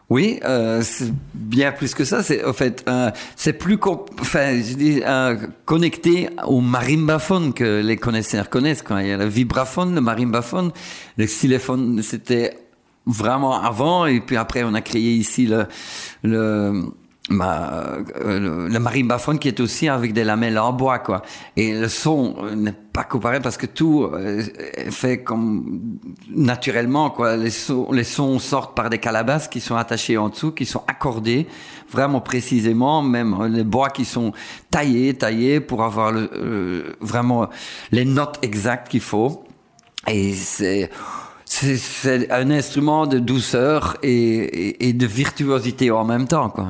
Oui, 0.09 0.39
euh, 0.43 0.81
c'est 0.81 1.13
bien 1.35 1.71
plus 1.71 1.93
que 1.93 2.03
ça. 2.03 2.23
C'est 2.23 2.43
en 2.43 2.53
fait, 2.53 2.83
euh, 2.87 3.11
c'est 3.35 3.53
plus 3.53 3.77
je 3.77 4.73
dis, 4.75 5.01
euh, 5.05 5.37
connecté 5.65 6.29
au 6.47 6.61
marimbaphone 6.61 7.53
que 7.53 7.81
les 7.81 7.97
connaisseurs 7.97 8.49
connaissent. 8.49 8.81
Quand 8.81 8.97
il 8.97 9.07
y 9.07 9.11
a 9.11 9.17
le 9.17 9.27
vibraphone, 9.27 9.93
le 9.93 10.01
marimbaphone, 10.01 10.71
le 11.17 11.25
xylophone, 11.25 12.01
c'était 12.01 12.57
vraiment 13.05 13.61
avant. 13.61 14.07
Et 14.07 14.19
puis 14.19 14.35
après, 14.35 14.63
on 14.63 14.73
a 14.73 14.81
créé 14.81 15.13
ici 15.13 15.45
le 15.45 15.67
le 16.23 16.85
euh, 17.31 18.67
le, 18.69 18.79
marimbaphone 18.79 19.37
qui 19.37 19.47
est 19.47 19.59
aussi 19.59 19.87
avec 19.87 20.13
des 20.13 20.23
lamelles 20.23 20.57
en 20.57 20.73
bois, 20.73 20.99
quoi. 20.99 21.21
Et 21.55 21.73
le 21.73 21.87
son 21.87 22.35
n'est 22.55 22.73
pas 22.73 23.03
comparé 23.03 23.39
parce 23.39 23.57
que 23.57 23.67
tout 23.67 24.03
euh, 24.03 24.41
est 24.73 24.89
fait 24.91 25.23
comme 25.23 25.99
naturellement, 26.29 27.11
quoi. 27.11 27.37
Les, 27.37 27.51
sons, 27.51 27.91
les 27.91 28.03
sons 28.03 28.39
sortent 28.39 28.75
par 28.75 28.89
des 28.89 28.97
calabasses 28.97 29.47
qui 29.47 29.59
sont 29.59 29.75
attachées 29.75 30.17
en 30.17 30.29
dessous, 30.29 30.51
qui 30.51 30.65
sont 30.65 30.83
accordées 30.87 31.47
vraiment 31.91 32.21
précisément, 32.21 33.01
même 33.03 33.45
les 33.45 33.63
bois 33.63 33.89
qui 33.89 34.05
sont 34.05 34.31
taillés, 34.71 35.13
taillés 35.13 35.59
pour 35.59 35.83
avoir 35.83 36.13
euh, 36.13 36.95
vraiment 36.99 37.49
les 37.91 38.05
notes 38.05 38.39
exactes 38.41 38.89
qu'il 38.89 39.01
faut. 39.01 39.43
Et 40.07 40.33
c'est 40.33 40.89
c'est 41.49 42.31
un 42.31 42.51
instrument 42.51 43.07
de 43.07 43.17
douceur 43.17 43.97
et, 44.03 44.87
et, 44.87 44.93
de 44.93 45.05
virtuosité 45.07 45.89
en 45.89 46.05
même 46.05 46.27
temps. 46.27 46.49
Quoi. 46.49 46.69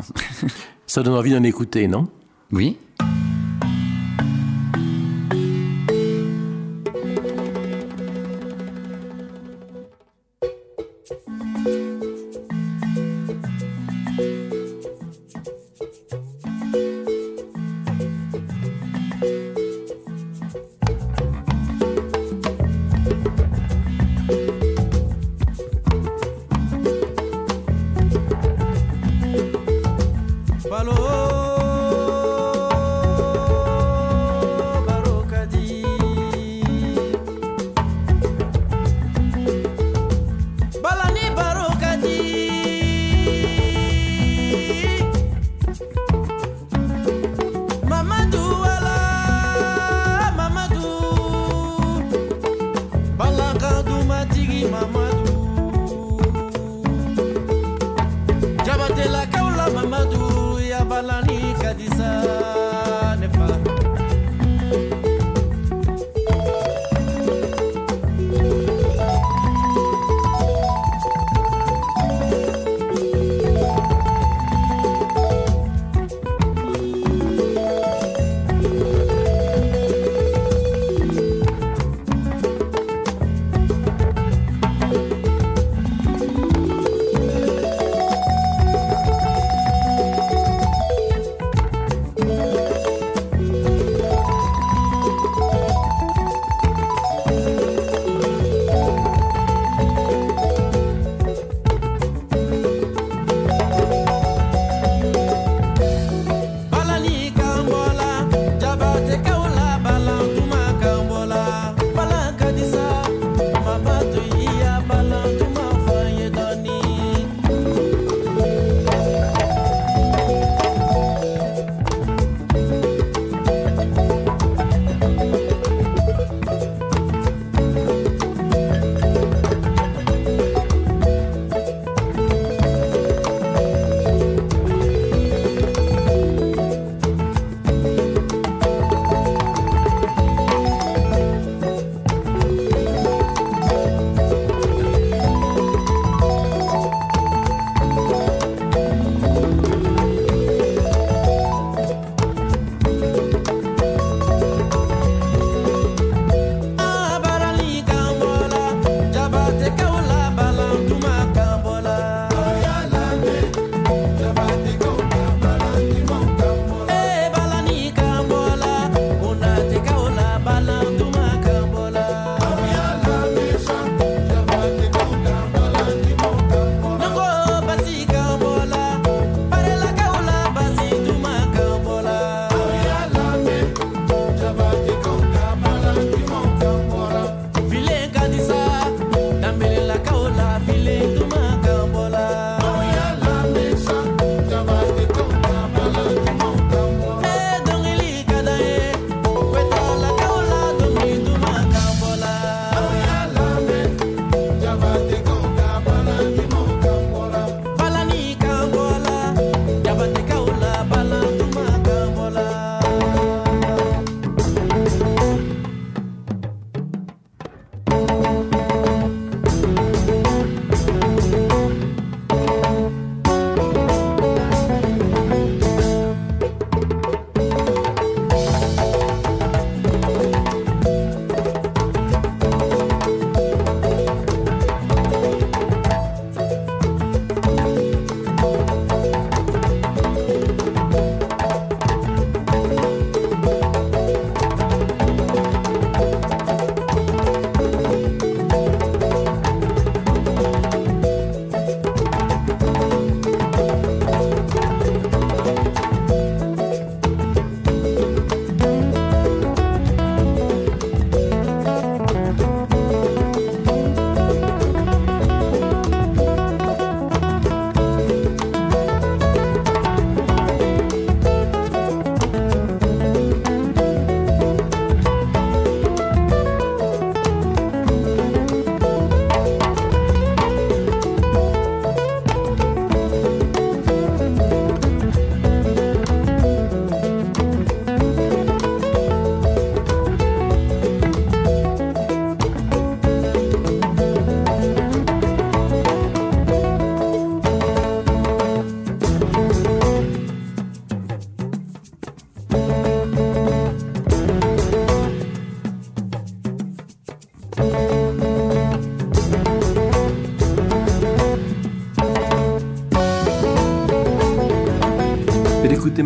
Ça 0.87 1.03
donne 1.03 1.15
envie 1.15 1.31
d'en 1.31 1.43
écouter, 1.43 1.87
non? 1.87 2.07
Oui. 2.51 2.77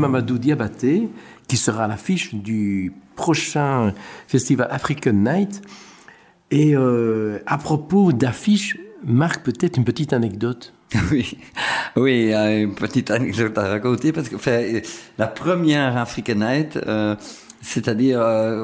Mamadou 0.03 0.37
Diabaté, 0.37 1.07
qui 1.47 1.55
sera 1.55 1.87
l'affiche 1.87 2.35
du 2.35 2.91
prochain 3.15 3.93
festival 4.27 4.67
African 4.69 5.13
Night. 5.13 5.61
Et 6.51 6.75
euh, 6.75 7.39
à 7.45 7.57
propos 7.57 8.11
d'affiches, 8.11 8.77
Marc, 9.05 9.43
peut-être 9.43 9.77
une 9.77 9.85
petite 9.85 10.13
anecdote. 10.13 10.73
Oui, 11.11 11.37
oui, 11.95 12.33
une 12.33 12.75
petite 12.75 13.11
anecdote 13.11 13.57
à 13.57 13.67
raconter 13.67 14.11
parce 14.11 14.29
que 14.29 14.35
la 15.17 15.27
première 15.27 15.97
African 15.97 16.35
Night, 16.35 16.77
euh, 16.77 17.15
c'est-à-dire 17.61 18.19
euh, 18.21 18.61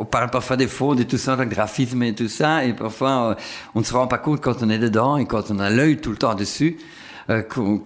on 0.00 0.04
parle 0.04 0.30
parfois 0.30 0.56
des 0.56 0.66
fautes 0.66 0.98
et 1.00 1.04
tout 1.04 1.18
ça, 1.18 1.36
le 1.36 1.44
graphisme 1.44 2.02
et 2.02 2.14
tout 2.14 2.28
ça, 2.28 2.64
et 2.64 2.72
parfois 2.72 3.36
on 3.74 3.80
ne 3.80 3.84
se 3.84 3.92
rend 3.92 4.06
pas 4.08 4.18
compte 4.18 4.40
quand 4.40 4.62
on 4.62 4.70
est 4.70 4.78
dedans 4.78 5.16
et 5.16 5.26
quand 5.26 5.50
on 5.50 5.58
a 5.58 5.70
l'œil 5.70 5.98
tout 5.98 6.10
le 6.10 6.16
temps 6.16 6.34
dessus 6.34 6.76
qu'on 7.48 7.82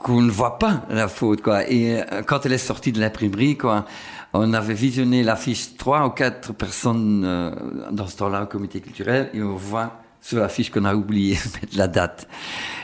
qu'on 0.00 0.22
ne 0.22 0.30
voit 0.30 0.58
pas 0.58 0.82
la 0.88 1.08
faute 1.08 1.42
quoi. 1.42 1.68
Et 1.70 2.00
euh, 2.00 2.22
quand 2.26 2.46
elle 2.46 2.52
est 2.52 2.58
sortie 2.58 2.92
de 2.92 3.00
l'imprimerie 3.00 3.56
quoi, 3.56 3.84
on 4.32 4.52
avait 4.52 4.74
visionné 4.74 5.22
l'affiche 5.22 5.76
trois 5.76 6.06
ou 6.06 6.10
quatre 6.10 6.52
personnes 6.52 7.22
euh, 7.24 7.50
dans 7.90 8.06
ce 8.06 8.16
temps-là 8.16 8.44
au 8.44 8.46
comité 8.46 8.80
culturel 8.80 9.30
et 9.34 9.42
on 9.42 9.54
voit 9.54 10.00
sur 10.20 10.38
l'affiche 10.38 10.70
qu'on 10.70 10.84
a 10.84 10.94
oublié 10.94 11.34
mettre 11.62 11.76
la 11.76 11.88
date. 11.88 12.28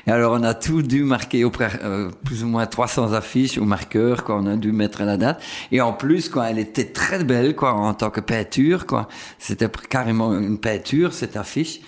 Et 0.06 0.10
alors 0.10 0.38
on 0.38 0.42
a 0.42 0.54
tout 0.54 0.82
dû 0.82 1.04
marquer 1.04 1.44
au 1.44 1.52
euh, 1.60 2.10
plus 2.24 2.44
ou 2.44 2.48
moins 2.48 2.66
300 2.66 3.12
affiches 3.12 3.58
au 3.58 3.64
marqueur 3.64 4.24
quoi, 4.24 4.36
on 4.36 4.46
a 4.46 4.56
dû 4.56 4.72
mettre 4.72 5.02
la 5.02 5.16
date 5.16 5.42
et 5.72 5.80
en 5.80 5.92
plus 5.92 6.28
quoi, 6.28 6.50
elle 6.50 6.58
était 6.58 6.92
très 6.92 7.24
belle 7.24 7.56
quoi 7.56 7.72
en 7.72 7.94
tant 7.94 8.10
que 8.10 8.20
peinture 8.20 8.86
quoi. 8.86 9.08
C'était 9.38 9.68
carrément 9.88 10.36
une 10.38 10.58
peinture 10.58 11.12
cette 11.12 11.36
affiche 11.36 11.80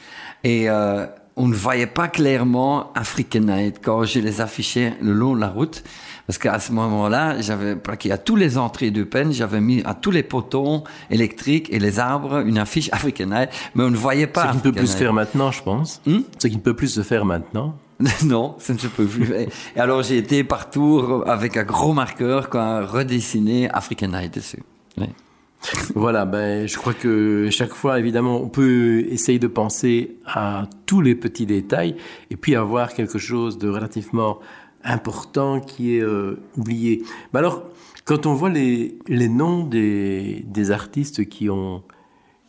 et 0.45 0.71
euh, 0.71 1.07
on 1.39 1.47
ne 1.47 1.55
voyait 1.55 1.87
pas 1.87 2.09
clairement 2.09 2.93
African 2.95 3.41
Night 3.41 3.77
quand 3.83 4.05
je 4.05 4.19
les 4.19 4.41
affichais 4.41 4.95
le 5.01 5.13
long 5.13 5.35
de 5.35 5.41
la 5.41 5.49
route. 5.49 5.85
Parce 6.27 6.37
qu'à 6.37 6.59
ce 6.59 6.73
moment-là, 6.73 7.41
j'avais 7.41 7.75
plaqué 7.75 8.13
à 8.13 8.19
tous 8.19 8.37
les 8.37 8.59
entrées 8.59 8.91
de 8.91 9.03
peine, 9.03 9.33
j'avais 9.33 9.63
mis 9.63 9.83
à 9.85 9.95
tous 9.95 10.11
les 10.11 10.23
potons 10.23 10.85
électriques 11.11 11.69
et 11.73 11.79
les 11.79 11.99
arbres 11.99 12.47
une 12.47 12.59
affiche 12.59 12.91
African 12.93 13.27
Night, 13.27 13.49
mais 13.75 13.85
on 13.85 13.91
ne 13.91 13.97
voyait 13.97 14.27
pas. 14.27 14.49
Ce 14.49 14.51
qui 14.51 14.57
ne 14.59 14.63
peut 14.63 14.73
plus 14.73 14.89
se 14.89 14.97
faire 14.99 15.15
maintenant, 15.15 15.51
je 15.51 15.63
pense. 15.63 16.03
Hmm? 16.05 16.21
Ce 16.39 16.49
qui 16.49 16.57
ne 16.57 16.61
peut 16.61 16.75
plus 16.75 16.89
se 16.89 17.03
faire 17.03 17.25
maintenant. 17.25 17.77
non, 18.25 18.57
ça 18.59 18.75
ne 18.75 18.79
se 18.79 18.89
peut 18.89 19.07
plus. 19.07 19.33
Et 19.33 19.81
alors 19.81 20.03
j'ai 20.03 20.19
été 20.19 20.45
partout 20.45 21.23
avec 21.27 21.57
un 21.57 21.65
gros 21.65 21.95
marqueur, 21.95 22.51
quoi, 22.51 22.85
redessiné 22.85 23.71
African 23.71 24.09
Night 24.09 24.35
dessus. 24.35 24.63
Voilà, 25.95 26.25
ben, 26.25 26.67
je 26.67 26.77
crois 26.77 26.95
que 26.95 27.49
chaque 27.51 27.75
fois, 27.75 27.99
évidemment, 27.99 28.41
on 28.41 28.49
peut 28.49 29.01
essayer 29.11 29.39
de 29.39 29.49
penser 29.49 30.19
à 30.25 30.69
tous 30.87 31.01
les 31.01 31.15
petits 31.15 31.47
détails 31.47 31.97
et 32.31 32.37
puis 32.37 32.55
avoir 32.55 32.95
quelque 32.95 33.19
chose 33.19 33.59
de 33.59 33.69
relativement 33.69 34.39
important 34.85 35.61
qui 35.61 35.97
est 35.97 36.03
euh, 36.03 36.37
oublié. 36.57 37.03
Ben 37.33 37.41
alors, 37.41 37.65
quand 38.05 38.27
on 38.27 38.35
voit 38.35 38.51
les, 38.51 38.99
les 39.09 39.29
noms 39.29 39.65
des, 39.65 40.45
des 40.47 40.71
artistes 40.71 41.29
qui 41.29 41.51
ont, 41.51 41.83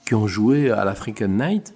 qui 0.05 0.15
ont 0.15 0.27
joué 0.27 0.71
à 0.71 0.85
l'African 0.85 1.27
Night, 1.27 1.73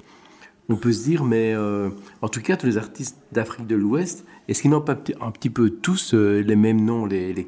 on 0.70 0.76
peut 0.76 0.94
se 0.94 1.04
dire, 1.04 1.24
mais 1.24 1.54
euh, 1.54 1.90
en 2.22 2.30
tout 2.30 2.42
cas, 2.42 2.56
tous 2.56 2.68
les 2.68 2.78
artistes 2.78 3.18
d'Afrique 3.32 3.68
de 3.68 3.76
l'Ouest, 3.76 4.26
est-ce 4.48 4.62
qu'ils 4.62 4.72
n'ont 4.72 4.82
pas 4.82 4.98
un 5.22 5.32
petit 5.32 5.50
peu 5.50 5.70
tous 5.70 6.14
euh, 6.14 6.42
les 6.42 6.56
mêmes 6.56 6.84
noms, 6.84 7.06
les, 7.06 7.34
les 7.34 7.48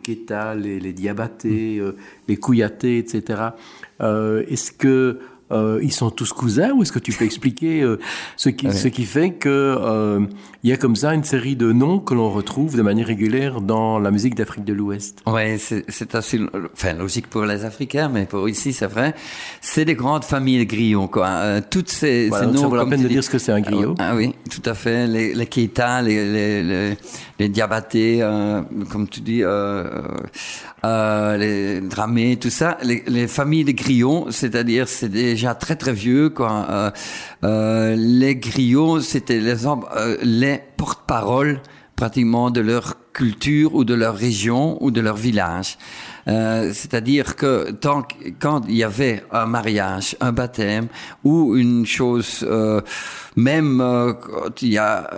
les, 0.55 0.79
les 0.79 0.93
Diabaté, 0.93 1.79
euh, 1.79 1.95
les 2.27 2.37
Kouyaté, 2.37 2.97
etc. 2.97 3.49
Euh, 4.01 4.43
est-ce 4.47 4.71
que 4.71 5.19
euh, 5.51 5.79
ils 5.83 5.91
sont 5.93 6.09
tous 6.09 6.33
cousins 6.33 6.71
ou 6.71 6.81
est-ce 6.81 6.91
que 6.91 6.99
tu 6.99 7.11
peux 7.13 7.25
expliquer 7.25 7.81
euh, 7.81 7.99
ce, 8.35 8.49
qui, 8.49 8.71
ce 8.71 8.87
qui 8.87 9.05
fait 9.05 9.31
que 9.33 9.49
euh, 9.49 10.21
y 10.63 10.71
a 10.71 10.77
comme 10.77 10.95
ça 10.95 11.13
une 11.13 11.23
série 11.23 11.55
de 11.55 11.71
noms 11.71 11.99
que 11.99 12.13
l'on 12.15 12.31
retrouve 12.31 12.75
de 12.75 12.81
manière 12.81 13.05
régulière 13.07 13.61
dans 13.61 13.99
la 13.99 14.09
musique 14.11 14.33
d'Afrique 14.35 14.65
de 14.65 14.73
l'Ouest? 14.73 15.21
Ouais, 15.27 15.57
c'est 15.59 16.15
assez 16.15 16.39
enfin, 16.73 16.93
logique 16.93 17.27
pour 17.27 17.43
les 17.45 17.63
Africains, 17.63 18.09
mais 18.09 18.25
pour 18.25 18.49
ici, 18.49 18.73
c'est 18.73 18.87
vrai. 18.87 19.13
C'est 19.61 19.85
des 19.85 19.93
grandes 19.95 20.23
familles 20.25 20.59
de 20.65 20.69
griots, 20.69 21.07
quoi. 21.07 21.27
Euh, 21.27 21.61
toutes 21.69 21.89
ces, 21.89 22.29
Voilà, 22.29 22.45
ces 22.45 22.47
donc 22.51 22.55
ça 22.57 22.63
noms. 22.63 22.69
vaut 22.69 22.75
la 22.77 22.85
peine 22.87 23.01
de 23.03 23.07
dis- 23.07 23.13
dire 23.13 23.23
ce 23.23 23.29
que 23.29 23.37
c'est 23.37 23.51
un 23.51 23.61
griot. 23.61 23.93
Ah 23.99 24.15
oui, 24.15 24.33
tout 24.49 24.67
à 24.67 24.73
fait. 24.73 25.05
Les, 25.05 25.33
les 25.35 25.45
Keita, 25.45 26.01
les, 26.01 26.31
les, 26.31 26.63
les, 26.63 26.97
les 27.39 27.49
Diabaté, 27.49 28.19
comme 28.91 29.07
tu 29.07 29.19
dis, 29.21 29.43
les 30.83 31.81
Dramé, 31.81 32.37
tout 32.37 32.49
ça. 32.49 32.77
Les, 32.83 33.03
les 33.07 33.27
familles 33.27 33.63
de 33.65 33.71
griots, 33.71 34.27
c'est-à-dire, 34.29 34.87
c'est 34.87 35.09
déjà 35.35 35.53
très 35.53 35.75
très 35.75 35.93
vieux, 35.93 36.29
quoi. 36.29 36.65
Euh, 36.69 36.91
euh, 37.43 37.95
les 37.97 38.35
griots, 38.37 39.01
c'était 39.01 39.39
les, 39.39 39.67
euh, 39.67 40.17
les 40.21 40.61
porte-parole 40.77 41.61
pratiquement 41.97 42.51
de 42.51 42.61
leur 42.61 42.95
culture 43.13 43.75
ou 43.75 43.85
de 43.85 43.93
leur 43.93 44.15
région 44.15 44.77
ou 44.83 44.91
de 44.91 45.01
leur 45.01 45.15
village. 45.15 45.77
Euh, 46.27 46.71
C'est-à-dire 46.73 47.35
que 47.35 47.71
tant 47.71 48.03
quand 48.39 48.61
il 48.67 48.75
y 48.75 48.83
avait 48.83 49.23
un 49.31 49.45
mariage, 49.45 50.17
un 50.19 50.33
baptême 50.33 50.87
ou 51.23 51.55
une 51.55 51.85
chose, 51.85 52.45
euh, 52.47 52.81
même 53.35 53.77
quand 54.21 54.61
il 54.61 54.71
y 54.73 54.77
a 54.77 55.09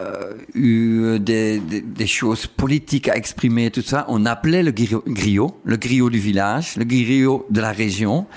eu 0.53 1.19
des, 1.19 2.07
choses 2.07 2.45
politiques 2.45 3.07
à 3.09 3.15
exprimer, 3.15 3.71
tout 3.71 3.81
ça, 3.81 4.05
on 4.07 4.25
appelait 4.25 4.63
le 4.63 4.71
griot, 4.71 5.59
le 5.63 5.77
griot 5.77 6.09
du 6.09 6.19
village, 6.19 6.75
le 6.75 6.85
griot 6.85 7.45
de 7.49 7.61
la 7.61 7.71
région, 7.71 8.27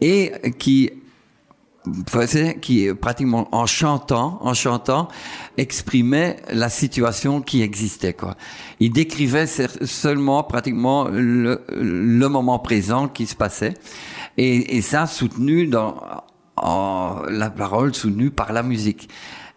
et 0.00 0.32
qui 0.58 0.90
faisait, 2.08 2.58
qui 2.60 2.88
pratiquement 2.94 3.48
en 3.52 3.66
chantant, 3.66 4.38
en 4.40 4.54
chantant, 4.54 5.08
exprimait 5.56 6.36
la 6.50 6.68
situation 6.68 7.40
qui 7.40 7.62
existait, 7.62 8.12
quoi. 8.12 8.36
Il 8.80 8.92
décrivait 8.92 9.46
seulement 9.46 10.42
pratiquement 10.44 11.08
le, 11.10 11.58
moment 12.28 12.58
présent 12.58 13.08
qui 13.08 13.26
se 13.26 13.34
passait. 13.34 13.74
Et, 14.38 14.80
ça 14.80 15.06
soutenu 15.06 15.66
dans, 15.66 15.94
la 16.56 17.50
parole 17.50 17.94
soutenue 17.94 18.30
par 18.30 18.52
la 18.52 18.62
musique. 18.62 19.08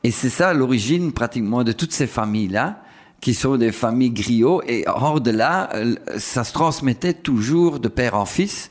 Et 0.04 0.12
c'est 0.12 0.30
ça 0.30 0.54
l'origine 0.54 1.14
pratiquement 1.14 1.64
de 1.64 1.72
toutes 1.72 1.94
ces 1.94 2.08
familles-là 2.08 2.82
qui 3.22 3.34
sont 3.34 3.58
des 3.58 3.72
familles 3.72 4.12
griots. 4.12 4.62
Et 4.68 4.84
hors 4.88 5.22
de 5.22 5.32
là, 5.32 5.70
euh, 5.74 5.96
ça 6.18 6.44
se 6.44 6.54
transmettait 6.54 7.14
toujours 7.14 7.80
de 7.80 7.88
père 7.88 8.16
en 8.16 8.26
fils. 8.26 8.70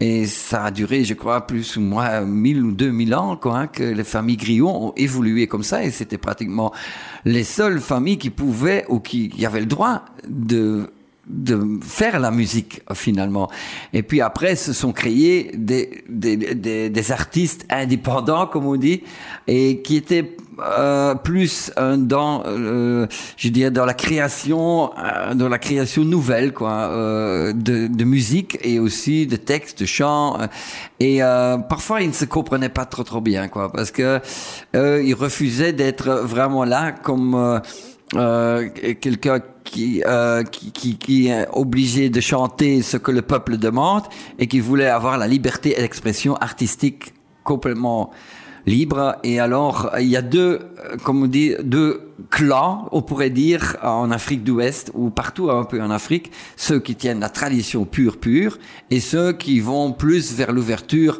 Et 0.00 0.26
ça 0.26 0.64
a 0.64 0.70
duré, 0.70 1.04
je 1.04 1.14
crois, 1.14 1.46
plus 1.46 1.76
ou 1.76 1.80
moins 1.80 2.20
1000 2.20 2.62
ou 2.62 2.72
2000 2.72 3.14
ans, 3.14 3.36
quoi, 3.36 3.58
hein, 3.60 3.66
que 3.66 3.82
les 3.82 4.04
familles 4.04 4.36
griots 4.36 4.68
ont 4.68 4.92
évolué 4.96 5.46
comme 5.46 5.62
ça. 5.62 5.84
Et 5.84 5.90
c'était 5.90 6.18
pratiquement 6.18 6.72
les 7.24 7.44
seules 7.44 7.80
familles 7.80 8.18
qui 8.18 8.30
pouvaient 8.30 8.84
ou 8.88 9.00
qui, 9.00 9.30
qui 9.30 9.46
avaient 9.46 9.60
le 9.60 9.66
droit 9.66 10.04
de 10.28 10.90
de 11.28 11.80
faire 11.82 12.20
la 12.20 12.30
musique 12.30 12.82
finalement. 12.94 13.50
Et 13.92 14.02
puis 14.02 14.20
après, 14.20 14.54
se 14.54 14.72
sont 14.72 14.92
créés 14.92 15.50
des, 15.54 16.04
des, 16.08 16.36
des, 16.36 16.88
des 16.88 17.12
artistes 17.12 17.66
indépendants, 17.68 18.46
comme 18.46 18.66
on 18.66 18.76
dit, 18.76 19.02
et 19.48 19.82
qui 19.82 19.96
étaient 19.96 20.36
euh, 20.60 21.14
plus 21.16 21.72
euh, 21.78 21.96
dans, 21.96 22.44
euh, 22.46 23.06
je 23.36 23.48
dirais, 23.48 23.70
dans 23.70 23.84
la 23.84 23.92
création, 23.92 24.92
euh, 24.96 25.34
dans 25.34 25.48
la 25.48 25.58
création 25.58 26.04
nouvelle, 26.04 26.52
quoi, 26.54 26.72
euh, 26.72 27.52
de, 27.52 27.88
de 27.88 28.04
musique 28.04 28.58
et 28.62 28.78
aussi 28.78 29.26
de 29.26 29.36
textes, 29.36 29.80
de 29.80 29.86
chants. 29.86 30.38
Et 31.00 31.22
euh, 31.22 31.58
parfois, 31.58 32.02
ils 32.02 32.08
ne 32.08 32.14
se 32.14 32.24
comprenaient 32.24 32.68
pas 32.68 32.84
trop 32.84 33.02
trop 33.02 33.20
bien, 33.20 33.48
quoi, 33.48 33.70
parce 33.72 33.90
que 33.90 34.20
ils 34.74 35.14
refusaient 35.14 35.72
d'être 35.72 36.08
vraiment 36.24 36.64
là 36.64 36.92
comme 36.92 37.60
euh, 38.14 38.68
quelqu'un 39.00 39.40
qui, 39.64 40.02
euh, 40.06 40.44
qui, 40.44 40.70
qui, 40.70 40.96
qui 40.96 41.26
est 41.26 41.48
obligé 41.52 42.08
de 42.08 42.20
chanter 42.20 42.82
ce 42.82 42.96
que 42.96 43.10
le 43.10 43.22
peuple 43.22 43.56
demande 43.56 44.04
et 44.38 44.46
qui 44.46 44.60
voulait 44.60 44.86
avoir 44.86 45.18
la 45.18 45.26
liberté 45.26 45.74
d'expression 45.76 46.36
artistique 46.36 47.14
complètement 47.42 48.12
libre. 48.66 49.16
Et 49.24 49.40
alors, 49.40 49.90
il 49.98 50.06
y 50.06 50.16
a 50.16 50.22
deux, 50.22 50.60
comme 51.04 51.22
on 51.22 51.26
dit, 51.26 51.54
deux 51.62 52.12
clans, 52.30 52.88
on 52.92 53.02
pourrait 53.02 53.30
dire, 53.30 53.76
en 53.82 54.10
Afrique 54.10 54.44
d'Ouest 54.44 54.90
ou 54.94 55.10
partout 55.10 55.50
un 55.50 55.64
peu 55.64 55.80
en 55.80 55.90
Afrique, 55.90 56.30
ceux 56.56 56.80
qui 56.80 56.94
tiennent 56.94 57.20
la 57.20 57.28
tradition 57.28 57.84
pure, 57.84 58.18
pure, 58.18 58.58
et 58.90 59.00
ceux 59.00 59.32
qui 59.32 59.60
vont 59.60 59.92
plus 59.92 60.32
vers 60.34 60.52
l'ouverture 60.52 61.18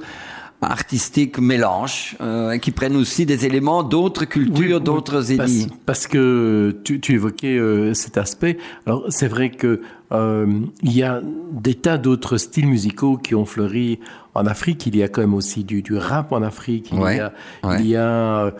artistique 0.66 1.38
mélange, 1.38 2.16
euh, 2.20 2.58
qui 2.58 2.70
prennent 2.70 2.96
aussi 2.96 3.26
des 3.26 3.46
éléments 3.46 3.82
d'autres 3.82 4.24
cultures, 4.24 4.76
Oui, 4.78 4.84
d'autres 4.84 5.30
oui, 5.30 5.36
parce, 5.36 5.50
ethnies. 5.52 5.68
parce 5.86 6.06
que 6.06 6.76
tu, 6.84 7.00
tu 7.00 7.14
évoquais 7.14 7.56
euh, 7.58 7.94
cet 7.94 8.18
aspect. 8.18 8.58
Alors 8.86 9.04
c'est 9.08 9.28
vrai 9.28 9.50
que 9.50 9.80
euh, 10.12 10.46
il 10.82 10.92
y 10.96 11.02
a 11.02 11.20
des 11.52 11.74
tas 11.74 11.98
d'autres 11.98 12.36
styles 12.36 12.66
musicaux 12.68 13.16
qui 13.16 13.34
ont 13.34 13.44
fleuri 13.44 13.98
en 14.34 14.46
Afrique. 14.46 14.86
Il 14.86 14.96
y 14.96 15.02
a 15.02 15.08
quand 15.08 15.20
même 15.22 15.34
aussi 15.34 15.64
du, 15.64 15.82
du 15.82 15.96
rap 15.96 16.32
en 16.32 16.42
Afrique. 16.42 16.90
Il 16.92 16.98
Ouais, 17.00 17.16
y 17.16 17.20
a, 17.20 17.32
ouais. 17.64 17.76
il 17.80 17.86
y 17.86 17.96
a 17.96 18.52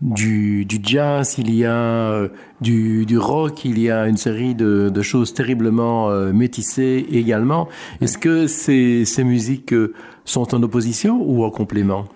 du, 0.00 0.64
du 0.64 0.78
jazz, 0.80 1.34
il 1.38 1.52
y 1.52 1.64
a 1.64 2.28
du, 2.60 3.04
du 3.04 3.18
rock, 3.18 3.64
il 3.64 3.80
y 3.80 3.90
a 3.90 4.06
une 4.06 4.16
série 4.16 4.54
de, 4.54 4.90
de 4.90 5.02
choses 5.02 5.34
terriblement 5.34 6.10
métissées 6.32 7.04
également. 7.10 7.68
Est-ce 8.00 8.16
que 8.18 8.46
ces, 8.46 9.04
ces 9.04 9.24
musiques 9.24 9.74
sont 10.28 10.54
en 10.54 10.62
opposition 10.62 11.20
ou 11.22 11.44
en 11.44 11.50
complément? 11.50 12.06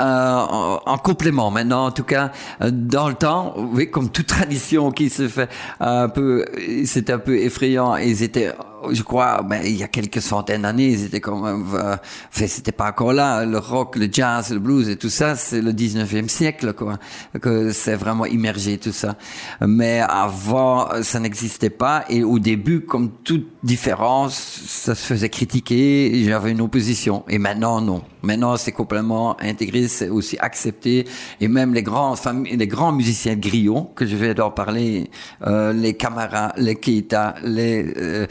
Euh, 0.00 0.02
en, 0.02 0.80
en 0.86 0.98
complément 0.98 1.50
maintenant, 1.50 1.86
en 1.86 1.90
tout 1.90 2.04
cas, 2.04 2.32
euh, 2.62 2.70
dans 2.72 3.08
le 3.08 3.14
temps, 3.14 3.54
oui, 3.56 3.90
comme 3.90 4.08
toute 4.10 4.26
tradition 4.40 4.90
qui 4.92 5.10
se 5.10 5.28
fait 5.28 5.48
un 5.78 6.08
peu, 6.08 6.44
c'était 6.84 7.12
un 7.12 7.18
peu 7.18 7.36
effrayant. 7.36 7.96
Ils 7.96 8.22
étaient, 8.22 8.52
je 8.90 9.02
crois, 9.02 9.42
ben, 9.42 9.60
il 9.64 9.76
y 9.76 9.82
a 9.82 9.88
quelques 9.88 10.22
centaines 10.22 10.62
d'années, 10.62 10.88
ils 10.88 11.04
étaient 11.04 11.20
quand 11.20 11.40
même, 11.40 11.66
euh, 11.74 11.96
enfin, 12.32 12.46
c'était 12.46 12.72
pas 12.72 12.88
encore 12.88 13.12
là. 13.12 13.44
Le 13.44 13.58
rock, 13.58 13.96
le 13.96 14.08
jazz, 14.10 14.52
le 14.52 14.58
blues 14.58 14.88
et 14.88 14.96
tout 14.96 15.10
ça, 15.10 15.36
c'est 15.36 15.60
le 15.60 15.72
19e 15.72 16.28
siècle, 16.28 16.72
quoi, 16.72 16.98
que 17.40 17.72
c'est 17.72 17.96
vraiment 17.96 18.26
immergé 18.26 18.78
tout 18.78 18.92
ça. 18.92 19.16
Mais 19.60 20.00
avant, 20.00 20.88
ça 21.02 21.20
n'existait 21.20 21.70
pas. 21.70 22.04
Et 22.08 22.24
au 22.24 22.38
début, 22.38 22.80
comme 22.80 23.10
toute 23.24 23.48
différence, 23.62 24.62
ça 24.66 24.94
se 24.94 25.04
faisait 25.04 25.28
critiquer. 25.28 26.24
J'avais 26.24 26.52
une 26.52 26.60
opposition. 26.60 27.24
Et 27.28 27.38
maintenant, 27.38 27.80
non. 27.80 28.02
Maintenant, 28.22 28.56
c'est 28.56 28.72
complètement 28.72 29.40
intégré 29.40 29.88
c'est 29.90 30.08
aussi 30.08 30.38
accepté. 30.38 31.06
Et 31.40 31.48
même 31.48 31.74
les 31.74 31.82
grands, 31.82 32.16
musiciens 32.92 33.36
griots, 33.36 33.92
que 33.94 34.06
je 34.06 34.16
vais 34.16 34.34
leur 34.34 34.54
parler, 34.54 35.10
euh, 35.46 35.72
les 35.72 35.94
Camara, 35.94 36.52
les 36.56 36.76
Keita, 36.76 37.34
les 37.44 37.92
euh, 37.96 38.26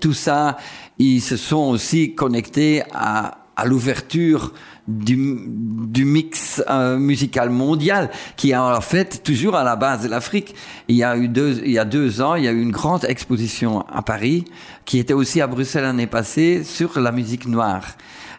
tout 0.00 0.12
ça, 0.12 0.56
ils 0.98 1.20
se 1.20 1.36
sont 1.36 1.70
aussi 1.70 2.14
connectés 2.14 2.82
à, 2.92 3.36
l'ouverture 3.66 4.54
du, 4.88 5.14
mix 5.16 6.62
euh, 6.70 6.96
musical 6.96 7.50
mondial 7.50 8.10
qui 8.36 8.52
est 8.52 8.56
en 8.56 8.80
fait 8.80 9.22
toujours 9.22 9.54
à 9.54 9.62
la 9.62 9.76
base 9.76 10.04
de 10.04 10.08
l'Afrique. 10.08 10.54
Il 10.88 10.96
y 10.96 11.04
a 11.04 11.84
deux 11.84 12.20
ans, 12.22 12.36
il 12.36 12.44
y 12.44 12.48
a 12.48 12.52
eu 12.52 12.62
une 12.62 12.70
grande 12.70 13.04
exposition 13.04 13.80
à 13.92 14.00
Paris 14.00 14.46
qui 14.86 14.98
était 14.98 15.12
aussi 15.12 15.42
à 15.42 15.46
Bruxelles 15.46 15.82
l'année 15.82 16.06
passée 16.06 16.64
sur 16.64 16.98
la 16.98 17.12
musique 17.12 17.46
noire. 17.46 17.84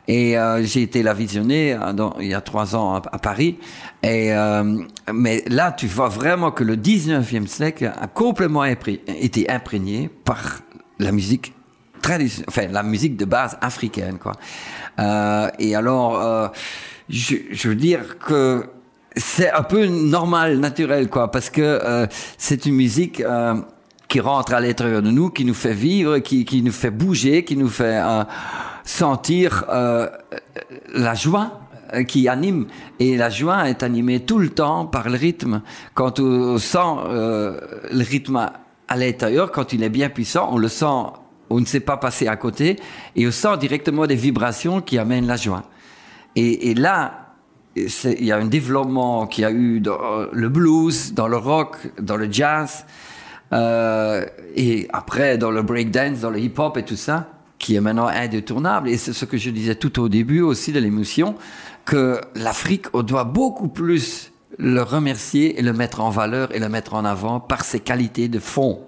Et 0.08 0.38
euh, 0.38 0.64
j'ai 0.64 0.82
été 0.82 1.04
la 1.04 1.14
visionner 1.14 1.78
dans, 1.94 2.16
il 2.20 2.28
y 2.28 2.34
a 2.34 2.42
trois 2.42 2.76
ans 2.76 2.96
à, 2.96 3.20
Paris. 3.20 3.58
Et, 4.04 4.34
euh, 4.34 4.80
mais 5.14 5.44
là, 5.48 5.72
tu 5.72 5.88
vois 5.88 6.10
vraiment 6.10 6.52
que 6.52 6.64
le 6.64 6.76
19e 6.76 7.48
siècle 7.48 7.92
a 8.00 8.08
complètement 8.08 8.64
été 8.64 9.50
imprégné 9.50 10.10
par 10.26 10.62
la 11.00 11.12
musique 11.12 11.54
traditionnelle, 12.02 12.46
enfin 12.50 12.68
la 12.72 12.84
musique 12.84 13.16
de 13.16 13.26
base 13.26 13.58
africaine, 13.62 14.18
quoi. 14.18 14.34
Euh, 15.00 15.50
et 15.60 15.76
alors, 15.76 16.52
je, 17.10 17.68
veux 17.68 17.76
dire 17.76 18.18
que 18.18 18.66
c'est 19.16 19.52
un 19.52 19.64
peu 19.64 19.86
normal, 19.86 20.58
naturel, 20.60 21.10
quoi, 21.10 21.30
parce 21.32 21.50
que 21.50 22.08
c'est 22.38 22.66
une 22.66 22.76
musique 22.76 23.24
qui 24.08 24.20
rentre 24.20 24.54
à 24.54 24.60
l'intérieur 24.60 25.02
de 25.02 25.12
nous, 25.12 25.30
qui 25.30 25.46
nous 25.46 25.54
fait 25.54 25.74
vivre, 25.74 26.18
qui, 26.18 26.44
qui 26.44 26.62
nous 26.62 26.72
fait 26.72 26.92
bouger, 26.92 27.46
qui 27.46 27.56
nous 27.56 27.70
fait 27.70 28.02
sentir 28.84 29.66
euh, 29.70 30.10
la 30.94 31.14
joie 31.14 31.62
euh, 31.94 32.04
qui 32.04 32.28
anime. 32.28 32.68
Et 33.00 33.18
la 33.18 33.30
joie 33.30 33.70
est 33.70 33.84
animée 33.84 34.22
tout 34.22 34.40
le 34.40 34.50
temps 34.50 34.86
par 34.86 35.10
le 35.10 35.18
rythme. 35.18 35.62
Quand 35.94 36.20
on 36.20 36.58
sent 36.58 36.78
euh, 36.80 37.60
le 37.92 38.04
rythme 38.04 38.50
à 38.88 38.98
l'intérieur, 38.98 39.52
quand 39.52 39.74
il 39.74 39.84
est 39.84 39.90
bien 39.90 40.10
puissant, 40.10 40.50
on 40.52 40.58
le 40.58 40.68
sent, 40.68 40.86
on 41.50 41.60
ne 41.60 41.66
sait 41.66 41.80
pas 41.80 41.98
passer 41.98 42.28
à 42.28 42.36
côté, 42.36 42.78
et 43.16 43.28
on 43.28 43.32
sent 43.32 43.58
directement 43.60 44.08
des 44.08 44.16
vibrations 44.16 44.82
qui 44.82 44.98
amènent 44.98 45.28
la 45.28 45.38
joie. 45.38 45.64
Et, 46.38 46.74
là, 46.76 47.34
il 47.76 48.24
y 48.24 48.32
a 48.32 48.38
un 48.38 48.46
développement 48.46 49.28
qui 49.28 49.44
a 49.44 49.52
eu 49.52 49.82
dans 49.82 50.28
le 50.32 50.50
blues, 50.50 51.14
dans 51.14 51.28
le 51.28 51.36
rock, 51.36 51.76
dans 52.00 52.16
le 52.16 52.32
jazz, 52.32 52.86
et 53.52 54.88
après 54.94 55.38
dans 55.38 55.52
le 55.52 55.62
breakdance, 55.62 56.22
dans 56.22 56.30
le 56.30 56.40
hip-hop 56.40 56.78
et 56.78 56.84
tout 56.84 56.96
ça 56.96 57.28
qui 57.62 57.76
est 57.76 57.82
maintenant 57.82 58.08
indétournable. 58.08 58.90
Et 58.90 58.98
c'est 58.98 59.14
ce 59.14 59.24
que 59.24 59.38
je 59.38 59.50
disais 59.52 59.76
tout 59.76 60.02
au 60.02 60.10
début 60.10 60.42
aussi 60.42 60.74
de 60.74 60.80
l'émission, 60.80 61.36
que 61.86 62.20
l'Afrique, 62.36 62.88
on 62.94 63.04
doit 63.04 63.24
beaucoup 63.24 63.70
plus 63.70 64.32
le 64.58 64.82
remercier 64.82 65.58
et 65.58 65.62
le 65.62 65.72
mettre 65.72 66.02
en 66.02 66.10
valeur 66.10 66.54
et 66.54 66.60
le 66.60 66.68
mettre 66.68 66.96
en 66.96 67.06
avant 67.06 67.40
par 67.40 67.64
ses 67.64 67.80
qualités 67.80 68.28
de 68.28 68.40
fond 68.40 68.82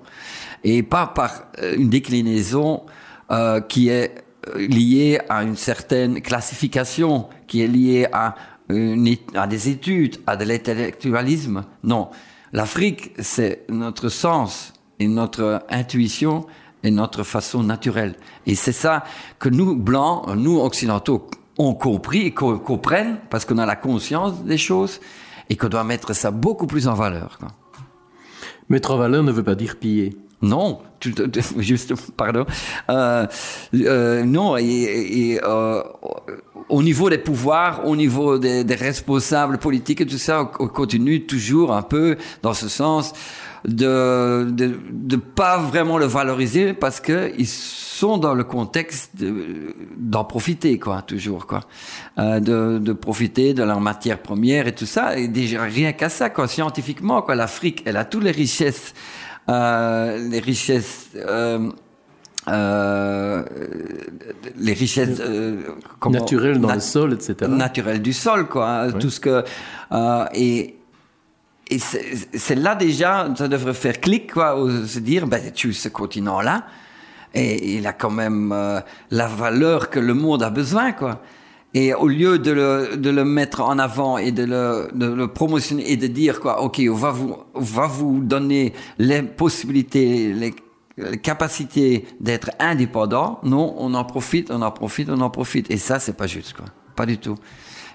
et 0.63 0.83
pas 0.83 1.07
par 1.07 1.45
euh, 1.61 1.75
une 1.77 1.89
déclinaison 1.89 2.83
euh, 3.31 3.61
qui 3.61 3.89
est 3.89 4.15
euh, 4.47 4.67
liée 4.67 5.19
à 5.29 5.43
une 5.43 5.55
certaine 5.55 6.21
classification, 6.21 7.27
qui 7.47 7.61
est 7.61 7.67
liée 7.67 8.07
à, 8.11 8.35
une, 8.69 9.15
à 9.35 9.47
des 9.47 9.69
études, 9.69 10.17
à 10.25 10.35
de 10.35 10.45
l'intellectualisme. 10.45 11.63
Non, 11.83 12.09
l'Afrique, 12.51 13.11
c'est 13.19 13.65
notre 13.69 14.09
sens 14.09 14.73
et 14.99 15.07
notre 15.07 15.63
intuition 15.69 16.45
et 16.83 16.91
notre 16.91 17.23
façon 17.23 17.63
naturelle. 17.63 18.15
Et 18.45 18.55
c'est 18.55 18.73
ça 18.73 19.03
que 19.39 19.49
nous, 19.49 19.75
blancs, 19.75 20.27
nous, 20.35 20.59
occidentaux, 20.59 21.27
ont 21.57 21.73
compris 21.73 22.21
et 22.21 22.31
comprennent 22.31 23.17
parce 23.29 23.45
qu'on 23.45 23.57
a 23.57 23.65
la 23.65 23.75
conscience 23.75 24.43
des 24.43 24.57
choses 24.57 24.99
et 25.49 25.55
qu'on 25.55 25.69
doit 25.69 25.83
mettre 25.83 26.13
ça 26.13 26.31
beaucoup 26.31 26.67
plus 26.67 26.87
en 26.87 26.93
valeur. 26.93 27.37
Quoi. 27.39 27.49
Mettre 28.69 28.91
en 28.91 28.97
valeur 28.97 29.23
ne 29.23 29.31
veut 29.31 29.43
pas 29.43 29.55
dire 29.55 29.77
piller. 29.77 30.17
Non, 30.41 30.81
juste, 31.57 31.93
pardon. 32.17 32.45
Euh, 32.89 33.25
euh, 33.75 34.23
non, 34.23 34.57
et, 34.57 34.63
et 34.63 35.39
euh, 35.41 35.81
au 36.67 36.83
niveau 36.83 37.09
des 37.09 37.17
pouvoirs, 37.17 37.87
au 37.87 37.95
niveau 37.95 38.37
des, 38.37 38.65
des, 38.65 38.75
responsables 38.75 39.57
politiques 39.57 40.01
et 40.01 40.05
tout 40.05 40.17
ça, 40.17 40.51
on 40.59 40.67
continue 40.67 41.25
toujours 41.25 41.73
un 41.73 41.81
peu 41.81 42.17
dans 42.41 42.53
ce 42.53 42.67
sens 42.67 43.13
de, 43.65 44.49
de, 44.51 44.77
de 44.91 45.15
pas 45.15 45.57
vraiment 45.57 45.97
le 45.97 46.05
valoriser 46.05 46.73
parce 46.73 46.99
que 46.99 47.31
ils 47.37 47.47
sont 47.47 48.17
dans 48.17 48.33
le 48.33 48.43
contexte 48.43 49.11
d'en 49.97 50.25
profiter, 50.25 50.77
quoi, 50.79 51.01
toujours, 51.01 51.47
quoi. 51.47 51.61
Euh, 52.17 52.39
de, 52.39 52.77
de 52.79 52.93
profiter 52.93 53.53
de 53.53 53.63
leur 53.63 53.79
matière 53.79 54.19
première 54.21 54.67
et 54.67 54.75
tout 54.75 54.85
ça. 54.85 55.17
Et 55.17 55.27
déjà, 55.27 55.63
rien 55.63 55.93
qu'à 55.93 56.09
ça, 56.09 56.29
quoi, 56.29 56.47
scientifiquement, 56.47 57.21
quoi, 57.21 57.35
l'Afrique, 57.35 57.83
elle 57.85 57.97
a 57.97 58.05
toutes 58.05 58.23
les 58.23 58.31
richesses, 58.31 58.93
euh, 59.49 60.17
les 60.29 60.39
richesses, 60.39 61.09
euh, 61.15 61.69
euh, 62.49 63.43
les 64.57 64.73
richesses 64.73 65.21
euh, 65.21 65.61
naturelles 66.09 66.59
dans 66.59 66.73
le 66.73 66.81
sol, 66.81 67.13
etc. 67.13 67.49
Naturelles 67.49 68.01
du 68.01 68.11
sol, 68.11 68.47
quoi. 68.49 68.87
Oui. 68.87 68.99
Tout 68.99 69.09
ce 69.09 69.21
que 69.21 69.43
euh, 69.93 70.25
et 70.33 70.75
et 71.73 71.79
c'est 71.79 72.55
là 72.55 72.75
déjà, 72.75 73.27
ça 73.35 73.47
devrait 73.47 73.73
faire 73.73 73.99
clic, 73.99 74.33
quoi, 74.33 74.55
se 74.87 74.99
dire, 74.99 75.27
ben, 75.27 75.51
tu 75.51 75.73
ce 75.73 75.89
continent-là, 75.89 76.65
et 77.33 77.77
il 77.77 77.87
a 77.87 77.93
quand 77.93 78.11
même 78.11 78.51
euh, 78.51 78.79
la 79.09 79.27
valeur 79.27 79.89
que 79.89 79.99
le 79.99 80.13
monde 80.13 80.43
a 80.43 80.49
besoin, 80.49 80.91
quoi. 80.91 81.21
Et 81.75 81.91
au 81.95 82.07
lieu 82.07 82.37
de 82.37 82.51
le, 82.51 82.97
de 82.97 83.09
le 83.09 83.25
mettre 83.25 83.61
en 83.61 83.79
avant 83.79 84.19
et 84.19 84.31
de 84.31 84.43
le, 84.43 84.89
de 84.93 85.07
le 85.07 85.27
promotionner 85.27 85.91
et 85.91 85.97
de 85.97 86.05
dire, 86.05 86.39
quoi, 86.39 86.61
OK, 86.61 86.79
on 86.87 86.93
va 86.93 87.09
vous, 87.09 87.35
va 87.55 87.87
vous 87.87 88.19
donner 88.19 88.73
les 88.99 89.23
possibilités, 89.23 90.31
les, 90.33 90.53
les 90.97 91.17
capacités 91.17 92.05
d'être 92.19 92.51
indépendant, 92.59 93.39
non, 93.41 93.73
on 93.79 93.95
en 93.95 94.05
profite, 94.05 94.51
on 94.51 94.61
en 94.61 94.69
profite, 94.69 95.09
on 95.09 95.19
en 95.21 95.31
profite. 95.31 95.71
Et 95.71 95.77
ça, 95.77 95.97
c'est 95.97 96.15
pas 96.15 96.27
juste, 96.27 96.53
quoi. 96.53 96.65
Pas 96.95 97.07
du 97.07 97.17
tout. 97.17 97.37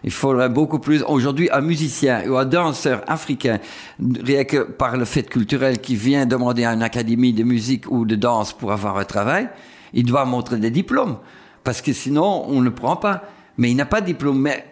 Il 0.05 0.11
faudrait 0.11 0.49
beaucoup 0.49 0.79
plus. 0.79 1.03
Aujourd'hui, 1.03 1.49
un 1.53 1.61
musicien 1.61 2.23
ou 2.29 2.37
un 2.37 2.45
danseur 2.45 3.03
africain, 3.07 3.59
rien 3.99 4.45
que 4.45 4.59
par 4.59 4.97
le 4.97 5.05
fait 5.05 5.25
culturel 5.25 5.81
qui 5.81 5.97
vient 5.97 6.27
demander 6.27 6.65
à 6.65 6.73
une 6.73 6.83
académie 6.83 7.33
de 7.33 7.43
musique 7.43 7.91
ou 7.91 8.05
de 8.05 8.15
danse 8.15 8.53
pour 8.53 8.73
avoir 8.73 8.99
un 8.99 9.05
travail, 9.05 9.49
il 9.93 10.05
doit 10.05 10.25
montrer 10.25 10.59
des 10.59 10.71
diplômes. 10.71 11.19
Parce 11.65 11.83
que 11.83 11.93
sinon, 11.93 12.45
on 12.49 12.61
ne 12.61 12.65
le 12.65 12.75
prend 12.75 12.97
pas. 12.97 13.23
Mais 13.57 13.71
il 13.71 13.77
n'a 13.77 13.87
pas 13.87 14.01
de 14.01 14.07
diplôme. 14.07 14.41
Mais 14.41 14.65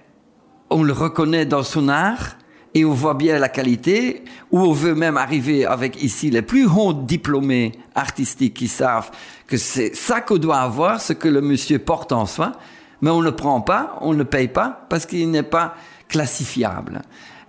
on 0.70 0.82
le 0.82 0.92
reconnaît 0.92 1.46
dans 1.46 1.62
son 1.62 1.88
art 1.88 2.36
et 2.76 2.84
on 2.84 2.92
voit 2.92 3.14
bien 3.14 3.38
la 3.38 3.48
qualité, 3.48 4.22
ou 4.50 4.60
on 4.60 4.72
veut 4.72 4.94
même 4.94 5.16
arriver 5.16 5.64
avec 5.64 6.02
ici 6.02 6.28
les 6.28 6.42
plus 6.42 6.66
hauts 6.66 6.92
diplômés 6.92 7.72
artistiques 7.94 8.52
qui 8.52 8.68
savent 8.68 9.10
que 9.46 9.56
c'est 9.56 9.96
ça 9.96 10.20
qu'on 10.20 10.36
doit 10.36 10.58
avoir, 10.58 11.00
ce 11.00 11.14
que 11.14 11.26
le 11.26 11.40
monsieur 11.40 11.78
porte 11.78 12.12
en 12.12 12.26
soi, 12.26 12.52
mais 13.00 13.10
on 13.10 13.22
ne 13.22 13.30
prend 13.30 13.60
pas, 13.60 13.98
on 14.00 14.14
ne 14.14 14.22
paye 14.22 14.48
pas 14.48 14.86
parce 14.88 15.06
qu'il 15.06 15.30
n'est 15.30 15.42
pas 15.42 15.74
classifiable. 16.08 17.02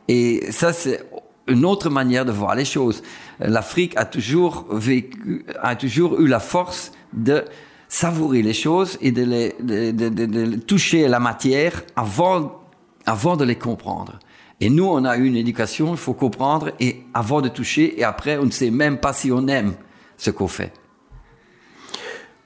Et 0.07 0.51
ça, 0.51 0.73
c'est 0.73 1.03
une 1.47 1.65
autre 1.65 1.89
manière 1.89 2.25
de 2.25 2.31
voir 2.31 2.55
les 2.55 2.65
choses. 2.65 3.03
L'Afrique 3.39 3.93
a 3.95 4.05
toujours 4.05 4.65
vécu, 4.71 5.45
a 5.61 5.75
toujours 5.75 6.19
eu 6.19 6.27
la 6.27 6.39
force 6.39 6.91
de 7.13 7.45
savourer 7.87 8.41
les 8.41 8.53
choses 8.53 8.97
et 9.01 9.11
de 9.11 10.55
toucher 10.57 11.07
la 11.07 11.19
matière 11.19 11.83
avant, 11.95 12.61
avant 13.05 13.37
de 13.37 13.45
les 13.45 13.55
comprendre. 13.55 14.19
Et 14.59 14.69
nous, 14.69 14.85
on 14.85 15.05
a 15.05 15.17
eu 15.17 15.25
une 15.25 15.35
éducation, 15.35 15.91
il 15.91 15.97
faut 15.97 16.15
comprendre, 16.15 16.71
et 16.79 17.03
avant 17.13 17.41
de 17.41 17.49
toucher, 17.49 17.99
et 17.99 18.03
après, 18.03 18.37
on 18.37 18.45
ne 18.45 18.51
sait 18.51 18.71
même 18.71 18.97
pas 18.97 19.13
si 19.13 19.31
on 19.31 19.47
aime 19.47 19.75
ce 20.17 20.31
qu'on 20.31 20.47
fait. 20.47 20.73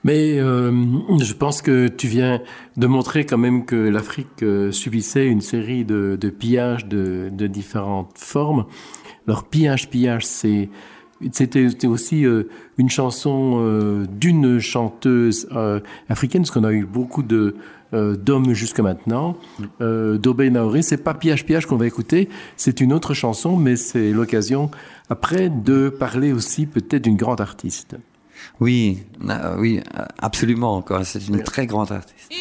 Mais 0.04 0.40
euh, 0.40 0.72
je 1.20 1.34
pense 1.34 1.62
que 1.62 1.88
tu 1.88 2.08
viens 2.08 2.42
de 2.78 2.88
montrer 2.88 3.26
quand 3.26 3.38
même 3.38 3.66
que 3.66 3.76
l'Afrique 3.76 4.42
euh, 4.42 4.72
subissait 4.72 5.28
une 5.28 5.42
série 5.42 5.86
de, 5.86 6.18
de 6.20 6.30
pillages 6.30 6.86
de, 6.88 7.30
de, 7.32 7.48
différentes 7.48 8.18
formes. 8.18 8.66
Alors 9.28 9.44
pillage, 9.44 9.90
pillage, 9.90 10.26
c'est 10.26 10.70
c'était 11.32 11.86
aussi 11.86 12.26
euh, 12.26 12.50
une 12.80 12.90
chanson 12.90 13.60
euh, 13.60 14.06
d'une 14.10 14.60
chanteuse 14.60 15.48
euh, 15.52 15.80
africaine, 16.10 16.42
parce 16.42 16.52
qu'on 16.52 16.64
a 16.64 16.72
eu 16.72 16.84
beaucoup 16.86 17.22
de, 17.22 17.56
euh, 17.94 18.16
d'hommes 18.16 18.54
jusque 18.54 18.80
maintenant. 18.80 19.38
Euh, 19.82 20.18
Dobé 20.18 20.50
Naoré, 20.50 20.82
c'est 20.82 21.04
pas 21.04 21.14
Piage 21.14 21.46
Piage 21.46 21.66
qu'on 21.66 21.76
va 21.76 21.88
écouter, 21.88 22.30
c'est 22.56 22.80
une 22.80 22.94
autre 22.94 23.14
chanson, 23.14 23.58
mais 23.58 23.76
c'est 23.76 24.12
l'occasion 24.12 24.72
après 25.10 25.50
de 25.50 25.90
parler 25.90 26.32
aussi 26.32 26.66
peut-être 26.66 27.04
d'une 27.04 27.18
grande 27.18 27.42
artiste. 27.42 27.98
Oui, 28.62 29.04
oui, 29.58 29.82
euh, 29.98 30.06
absolument. 30.20 30.86
C'est 31.04 31.28
une 31.28 31.42
très 31.42 31.66
grande 31.66 31.92
artiste. 31.92 32.32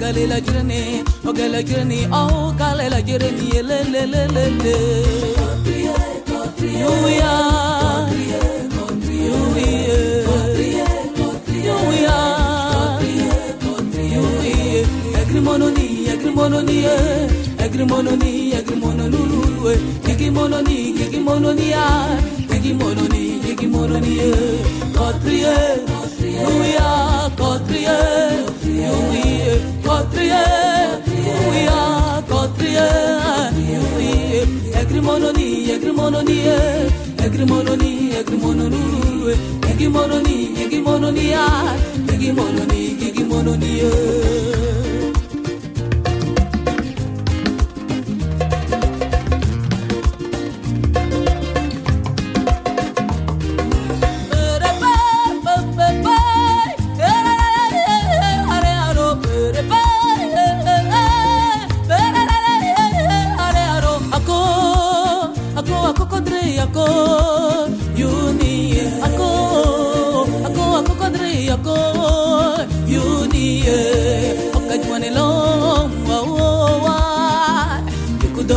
ogale 0.00 0.26
la 0.26 0.40
jirni 0.40 1.04
ogale 1.26 1.62
jirni 1.62 2.06
o 2.10 2.54
kale 2.56 2.88
la 2.88 3.02
le 3.02 3.84
le 3.92 4.06
le 4.12 4.22
le 4.34 4.44
le 4.62 4.76
yuya 6.80 7.60
prière, 30.10 31.00
oui, 31.06 31.66
à 31.68 32.22
God 32.28 32.50
prière, 32.58 33.50
oui, 33.96 34.10
Egrimononi, 34.80 35.70
Egrimononi, 35.70 36.40
Egrimononi, 37.24 37.96
Egrimononi, 38.12 38.12
Egrimononi, 38.26 38.96
Egrimononi, 39.70 40.36
Egrimononi, 40.62 41.26
Egrimononi, 42.08 42.96
Egrimononi, 43.08 44.89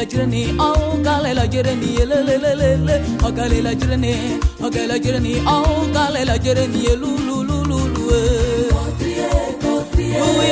la 0.00 0.06
journey, 0.06 0.54
oh, 0.58 0.96
gale 1.02 1.34
la 1.34 1.46
journey, 1.46 1.96
eh, 2.00 2.06
le 2.06 2.22
le 2.22 2.38
le 2.38 2.54
le 2.54 2.76
le, 2.86 3.00
oh, 3.22 3.30
gale 3.32 3.60
la 3.60 3.74
journey, 3.74 4.40
oh, 4.62 4.66
eh, 4.66 4.70
gale 4.70 4.86
la 4.86 4.98
journey, 4.98 5.42
oh, 5.46 5.86
gale 5.92 6.24
la 6.24 6.38
journey, 6.38 6.96
lu 6.96 7.10
lu 7.26 7.42
lu 7.44 7.58
lu 7.68 7.78
lu. 7.94 8.02
Eh. 8.08 8.68
Cotrier, 8.72 9.28
cotrier, 9.60 10.22
oui, 10.38 10.48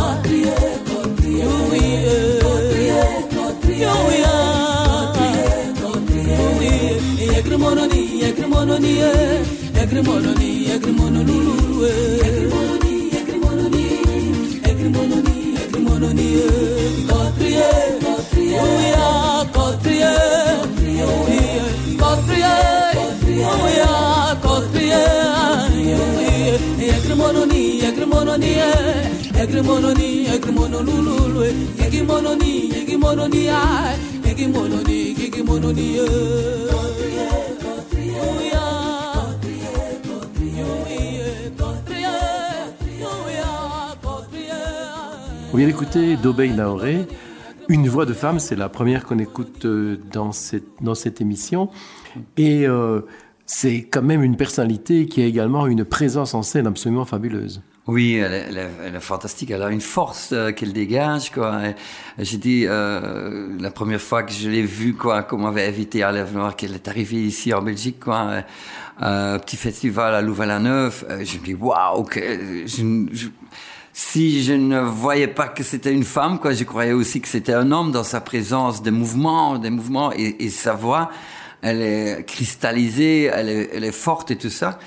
cotrier, 0.00 0.60
cotrier, 0.88 1.44
oui, 1.70 1.84
cotrier, 2.40 3.04
cotrier, 3.36 3.92
oui, 4.06 4.18
cotrier, 4.88 5.52
cotrier, 5.82 6.40
oui, 6.58 6.72
egrimononi, 7.36 8.02
egrimononi, 8.28 8.92
egrimononi, 9.82 10.50
egrimononi, 10.72 11.24
lu 11.28 11.36
lu 11.44 11.56
lu, 11.68 11.84
egrimononi, 12.24 12.94
egrimononi, 13.20 13.84
egrimononi, 14.64 15.36
egrimononi, 15.64 16.28
cotrier. 17.08 17.99
Egrimononi, 34.30 35.10
vient 45.60 45.66
d'écouter 45.66 46.16
Dobei 46.16 46.48
Naoré, 46.50 47.06
une 47.70 47.88
voix 47.88 48.04
de 48.04 48.12
femme, 48.12 48.40
c'est 48.40 48.56
la 48.56 48.68
première 48.68 49.04
qu'on 49.04 49.20
écoute 49.20 49.64
euh, 49.64 49.96
dans 50.12 50.32
cette, 50.32 50.64
dans 50.80 50.96
cette 50.96 51.20
émission. 51.20 51.70
Et 52.36 52.66
euh, 52.66 53.02
c'est 53.46 53.84
quand 53.88 54.02
même 54.02 54.24
une 54.24 54.36
personnalité 54.36 55.06
qui 55.06 55.22
a 55.22 55.24
également 55.24 55.68
une 55.68 55.84
présence 55.84 56.34
en 56.34 56.42
scène 56.42 56.66
absolument 56.66 57.04
fabuleuse. 57.04 57.62
Oui, 57.86 58.14
elle 58.16 58.56
est, 58.58 59.00
fantastique. 59.00 59.52
Elle 59.52 59.62
a 59.62 59.70
une 59.70 59.80
force 59.80 60.30
euh, 60.32 60.50
qu'elle 60.50 60.72
dégage, 60.72 61.30
J'ai 62.18 62.38
dit 62.38 62.64
la 62.66 63.70
première 63.72 64.00
fois 64.00 64.24
que 64.24 64.32
je 64.32 64.48
l'ai 64.50 64.62
vue, 64.62 64.94
quoi, 64.94 65.22
qu'on 65.22 65.38
m'avait 65.38 65.66
invité 65.68 66.02
à 66.02 66.10
l'Ève 66.10 66.36
qu'elle 66.56 66.74
est 66.74 66.88
arrivée 66.88 67.22
ici 67.22 67.54
en 67.54 67.62
Belgique, 67.62 68.00
quoi. 68.00 68.42
euh, 69.00 69.38
petit 69.38 69.56
festival 69.56 70.12
à 70.12 70.22
Louvain-la-Neuve. 70.22 71.06
Je 71.22 71.38
me 71.38 71.44
dis 71.44 71.54
waouh, 71.54 72.04
je, 72.12 73.06
je- 73.12 73.28
si 73.92 74.42
je 74.44 74.52
ne 74.52 74.80
voyais 74.80 75.28
pas 75.28 75.48
que 75.48 75.62
c'était 75.62 75.92
une 75.92 76.04
femme, 76.04 76.38
quoi, 76.38 76.52
je 76.52 76.64
croyais 76.64 76.92
aussi 76.92 77.20
que 77.20 77.28
c'était 77.28 77.52
un 77.52 77.72
homme 77.72 77.92
dans 77.92 78.04
sa 78.04 78.20
présence, 78.20 78.82
des 78.82 78.90
mouvements, 78.90 79.58
des 79.58 79.70
mouvements 79.70 80.12
et, 80.12 80.36
et 80.40 80.50
sa 80.50 80.74
voix, 80.74 81.10
elle 81.62 81.82
est 81.82 82.24
cristallisée, 82.26 83.24
elle 83.24 83.48
est, 83.48 83.70
elle 83.74 83.84
est 83.84 83.92
forte 83.92 84.30
et 84.30 84.36
tout 84.36 84.50
ça. 84.50 84.78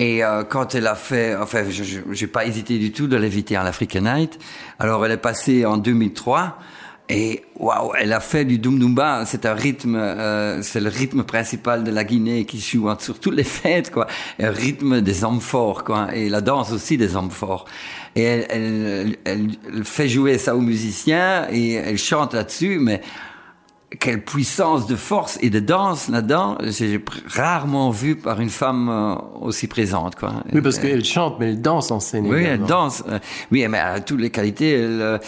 Et 0.00 0.24
euh, 0.24 0.44
quand 0.44 0.74
elle 0.74 0.86
a 0.86 0.94
fait, 0.94 1.36
enfin, 1.36 1.64
je 1.68 2.00
n'ai 2.00 2.26
pas 2.26 2.46
hésité 2.46 2.78
du 2.78 2.90
tout 2.90 3.06
de 3.06 3.16
l'inviter 3.16 3.56
à 3.56 3.62
l'African 3.62 4.00
Night. 4.00 4.38
Alors, 4.78 5.04
elle 5.04 5.12
est 5.12 5.18
passée 5.18 5.66
en 5.66 5.76
2003. 5.76 6.58
Et 7.12 7.42
waouh, 7.58 7.90
elle 7.98 8.12
a 8.12 8.20
fait 8.20 8.44
du 8.44 8.58
Dumdumba, 8.58 9.24
c'est 9.26 9.44
un 9.44 9.54
rythme, 9.54 9.96
euh, 9.96 10.62
c'est 10.62 10.78
le 10.80 10.88
rythme 10.88 11.24
principal 11.24 11.82
de 11.82 11.90
la 11.90 12.04
Guinée 12.04 12.44
qui 12.44 12.60
joue 12.60 12.88
sur 13.00 13.18
toutes 13.18 13.34
les 13.34 13.42
fêtes, 13.44 13.90
quoi. 13.90 14.06
Un 14.40 14.50
rythme 14.50 15.00
des 15.00 15.24
hommes 15.24 15.40
forts, 15.40 15.82
quoi. 15.82 16.14
Et 16.14 16.28
la 16.28 16.40
danse 16.40 16.70
aussi 16.72 16.96
des 16.96 17.16
hommes 17.16 17.32
forts. 17.32 17.64
Et 18.14 18.22
elle, 18.22 18.46
elle, 18.48 19.16
elle, 19.24 19.48
elle 19.74 19.84
fait 19.84 20.08
jouer 20.08 20.38
ça 20.38 20.54
aux 20.54 20.60
musiciens 20.60 21.48
et 21.50 21.72
elle 21.74 21.98
chante 21.98 22.32
là-dessus, 22.34 22.78
mais 22.80 23.00
quelle 23.98 24.22
puissance 24.24 24.86
de 24.86 24.94
force 24.94 25.36
et 25.42 25.50
de 25.50 25.58
danse 25.58 26.08
là-dedans, 26.08 26.58
j'ai 26.62 27.04
rarement 27.26 27.90
vu 27.90 28.14
par 28.14 28.40
une 28.40 28.48
femme 28.50 28.88
euh, 28.88 29.14
aussi 29.40 29.66
présente, 29.66 30.14
quoi. 30.14 30.44
Oui, 30.52 30.60
parce 30.60 30.78
qu'elle 30.78 31.04
chante, 31.04 31.38
mais 31.40 31.48
elle 31.48 31.60
danse 31.60 31.90
en 31.90 31.98
scène. 31.98 32.24
Oui, 32.28 32.38
également. 32.38 32.52
elle 32.62 32.68
danse. 32.68 33.02
euh, 33.08 33.18
Oui, 33.50 33.66
mais 33.68 33.78
elle 33.78 33.94
a 33.96 34.00
toutes 34.00 34.20
les 34.20 34.30
qualités. 34.30 34.74
Elle, 34.74 35.00
euh, 35.02 35.18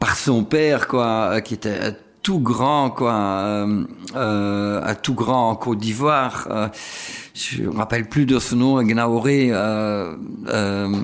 par 0.00 0.16
son 0.16 0.42
père, 0.42 0.88
quoi, 0.88 1.34
euh, 1.34 1.40
qui 1.40 1.54
était 1.54 1.92
tout 2.22 2.40
grand, 2.40 2.90
quoi, 2.90 3.14
euh, 3.14 3.84
euh, 4.16 4.82
un 4.82 4.94
tout 4.94 5.14
grand 5.14 5.50
en 5.50 5.56
Côte 5.56 5.78
d'Ivoire. 5.78 6.48
euh, 6.50 6.68
je 7.34 7.62
me 7.62 7.76
rappelle 7.76 8.08
plus 8.08 8.26
de 8.26 8.38
son 8.38 8.56
nom, 8.56 8.82
Gnaoré, 8.82 9.50
euh, 9.52 10.16
euh, 10.48 10.94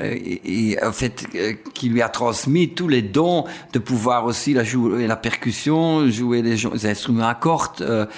et, 0.00 0.72
et 0.72 0.84
en 0.84 0.92
fait, 0.92 1.26
qui 1.74 1.88
lui 1.88 2.02
a 2.02 2.08
transmis 2.08 2.68
tous 2.74 2.86
les 2.86 3.02
dons 3.02 3.44
de 3.72 3.78
pouvoir 3.78 4.24
aussi 4.24 4.52
la 4.52 4.62
jouer 4.62 5.06
la 5.06 5.16
percussion, 5.16 6.08
jouer 6.08 6.42
les, 6.42 6.86
instruments 6.86 7.28
à 7.28 7.34
cordes. 7.34 8.08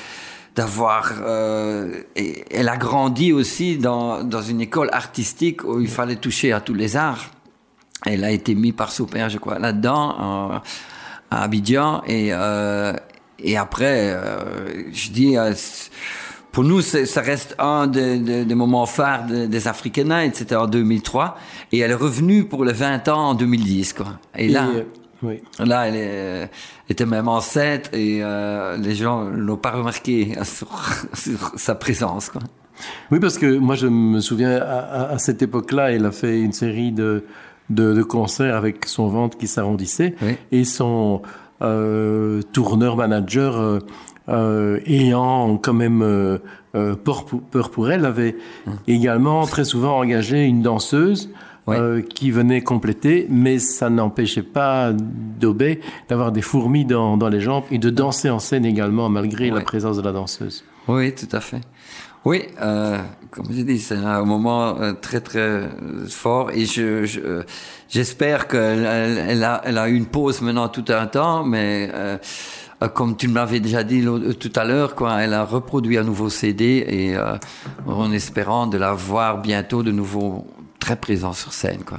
d'avoir 0.54 1.12
elle 2.14 2.68
a 2.68 2.76
grandi 2.76 3.32
aussi 3.32 3.78
dans, 3.78 4.22
dans 4.22 4.42
une 4.42 4.60
école 4.60 4.90
artistique 4.92 5.64
où 5.64 5.80
il 5.80 5.88
fallait 5.88 6.16
toucher 6.16 6.52
à 6.52 6.60
tous 6.60 6.74
les 6.74 6.96
arts 6.96 7.30
elle 8.06 8.24
a 8.24 8.30
été 8.30 8.54
mise 8.54 8.72
par 8.74 8.90
son 8.92 9.04
père 9.06 9.28
je 9.28 9.38
crois 9.38 9.58
là-dedans 9.58 10.14
en- 10.18 10.60
à 11.30 11.42
Abidjan 11.44 12.02
et 12.06 12.28
euh, 12.32 12.92
et 13.38 13.56
après 13.56 14.10
euh, 14.12 14.92
je 14.92 15.10
dis 15.10 15.36
euh, 15.36 15.52
pour 16.52 16.64
nous 16.64 16.80
ça 16.82 17.20
reste 17.22 17.54
un 17.58 17.86
des, 17.86 18.18
des- 18.18 18.44
des 18.44 18.54
moments 18.54 18.84
phares 18.86 19.26
de- 19.26 19.46
des 19.46 19.68
African 19.68 20.04
Nights 20.04 20.36
c'était 20.36 20.56
en 20.56 20.66
2003 20.66 21.36
et 21.72 21.78
elle 21.78 21.90
est 21.90 21.94
revenue 21.94 22.44
pour 22.44 22.64
les 22.64 22.72
20 22.74 23.08
ans 23.08 23.30
en 23.30 23.34
2010 23.34 23.94
quoi 23.94 24.18
et 24.36 24.48
là 24.48 24.68
Et, 24.74 24.78
euh, 24.78 24.82
oui. 25.24 25.40
Là, 25.60 25.86
elle 25.86 25.94
est- 25.94 26.50
était 26.88 27.06
même 27.06 27.28
enceinte 27.28 27.88
et 27.94 28.18
euh, 28.24 28.76
les 28.76 28.96
gens 28.96 29.22
l'ont 29.22 29.56
pas 29.56 29.70
remarqué 29.70 30.32
sur, 30.42 30.66
sur 31.14 31.52
sa 31.54 31.76
présence. 31.76 32.28
Quoi. 32.28 32.42
Oui, 33.12 33.20
parce 33.20 33.38
que 33.38 33.56
moi, 33.56 33.76
je 33.76 33.86
me 33.86 34.18
souviens, 34.18 34.60
à 34.60 35.16
cette 35.18 35.40
époque-là, 35.40 35.92
elle 35.92 36.06
a 36.06 36.10
fait 36.10 36.40
une 36.40 36.52
série 36.52 36.90
de, 36.90 37.24
de, 37.70 37.92
de 37.94 38.02
concerts 38.02 38.56
avec 38.56 38.86
son 38.86 39.08
ventre 39.08 39.36
qui 39.38 39.46
s'arrondissait 39.46 40.14
Oui. 40.22 40.36
et 40.50 40.64
son 40.64 41.22
euh, 41.62 42.42
tourneur-manager 42.52 43.56
euh, 43.58 43.78
euh, 44.28 44.80
ayant 44.86 45.56
quand 45.58 45.72
même 45.74 46.38
peur, 46.72 47.24
pour, 47.24 47.42
peur 47.42 47.70
pour 47.70 47.90
elle, 47.90 48.04
avait 48.04 48.36
également 48.86 49.44
très 49.46 49.64
souvent 49.64 49.98
engagé 49.98 50.44
une 50.44 50.62
danseuse 50.62 51.30
euh, 51.68 52.02
qui 52.02 52.30
venait 52.32 52.60
compléter, 52.62 53.26
mais 53.30 53.58
ça 53.60 53.88
n'empêchait 53.90 54.42
pas 54.42 54.92
d'Obé 54.92 55.80
d'avoir 56.08 56.32
des 56.32 56.42
fourmis 56.42 56.84
dans, 56.84 57.16
dans 57.16 57.28
les 57.28 57.40
jambes 57.40 57.64
et 57.70 57.78
de 57.78 57.88
danser 57.90 58.30
en 58.30 58.38
scène 58.40 58.64
également, 58.64 59.08
malgré 59.08 59.50
la 59.50 59.60
présence 59.60 59.96
de 59.96 60.02
la 60.02 60.12
danseuse. 60.12 60.64
Oui, 60.88 61.14
tout 61.14 61.28
à 61.36 61.40
fait. 61.40 61.60
Oui, 62.24 62.44
euh, 62.60 62.98
comme 63.32 63.46
je 63.50 63.62
dis, 63.62 63.80
c'est 63.80 63.96
un 63.96 64.24
moment 64.24 64.80
euh, 64.80 64.92
très 64.92 65.20
très 65.20 65.40
euh, 65.40 66.06
fort 66.08 66.52
et 66.52 66.66
je 66.66 67.04
je, 67.04 67.20
euh, 67.20 67.42
j'espère 67.88 68.46
qu'elle 68.46 68.84
elle, 68.86 69.18
elle 69.28 69.44
a 69.44 69.60
elle 69.64 69.76
a 69.76 69.88
une 69.88 70.06
pause 70.06 70.40
maintenant 70.40 70.68
tout 70.68 70.84
un 70.88 71.06
temps, 71.06 71.42
mais 71.42 71.90
euh, 71.92 72.18
comme 72.94 73.16
tu 73.16 73.26
me 73.28 73.34
l'avais 73.34 73.58
déjà 73.60 73.82
dit 73.82 74.04
tout 74.38 74.52
à 74.54 74.64
l'heure, 74.64 74.94
quoi, 74.94 75.20
elle 75.20 75.34
a 75.34 75.44
reproduit 75.44 75.98
un 75.98 76.04
nouveau 76.04 76.28
CD 76.28 76.84
et 76.88 77.16
euh, 77.16 77.36
en 77.86 78.12
espérant 78.12 78.66
de 78.68 78.78
la 78.78 78.92
voir 78.92 79.40
bientôt 79.40 79.82
de 79.82 79.90
nouveau 79.90 80.46
très 80.78 80.96
présent 80.96 81.32
sur 81.32 81.52
scène, 81.52 81.82
quoi. 81.84 81.98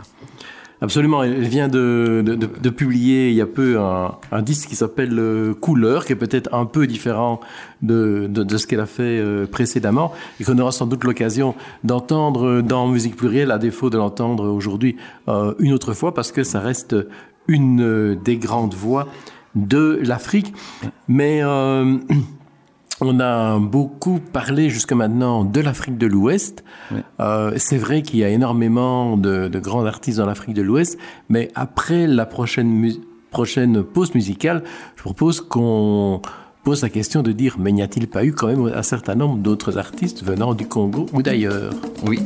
Absolument, 0.84 1.24
elle 1.24 1.48
vient 1.48 1.70
de, 1.70 2.22
de, 2.26 2.70
publier 2.70 3.30
il 3.30 3.36
y 3.36 3.42
a 3.42 3.46
peu 3.46 3.80
un, 3.80 4.42
disque 4.42 4.68
qui 4.68 4.76
s'appelle 4.76 5.18
euh, 5.18 5.54
Couleur, 5.54 6.06
qui 6.06 6.12
est 6.12 6.18
peut-être 6.18 6.54
un 6.54 6.66
peu 6.66 6.88
différent 6.88 7.40
de, 7.82 8.30
ce 8.58 8.68
qu'elle 8.68 8.82
a 8.82 8.86
fait 8.86 9.18
euh, 9.18 9.48
précédemment, 9.48 10.12
et 10.42 10.44
qu'on 10.44 10.58
aura 10.60 10.74
sans 10.74 10.86
doute 10.86 11.06
l'occasion 11.06 11.56
d'entendre 11.86 12.60
dans 12.60 12.90
Musique 12.90 13.16
Plurielle, 13.16 13.52
à 13.52 13.60
défaut 13.60 13.90
de 13.90 13.98
l'entendre 13.98 14.50
aujourd'hui 14.50 14.98
euh, 15.30 15.54
une 15.60 15.72
autre 15.72 15.94
fois, 15.94 16.14
parce 16.14 16.34
que 16.34 16.44
ça 16.44 16.60
reste 16.60 16.98
une 17.48 17.82
euh, 17.82 18.16
des 18.16 18.36
grandes 18.36 18.74
voix 18.74 19.08
de 19.56 20.02
l'Afrique. 20.04 20.54
Mais 21.08 21.42
euh, 21.44 21.98
on 23.02 23.20
a 23.20 23.60
beaucoup 23.60 24.20
parlé 24.20 24.70
jusque 24.70 24.94
maintenant 24.94 25.44
de 25.44 25.60
l'Afrique 25.60 25.98
de 25.98 26.08
l'Ouest. 26.08 26.64
Euh, 27.20 27.52
c'est 27.58 27.78
vrai 27.78 28.02
qu'il 28.02 28.20
y 28.20 28.24
a 28.24 28.30
énormément 28.30 29.18
de, 29.18 29.48
de 29.48 29.60
grands 29.60 29.86
artistes 29.86 30.20
dans 30.20 30.26
l'Afrique 30.26 30.54
de 30.56 30.62
l'Ouest, 30.62 30.98
mais 31.30 31.50
après 31.56 32.08
la 32.08 32.26
prochaine, 32.26 32.68
mu- 32.70 32.96
prochaine 33.32 33.84
pause 33.84 34.14
musicale, 34.16 34.64
je 34.96 35.02
propose 35.02 35.42
qu'on 35.42 36.22
pose 36.64 36.82
la 36.82 36.90
question 36.90 37.24
de 37.24 37.32
dire, 37.34 37.56
mais 37.60 37.72
n'y 37.74 37.82
a-t-il 37.82 38.08
pas 38.08 38.24
eu 38.24 38.32
quand 38.32 38.48
même 38.48 38.72
un 38.74 38.84
certain 38.84 39.16
nombre 39.16 39.38
d'autres 39.38 39.78
artistes 39.78 40.24
venant 40.24 40.54
du 40.54 40.66
Congo 40.68 41.08
ou 41.14 41.22
d'ailleurs? 41.22 41.74
Oui. 42.08 42.20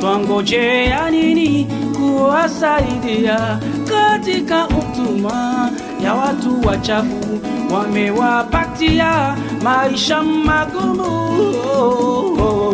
Twangojea 0.00 1.10
nini 1.10 1.66
kuwasaidia 1.96 3.60
katika 3.84 4.68
utuma 4.68 5.70
ya 6.04 6.14
watu 6.14 6.66
wachafu, 6.68 7.38
wamewapatia 7.74 9.36
maisha 9.62 10.22
magumu. 10.22 11.08
Shi, 12.38 12.67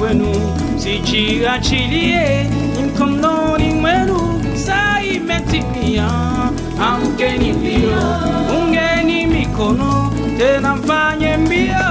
wenu 0.00 0.32
sijiachilie, 0.76 2.44
ni 2.76 2.82
mkononi 2.86 3.74
mwenu, 3.74 4.42
saa 4.54 5.02
imetimia. 5.02 6.08
Amkeni 6.82 7.52
mbio, 7.52 8.02
ungeni 8.62 9.26
mikono, 9.26 10.12
tena 10.38 10.76
mfanye 10.76 11.36
mbio. 11.36 11.90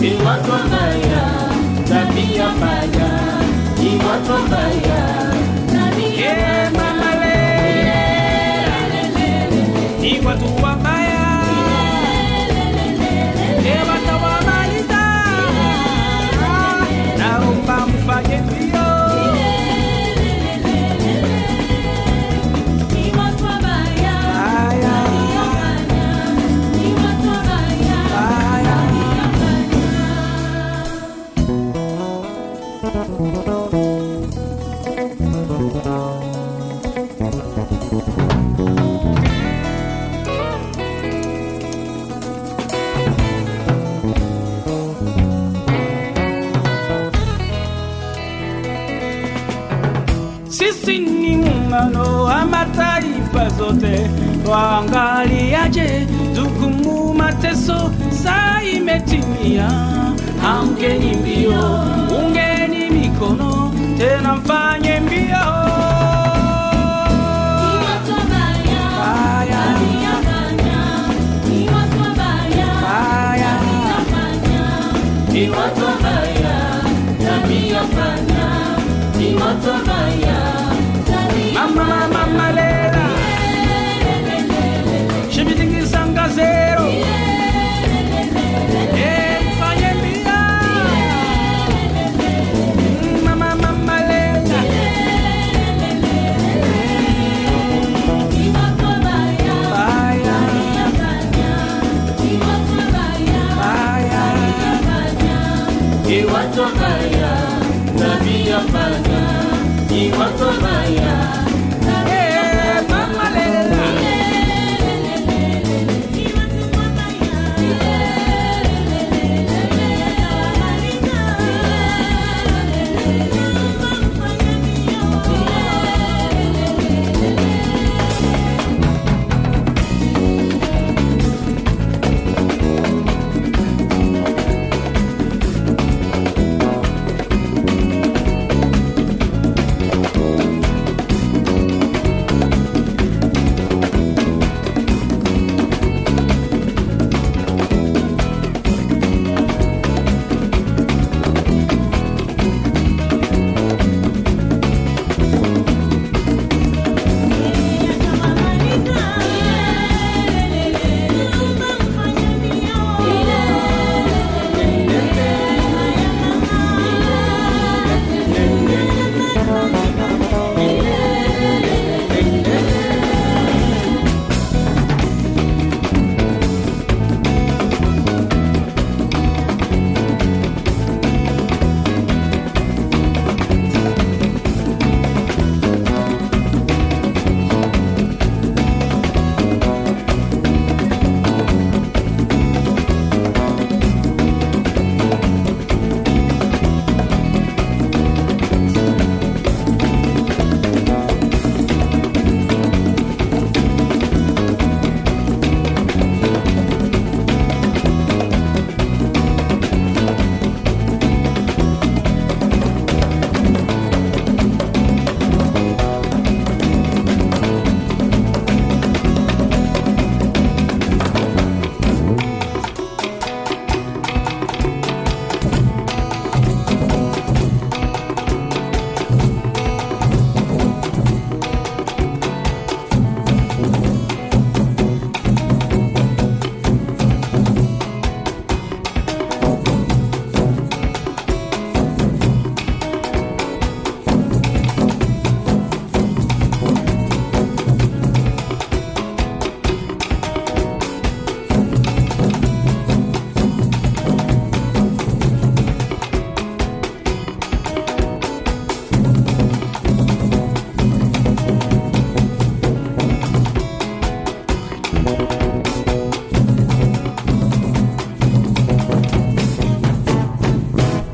Ni 0.00 0.10
watu 0.26 0.50
wabaya, 0.50 1.24
tabia 1.88 2.48
mbaya, 2.56 3.10
ni 3.78 3.88
watu 3.96 4.32
wabaya. 4.32 4.93
Ni 10.24 10.28
watu 10.30 10.64
mshikamano 50.82 52.24
wa 52.24 52.44
mataifa 52.44 53.48
zote, 53.58 54.10
waangaliaje 54.50 56.06
jukumu 56.34 57.14
mateso, 57.14 57.90
saa 58.22 58.62
imetimia, 58.62 59.68
amkeni 60.44 61.16
mbio, 61.16 61.80
ungeni 62.18 62.90
mikono, 62.90 63.74
tena 63.98 64.34
mfanye 64.36 65.00
mbio. 65.00 65.34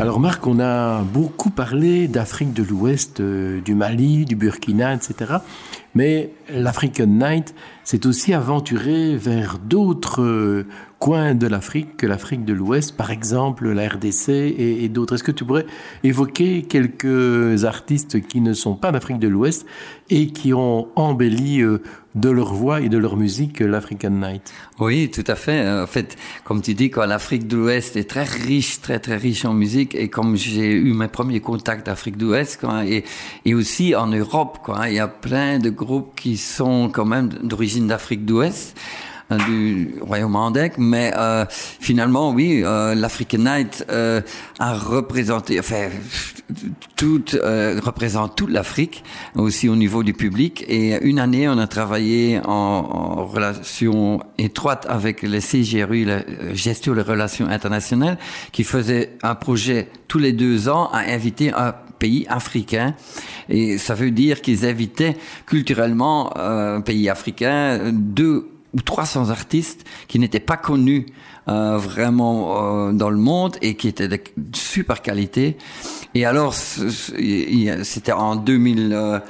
Alors 0.00 0.18
Marc, 0.18 0.46
on 0.46 0.60
a 0.60 1.02
beaucoup 1.02 1.50
parlé 1.50 2.08
d'Afrique 2.08 2.54
de 2.54 2.62
l'Ouest, 2.62 3.20
euh, 3.20 3.60
du 3.60 3.74
Mali, 3.74 4.24
du 4.24 4.34
Burkina, 4.34 4.94
etc. 4.94 5.34
Mais 5.94 6.30
l'African 6.48 7.04
Night 7.04 7.54
s'est 7.84 8.06
aussi 8.06 8.32
aventuré 8.32 9.14
vers 9.18 9.58
d'autres 9.58 10.22
euh, 10.22 10.66
coins 11.00 11.34
de 11.34 11.46
l'Afrique 11.46 11.98
que 11.98 12.06
l'Afrique 12.06 12.46
de 12.46 12.54
l'Ouest, 12.54 12.96
par 12.96 13.10
exemple 13.10 13.68
la 13.68 13.88
RDC 13.88 14.28
et, 14.30 14.88
d'autres. 14.88 15.16
Est-ce 15.16 15.22
que 15.22 15.32
tu 15.32 15.44
pourrais 15.44 15.66
évoquer 16.02 16.62
quelques 16.62 17.66
artistes 17.66 18.26
qui 18.26 18.40
ne 18.40 18.54
sont 18.54 18.76
pas 18.76 18.92
d'Afrique 18.92 19.18
de 19.18 19.28
l'Ouest 19.28 19.66
et 20.08 20.28
qui 20.28 20.54
ont 20.54 20.88
embelli 20.96 21.60
euh, 21.60 21.82
de 22.14 22.28
leur 22.28 22.52
voix 22.52 22.80
et 22.80 22.88
de 22.88 22.98
leur 22.98 23.16
musique 23.16 23.60
l'African 23.60 24.10
Night 24.10 24.52
Oui, 24.78 25.10
tout 25.10 25.24
à 25.26 25.34
fait. 25.36 25.68
En 25.68 25.86
fait, 25.86 26.16
comme 26.44 26.60
tu 26.60 26.74
dis, 26.74 26.90
l'Afrique 26.96 27.46
de 27.46 27.56
l'Ouest 27.56 27.96
est 27.96 28.08
très 28.08 28.24
riche, 28.24 28.80
très 28.80 28.98
très 28.98 29.16
riche 29.16 29.44
en 29.44 29.54
musique. 29.54 29.94
Et 29.94 30.08
comme 30.08 30.36
j'ai 30.36 30.72
eu 30.72 30.92
mes 30.92 31.08
premiers 31.08 31.40
contacts 31.40 31.86
d'Afrique 31.86 32.16
de 32.16 32.26
l'Ouest, 32.26 32.60
et, 32.86 33.04
et 33.44 33.54
aussi 33.54 33.94
en 33.94 34.08
Europe, 34.08 34.58
quoi, 34.62 34.88
il 34.88 34.94
y 34.94 34.98
a 34.98 35.08
plein 35.08 35.58
de 35.58 35.70
groupes 35.70 36.14
qui 36.16 36.36
sont 36.36 36.90
quand 36.92 37.04
même 37.04 37.28
d'origine 37.28 37.86
d'Afrique 37.86 38.24
de 38.24 38.32
l'Ouest 38.32 38.76
euh, 38.76 39.09
du 39.38 39.94
royaume 40.00 40.36
Andek, 40.36 40.74
mais 40.78 41.12
euh, 41.16 41.44
finalement, 41.48 42.30
oui, 42.30 42.62
euh, 42.64 42.94
l'African 42.94 43.38
Night 43.38 43.84
euh, 43.90 44.20
a 44.58 44.74
représenté, 44.74 45.58
enfin, 45.58 45.88
tout 46.96 47.24
euh, 47.34 47.80
représente 47.82 48.36
toute 48.36 48.50
l'Afrique, 48.50 49.04
aussi 49.34 49.68
au 49.68 49.76
niveau 49.76 50.02
du 50.02 50.12
public. 50.12 50.64
Et 50.68 51.02
une 51.02 51.18
année, 51.18 51.48
on 51.48 51.58
a 51.58 51.66
travaillé 51.66 52.40
en, 52.44 53.24
relation 53.26 54.20
étroite 54.38 54.86
avec 54.88 55.22
le 55.22 55.40
CGRU, 55.40 56.04
la 56.04 56.14
euh, 56.14 56.54
gestion 56.54 56.94
des 56.94 57.02
relations 57.02 57.46
internationales, 57.46 58.18
qui 58.52 58.64
faisait 58.64 59.16
un 59.22 59.34
projet 59.34 59.88
tous 60.08 60.18
les 60.18 60.32
deux 60.32 60.68
ans 60.68 60.90
à 60.92 61.00
inviter 61.12 61.52
un 61.52 61.74
pays 61.98 62.26
africain. 62.28 62.94
Et 63.48 63.78
ça 63.78 63.94
veut 63.94 64.10
dire 64.10 64.40
qu'ils 64.40 64.66
invitaient 64.66 65.16
culturellement 65.46 66.32
euh, 66.36 66.78
un 66.78 66.80
pays 66.80 67.08
africain 67.08 67.92
deux 67.92 68.48
ou 68.74 68.80
300 68.80 69.30
artistes 69.30 69.84
qui 70.08 70.18
n'étaient 70.18 70.40
pas 70.40 70.56
connus 70.56 71.06
euh, 71.48 71.78
vraiment 71.78 72.88
euh, 72.88 72.92
dans 72.92 73.10
le 73.10 73.16
monde 73.16 73.56
et 73.62 73.74
qui 73.74 73.88
étaient 73.88 74.08
de 74.08 74.20
super 74.52 75.02
qualité. 75.02 75.56
Et 76.14 76.24
alors, 76.24 76.54
c'était 76.54 78.12
en 78.12 78.36
2000. 78.36 79.20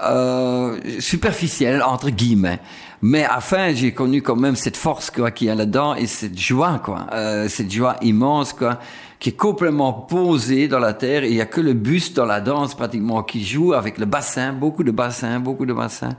euh, 0.02 0.80
superficiel 1.00 1.82
entre 1.82 2.10
guillemets. 2.10 2.60
Mais 3.02 3.26
enfin, 3.28 3.74
j'ai 3.74 3.94
connu 3.94 4.22
quand 4.22 4.36
même 4.36 4.56
cette 4.56 4.78
force 4.78 5.12
quoi 5.12 5.32
qu'il 5.32 5.48
y 5.48 5.50
a 5.50 5.56
là-dedans 5.56 5.96
et 5.96 6.08
cette 6.08 6.38
joie 6.38 6.80
quoi, 6.84 7.08
euh, 7.14 7.48
cette 7.48 7.72
joie 7.72 7.96
immense 8.02 8.54
quoi, 8.54 8.80
qui 9.20 9.30
est 9.30 9.38
complètement 9.38 9.94
posée 9.94 10.68
dans 10.68 10.80
la 10.80 10.94
terre. 10.94 11.24
Il 11.24 11.34
y 11.34 11.42
a 11.42 11.46
que 11.46 11.62
le 11.62 11.74
buste 11.74 12.16
dans 12.16 12.26
la 12.26 12.42
danse 12.42 12.76
pratiquement 12.76 13.24
qui 13.24 13.46
joue 13.46 13.74
avec 13.74 13.98
le 13.98 14.06
bassin, 14.06 14.52
beaucoup 14.52 14.84
de 14.84 14.92
bassins, 14.92 15.40
beaucoup 15.40 15.66
de 15.66 15.74
bassins. 15.74 16.16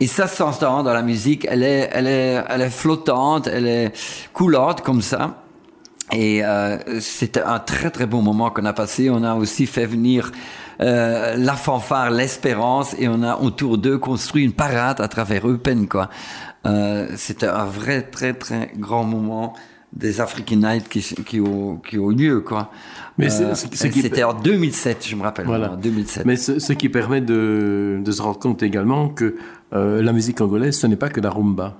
Et 0.00 0.06
ça 0.06 0.26
s'entend 0.26 0.82
dans 0.82 0.92
la 0.92 1.02
musique. 1.02 1.46
Elle 1.48 1.62
est, 1.62 1.88
elle 1.92 2.06
est, 2.06 2.42
elle 2.48 2.62
est 2.62 2.70
flottante, 2.70 3.46
elle 3.46 3.66
est 3.66 3.92
coulante 4.32 4.80
comme 4.80 5.02
ça. 5.02 5.42
Et 6.12 6.44
euh, 6.44 7.00
c'était 7.00 7.42
un 7.42 7.58
très 7.58 7.90
très 7.90 8.06
beau 8.06 8.20
moment 8.20 8.50
qu'on 8.50 8.64
a 8.66 8.72
passé. 8.72 9.08
On 9.10 9.22
a 9.22 9.34
aussi 9.34 9.66
fait 9.66 9.86
venir 9.86 10.30
euh, 10.80 11.36
la 11.36 11.54
fanfare 11.54 12.10
L'Espérance 12.10 12.94
et 12.98 13.08
on 13.08 13.22
a 13.22 13.38
autour 13.38 13.78
d'eux 13.78 13.98
construit 13.98 14.44
une 14.44 14.52
parade 14.52 15.00
à 15.00 15.08
travers 15.08 15.48
Eupen. 15.48 15.86
Euh, 16.66 17.08
c'était 17.16 17.46
un 17.46 17.64
vrai 17.64 18.02
très 18.02 18.34
très 18.34 18.72
grand 18.76 19.04
moment 19.04 19.54
des 19.92 20.20
African 20.20 20.56
Nights 20.56 20.88
qui, 20.88 21.40
ont, 21.40 21.76
qui 21.76 21.96
lieu. 21.96 22.44
Mais 23.18 23.26
Euh, 23.42 23.54
c'est 23.54 23.90
qui- 23.90 24.00
c'était 24.02 24.22
en 24.22 24.32
2007, 24.34 25.06
je 25.06 25.16
me 25.16 25.22
rappelle. 25.22 25.46
Voilà. 25.46 25.72
En 25.72 25.76
2007. 25.76 26.24
Mais 26.24 26.36
ce, 26.36 26.58
ce 26.58 26.72
qui 26.72 26.88
permet 26.88 27.20
de, 27.20 28.00
de 28.02 28.12
se 28.12 28.22
rendre 28.22 28.38
compte 28.38 28.62
également 28.62 29.08
que 29.08 29.36
euh, 29.74 30.02
la 30.02 30.12
musique 30.12 30.38
congolaise, 30.38 30.78
ce 30.78 30.86
n'est 30.86 30.96
pas 30.96 31.08
que 31.10 31.20
la 31.20 31.30
rumba. 31.30 31.76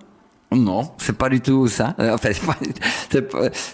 Non, 0.55 0.91
c'est 0.99 1.17
pas 1.17 1.29
du 1.29 1.41
tout 1.41 1.67
ça. 1.69 1.95
Euh, 1.99 2.15
Enfin, 2.15 2.31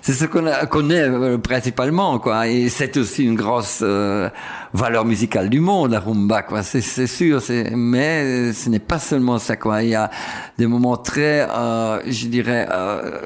c'est 0.03 0.13
ce 0.13 0.25
qu'on 0.27 0.45
connaît 0.69 1.03
euh, 1.03 1.39
principalement, 1.39 2.19
quoi. 2.19 2.49
Et 2.49 2.69
c'est 2.69 2.97
aussi 2.97 3.25
une 3.25 3.35
grosse 3.35 3.81
euh, 3.83 4.29
valeur 4.73 5.05
musicale 5.05 5.49
du 5.49 5.61
monde, 5.61 5.91
la 5.93 6.01
rumba, 6.01 6.43
quoi. 6.43 6.63
C'est 6.63 7.07
sûr. 7.07 7.41
Mais 7.75 8.53
ce 8.53 8.69
n'est 8.69 8.79
pas 8.79 8.99
seulement 8.99 9.39
ça, 9.39 9.57
quoi. 9.57 9.83
Il 9.83 9.91
y 9.91 9.95
a 9.95 10.11
des 10.59 10.67
moments 10.67 10.97
très, 10.97 11.49
euh, 11.51 12.01
je 12.07 12.27
dirais, 12.27 12.67
euh, 12.71 13.21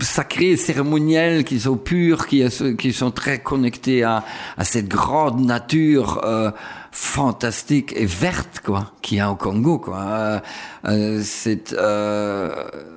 sacrés, 0.00 0.56
cérémoniels, 0.56 1.44
qui 1.44 1.60
sont 1.60 1.76
purs, 1.76 2.26
qui, 2.26 2.44
qui 2.78 2.92
sont 2.92 3.10
très 3.10 3.38
connectés 3.38 4.02
à, 4.04 4.24
à 4.56 4.64
cette 4.64 4.88
grande 4.88 5.40
nature. 5.40 6.20
Euh, 6.24 6.50
fantastique 6.96 7.92
et 7.94 8.06
verte 8.06 8.62
quoi 8.64 8.92
qu'il 9.02 9.18
y 9.18 9.20
a 9.20 9.30
au 9.30 9.36
Congo 9.36 9.78
quoi. 9.78 9.98
Euh, 9.98 10.40
euh, 10.86 11.20
c'est 11.22 11.74
euh, 11.74 12.54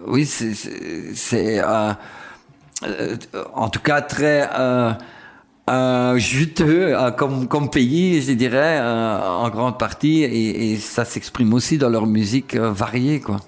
oui 0.07 0.25
c'est 0.25 1.59
euh, 1.59 1.93
euh, 2.83 3.17
en 3.53 3.67
tout 3.69 3.81
cas 3.81 4.01
très 4.01 4.49
juteux 6.17 6.95
comme 7.17 7.69
pays 7.69 8.21
je 8.21 8.31
dirais 8.31 8.79
en 8.81 9.49
grande 9.49 9.77
partie 9.77 10.23
et, 10.23 10.77
ça 10.77 11.03
s'exprime 11.03 11.53
aussi 11.53 11.77
dans 11.77 11.89
leur 11.89 12.07
musique 12.07 12.55
variée 12.55 13.19
quoi 13.19 13.41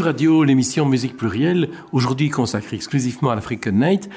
Radio, 0.00 0.44
l'émission 0.44 0.86
Musique 0.86 1.16
plurielle, 1.16 1.70
aujourd'hui 1.92 2.30
consacrée 2.30 2.76
exclusivement 2.76 3.30
à 3.30 3.34
l'African 3.34 3.72
Night. 3.72 4.08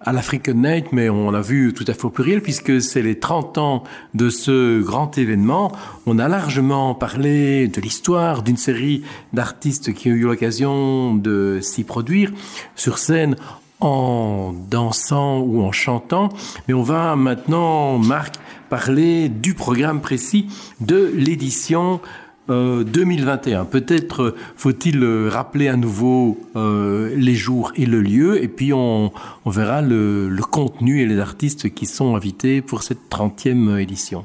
À 0.00 0.12
l'African 0.12 0.54
Night, 0.54 0.86
mais 0.92 1.08
on 1.08 1.30
l'a 1.30 1.40
vu 1.40 1.72
tout 1.72 1.84
à 1.88 1.94
fait 1.94 2.04
au 2.04 2.10
pluriel, 2.10 2.42
puisque 2.42 2.80
c'est 2.80 3.02
les 3.02 3.18
30 3.18 3.58
ans 3.58 3.84
de 4.14 4.28
ce 4.28 4.82
grand 4.82 5.16
événement. 5.18 5.72
On 6.06 6.18
a 6.18 6.28
largement 6.28 6.94
parlé 6.94 7.68
de 7.68 7.80
l'histoire 7.80 8.42
d'une 8.42 8.56
série 8.56 9.02
d'artistes 9.32 9.92
qui 9.92 10.10
ont 10.10 10.14
eu 10.14 10.22
l'occasion 10.22 11.14
de 11.14 11.58
s'y 11.62 11.84
produire 11.84 12.30
sur 12.76 12.98
scène 12.98 13.36
en 13.80 14.52
dansant 14.70 15.40
ou 15.40 15.62
en 15.62 15.72
chantant. 15.72 16.28
Mais 16.68 16.74
on 16.74 16.82
va 16.82 17.16
maintenant, 17.16 17.98
Marc, 17.98 18.36
parler 18.70 19.28
du 19.28 19.54
programme 19.54 20.00
précis 20.00 20.46
de 20.80 21.12
l'édition 21.14 22.00
euh, 22.50 22.84
2021. 22.84 23.64
Peut-être 23.64 24.22
euh, 24.22 24.36
faut-il 24.56 25.02
euh, 25.02 25.28
rappeler 25.28 25.68
à 25.68 25.76
nouveau 25.76 26.38
euh, 26.56 27.14
les 27.16 27.34
jours 27.34 27.72
et 27.76 27.86
le 27.86 28.00
lieu, 28.00 28.42
et 28.42 28.48
puis 28.48 28.72
on, 28.72 29.12
verra 29.46 29.82
le, 29.82 30.28
contenu 30.50 31.00
et 31.00 31.06
les 31.06 31.18
artistes 31.18 31.72
qui 31.72 31.86
sont 31.86 32.14
invités 32.16 32.62
pour 32.62 32.82
cette 32.82 33.10
30e 33.10 33.78
édition. 33.78 34.24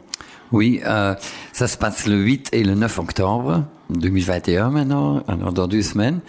Oui, 0.52 0.82
euh, 0.86 1.16
ça 1.54 1.68
se 1.68 1.78
passe 1.78 2.08
le 2.08 2.18
8 2.18 2.50
et 2.54 2.64
le 2.64 2.76
9 2.76 3.00
octobre 3.00 3.64
2021 3.90 4.70
maintenant, 4.70 5.24
dans 5.54 5.68
deux 5.68 5.82
semaines. 5.82 6.20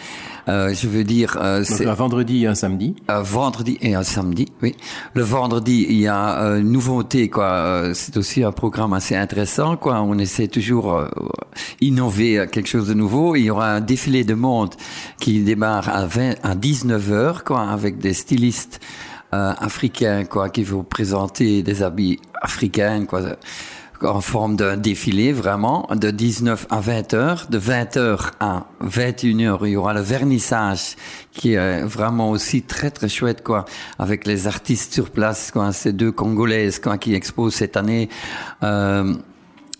Euh, 0.48 0.74
je 0.74 0.88
veux 0.88 1.04
dire, 1.04 1.38
euh, 1.40 1.62
c'est 1.64 1.86
un 1.86 1.94
vendredi 1.94 2.44
et 2.44 2.46
un 2.46 2.54
samedi. 2.54 2.96
Un 3.08 3.22
vendredi 3.22 3.78
et 3.82 3.94
un 3.94 4.02
samedi, 4.02 4.46
oui. 4.62 4.74
Le 5.14 5.22
vendredi, 5.22 5.86
il 5.88 5.98
y 6.00 6.06
a 6.06 6.42
euh, 6.42 6.60
une 6.60 6.72
nouveauté, 6.72 7.28
quoi. 7.28 7.44
Euh, 7.44 7.94
c'est 7.94 8.16
aussi 8.16 8.42
un 8.42 8.52
programme 8.52 8.92
assez 8.92 9.14
intéressant, 9.14 9.76
quoi. 9.76 10.00
On 10.02 10.18
essaie 10.18 10.48
toujours 10.48 10.94
euh, 10.94 11.08
innover 11.80 12.46
quelque 12.50 12.68
chose 12.68 12.88
de 12.88 12.94
nouveau. 12.94 13.36
Il 13.36 13.44
y 13.44 13.50
aura 13.50 13.74
un 13.74 13.80
défilé 13.80 14.24
de 14.24 14.34
monde 14.34 14.74
qui 15.20 15.40
démarre 15.40 15.88
à 15.88 16.06
20, 16.06 16.36
à 16.42 16.54
19 16.54 17.12
heures, 17.12 17.44
quoi, 17.44 17.62
avec 17.62 17.98
des 17.98 18.14
stylistes 18.14 18.80
africains, 19.32 20.24
quoi, 20.24 20.48
qui 20.48 20.64
vont 20.64 20.82
présenter 20.82 21.62
des 21.62 21.84
habits 21.84 22.18
africains, 22.42 23.04
quoi 23.04 23.20
en 24.02 24.20
forme 24.20 24.56
d'un 24.56 24.76
défilé 24.76 25.32
vraiment 25.32 25.88
de 25.94 26.10
19 26.10 26.66
à 26.70 26.80
20 26.80 27.14
heures, 27.14 27.46
de 27.50 27.58
20 27.58 27.96
heures 27.96 28.30
à 28.40 28.66
21 28.80 29.40
heures, 29.40 29.66
il 29.66 29.72
y 29.72 29.76
aura 29.76 29.94
le 29.94 30.00
vernissage 30.00 30.96
qui 31.32 31.54
est 31.54 31.82
vraiment 31.82 32.30
aussi 32.30 32.62
très 32.62 32.90
très 32.90 33.08
chouette 33.08 33.42
quoi, 33.42 33.64
avec 33.98 34.26
les 34.26 34.46
artistes 34.46 34.92
sur 34.92 35.10
place, 35.10 35.50
quoi, 35.50 35.72
ces 35.72 35.92
deux 35.92 36.12
congolaises 36.12 36.78
quoi, 36.78 36.98
qui 36.98 37.14
exposent 37.14 37.54
cette 37.54 37.76
année. 37.76 38.08
Euh, 38.62 39.14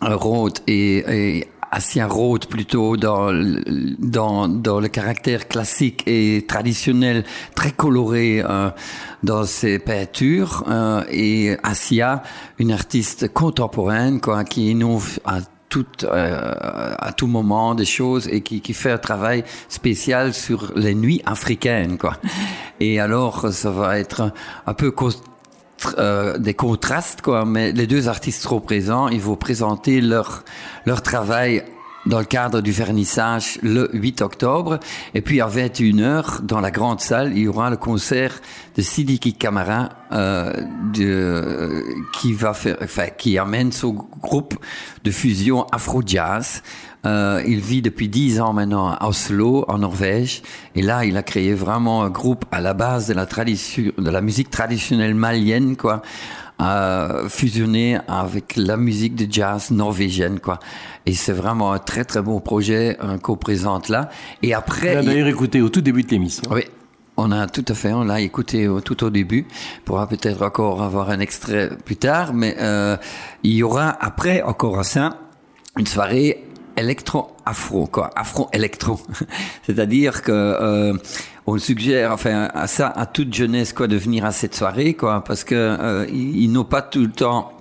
Roth 0.02 0.62
et, 0.66 1.38
et 1.38 1.48
Asia 1.70 2.06
Roth 2.06 2.46
plutôt 2.46 2.96
dans, 2.96 3.30
dans, 3.98 4.48
dans 4.48 4.80
le 4.80 4.88
caractère 4.88 5.48
classique 5.48 6.02
et 6.06 6.44
traditionnel, 6.46 7.24
très 7.54 7.70
coloré 7.70 8.42
euh, 8.44 8.70
dans 9.22 9.44
ses 9.44 9.78
peintures, 9.78 10.64
euh, 10.68 11.04
et 11.10 11.56
Asia, 11.62 12.22
une 12.58 12.72
artiste 12.72 13.32
contemporaine 13.32 14.20
quoi, 14.20 14.44
qui 14.44 14.70
innove 14.70 15.20
à 15.24 15.38
tout, 15.68 15.86
euh, 16.02 16.52
à 16.98 17.12
tout 17.12 17.28
moment 17.28 17.74
des 17.74 17.84
choses 17.84 18.28
et 18.28 18.40
qui, 18.42 18.60
qui 18.60 18.74
fait 18.74 18.90
un 18.90 18.98
travail 18.98 19.44
spécial 19.68 20.34
sur 20.34 20.72
les 20.74 20.94
nuits 20.94 21.22
africaines 21.24 21.96
quoi. 21.96 22.16
Et 22.80 22.98
alors 22.98 23.52
ça 23.52 23.70
va 23.70 23.98
être 23.98 24.32
un 24.66 24.74
peu 24.74 24.90
euh, 25.98 26.38
des 26.38 26.54
contrastes, 26.54 27.22
quoi. 27.22 27.44
Mais 27.44 27.72
les 27.72 27.86
deux 27.86 28.08
artistes 28.08 28.42
seront 28.42 28.60
présents. 28.60 29.08
Ils 29.08 29.20
vont 29.20 29.36
présenter 29.36 30.00
leur 30.00 30.44
leur 30.84 31.02
travail 31.02 31.64
dans 32.06 32.18
le 32.18 32.24
cadre 32.24 32.60
du 32.60 32.72
vernissage 32.72 33.58
le 33.62 33.90
8 33.92 34.22
octobre. 34.22 34.80
Et 35.14 35.20
puis 35.20 35.40
à 35.40 35.48
21h, 35.48 36.42
dans 36.42 36.60
la 36.60 36.70
grande 36.70 37.00
salle, 37.00 37.32
il 37.34 37.42
y 37.42 37.48
aura 37.48 37.70
le 37.70 37.76
concert 37.76 38.40
de 38.76 38.82
Sidiki 38.82 39.34
Kamara, 39.34 39.90
euh, 40.12 40.52
de, 40.94 41.84
qui 42.14 42.32
va 42.32 42.54
faire, 42.54 42.76
enfin, 42.82 43.06
qui 43.16 43.38
amène 43.38 43.72
son 43.72 43.92
groupe 43.92 44.54
de 45.04 45.10
fusion 45.10 45.66
Afro-Jazz. 45.72 46.62
Euh, 47.06 47.42
il 47.46 47.60
vit 47.60 47.80
depuis 47.80 48.08
dix 48.08 48.40
ans 48.40 48.52
maintenant 48.52 48.90
à 48.90 49.08
Oslo, 49.08 49.64
en 49.68 49.78
Norvège, 49.78 50.42
et 50.74 50.82
là, 50.82 51.06
il 51.06 51.16
a 51.16 51.22
créé 51.22 51.54
vraiment 51.54 52.02
un 52.02 52.10
groupe 52.10 52.44
à 52.50 52.60
la 52.60 52.74
base 52.74 53.08
de 53.08 53.14
la 53.14 53.24
tradition, 53.24 53.90
de 53.96 54.10
la 54.10 54.20
musique 54.20 54.50
traditionnelle 54.50 55.14
malienne, 55.14 55.76
quoi, 55.76 56.02
euh, 56.60 57.28
fusionné 57.28 57.98
avec 58.06 58.56
la 58.56 58.76
musique 58.76 59.14
de 59.14 59.30
jazz 59.30 59.70
norvégienne, 59.70 60.40
quoi. 60.40 60.58
Et 61.06 61.14
c'est 61.14 61.32
vraiment 61.32 61.72
un 61.72 61.78
très 61.78 62.04
très 62.04 62.22
beau 62.22 62.40
projet 62.40 62.98
euh, 63.02 63.18
qu'on 63.18 63.36
présente 63.36 63.88
là. 63.88 64.10
Et 64.42 64.52
après, 64.52 64.96
on 64.96 65.00
a 65.00 65.02
d'ailleurs 65.02 65.28
écouté 65.28 65.62
au 65.62 65.68
tout 65.68 65.80
début 65.80 66.02
de 66.02 66.10
l'émission. 66.10 66.42
Oui. 66.50 66.62
On 67.16 67.32
a 67.32 67.46
tout 67.46 67.64
à 67.68 67.74
fait, 67.74 67.92
on 67.92 68.04
l'a 68.04 68.20
écouté 68.20 68.68
au, 68.68 68.80
tout 68.80 69.04
au 69.04 69.10
début. 69.10 69.46
On 69.80 69.84
pourra 69.84 70.06
peut-être 70.06 70.42
encore 70.42 70.82
avoir 70.82 71.10
un 71.10 71.20
extrait 71.20 71.70
plus 71.84 71.96
tard, 71.96 72.32
mais 72.32 72.56
euh, 72.58 72.96
il 73.42 73.52
y 73.52 73.62
aura 73.62 73.96
après 74.00 74.42
encore 74.42 74.84
ça 74.84 75.18
une 75.78 75.86
soirée 75.86 76.44
électro-afro, 76.76 77.86
quoi, 77.86 78.10
afro-électro. 78.16 79.00
C'est-à-dire 79.66 80.22
que 80.22 80.32
euh, 80.32 80.94
on 81.46 81.58
suggère, 81.58 82.12
enfin, 82.12 82.48
à 82.54 82.66
ça, 82.66 82.88
à 82.88 83.06
toute 83.06 83.34
jeunesse, 83.34 83.72
quoi, 83.72 83.86
de 83.86 83.96
venir 83.96 84.24
à 84.24 84.32
cette 84.32 84.54
soirée, 84.54 84.94
quoi, 84.94 85.24
parce 85.24 85.44
que 85.44 85.54
euh, 85.54 86.06
ils, 86.12 86.50
n'ont 86.50 86.64
pas 86.64 86.82
tout 86.82 87.02
le 87.02 87.10
temps 87.10 87.52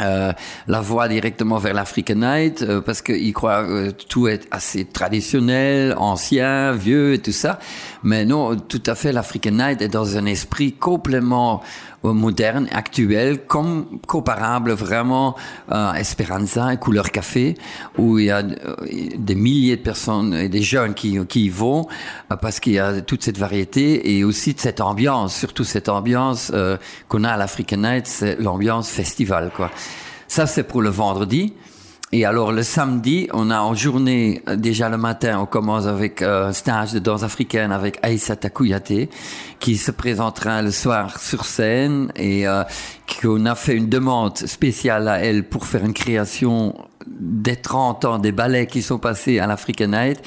euh, 0.00 0.32
la 0.66 0.80
voie 0.80 1.06
directement 1.06 1.58
vers 1.58 1.72
l'African 1.72 2.16
Night 2.16 2.62
euh, 2.62 2.80
parce 2.80 3.00
qu'ils 3.00 3.32
croient 3.32 3.64
que 3.64 3.90
tout 3.90 4.26
est 4.26 4.48
assez 4.50 4.84
traditionnel, 4.84 5.94
ancien, 5.96 6.72
vieux 6.72 7.14
et 7.14 7.18
tout 7.20 7.30
ça. 7.30 7.60
Mais 8.02 8.24
non, 8.24 8.56
tout 8.56 8.82
à 8.86 8.96
fait, 8.96 9.12
l'African 9.12 9.52
Night 9.52 9.82
est 9.82 9.88
dans 9.88 10.16
un 10.16 10.26
esprit 10.26 10.72
complètement 10.72 11.62
euh, 11.62 11.93
moderne, 12.12 12.68
actuel, 12.72 13.46
comme 13.46 14.00
comparable 14.06 14.72
vraiment 14.72 15.36
à 15.70 15.98
Esperanza 15.98 16.72
et 16.72 16.76
Couleur 16.76 17.10
Café, 17.10 17.54
où 17.98 18.18
il 18.18 18.26
y 18.26 18.30
a 18.30 18.42
des 18.42 19.34
milliers 19.34 19.76
de 19.76 19.82
personnes 19.82 20.34
et 20.34 20.48
des 20.48 20.62
jeunes 20.62 20.94
qui, 20.94 21.18
qui 21.26 21.46
y 21.46 21.48
vont 21.48 21.86
parce 22.40 22.60
qu'il 22.60 22.74
y 22.74 22.78
a 22.78 23.00
toute 23.00 23.22
cette 23.22 23.38
variété 23.38 24.16
et 24.16 24.24
aussi 24.24 24.54
de 24.54 24.60
cette 24.60 24.80
ambiance, 24.80 25.34
surtout 25.36 25.64
cette 25.64 25.88
ambiance 25.88 26.50
euh, 26.54 26.76
qu'on 27.08 27.24
a 27.24 27.30
à 27.30 27.36
l'African 27.36 27.78
Night, 27.78 28.06
c'est 28.06 28.36
l'ambiance 28.40 28.88
festival, 28.90 29.50
quoi. 29.54 29.70
Ça, 30.28 30.46
c'est 30.46 30.64
pour 30.64 30.82
le 30.82 30.90
vendredi. 30.90 31.52
Et 32.16 32.24
alors 32.24 32.52
le 32.52 32.62
samedi, 32.62 33.28
on 33.32 33.50
a 33.50 33.58
en 33.58 33.74
journée, 33.74 34.40
déjà 34.54 34.88
le 34.88 34.96
matin, 34.96 35.40
on 35.40 35.46
commence 35.46 35.86
avec 35.86 36.22
un 36.22 36.52
stage 36.52 36.92
de 36.92 37.00
danse 37.00 37.24
africaine 37.24 37.72
avec 37.72 37.98
Aïssa 38.02 38.36
Takouyaté, 38.36 39.10
qui 39.58 39.76
se 39.76 39.90
présentera 39.90 40.62
le 40.62 40.70
soir 40.70 41.18
sur 41.18 41.44
scène 41.44 42.12
et 42.14 42.46
euh, 42.46 42.62
qu'on 43.20 43.46
a 43.46 43.56
fait 43.56 43.74
une 43.74 43.88
demande 43.88 44.38
spéciale 44.38 45.08
à 45.08 45.18
elle 45.24 45.42
pour 45.42 45.66
faire 45.66 45.84
une 45.84 45.92
création 45.92 46.76
des 47.04 47.56
30 47.56 48.04
ans 48.04 48.18
des 48.20 48.30
ballets 48.30 48.68
qui 48.68 48.80
sont 48.80 49.00
passés 49.00 49.40
à 49.40 49.48
l'African 49.48 49.88
Night 49.88 50.22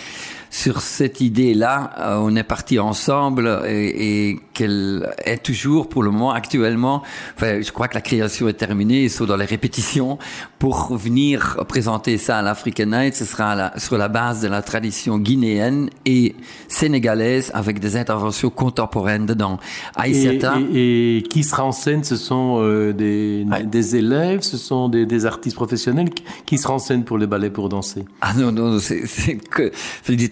sur 0.49 0.81
cette 0.81 1.21
idée-là, 1.21 1.91
euh, 1.99 2.17
on 2.21 2.35
est 2.35 2.43
parti 2.43 2.79
ensemble 2.79 3.63
et, 3.67 4.29
et 4.29 4.39
qu'elle 4.53 5.13
est 5.25 5.43
toujours 5.43 5.89
pour 5.89 6.03
le 6.03 6.11
moment 6.11 6.31
actuellement. 6.31 7.03
Enfin, 7.35 7.61
je 7.61 7.71
crois 7.71 7.87
que 7.87 7.95
la 7.95 8.01
création 8.01 8.47
est 8.47 8.53
terminée, 8.53 9.03
ils 9.03 9.09
sont 9.09 9.25
dans 9.25 9.37
les 9.37 9.45
répétitions 9.45 10.17
pour 10.59 10.95
venir 10.97 11.63
présenter 11.67 12.17
ça 12.17 12.39
à 12.39 12.41
l'African 12.41 12.87
Night. 12.87 13.15
Ce 13.15 13.25
sera 13.25 13.55
la, 13.55 13.79
sur 13.79 13.97
la 13.97 14.07
base 14.07 14.41
de 14.41 14.47
la 14.47 14.61
tradition 14.61 15.19
guinéenne 15.19 15.89
et 16.05 16.35
sénégalaise 16.67 17.51
avec 17.53 17.79
des 17.79 17.95
interventions 17.95 18.49
contemporaines 18.49 19.25
dedans. 19.25 19.59
Et, 20.05 20.11
et, 20.11 21.17
et, 21.17 21.23
qui 21.23 21.43
sera 21.43 21.63
en 21.63 21.71
scène 21.71 22.03
Ce 22.03 22.15
sont 22.15 22.57
euh, 22.59 22.93
des, 22.93 23.45
des, 23.65 23.95
élèves, 23.95 24.41
ce 24.41 24.57
sont 24.57 24.89
des, 24.89 25.05
des, 25.05 25.25
artistes 25.25 25.55
professionnels 25.55 26.09
qui 26.45 26.57
sera 26.57 26.73
en 26.73 26.79
scène 26.79 27.03
pour 27.03 27.17
les 27.17 27.27
ballets 27.27 27.49
pour 27.49 27.69
danser? 27.69 28.05
Ah 28.21 28.33
non 28.35 28.51
non, 28.51 28.79
c'est 28.79 29.37
que 29.49 29.71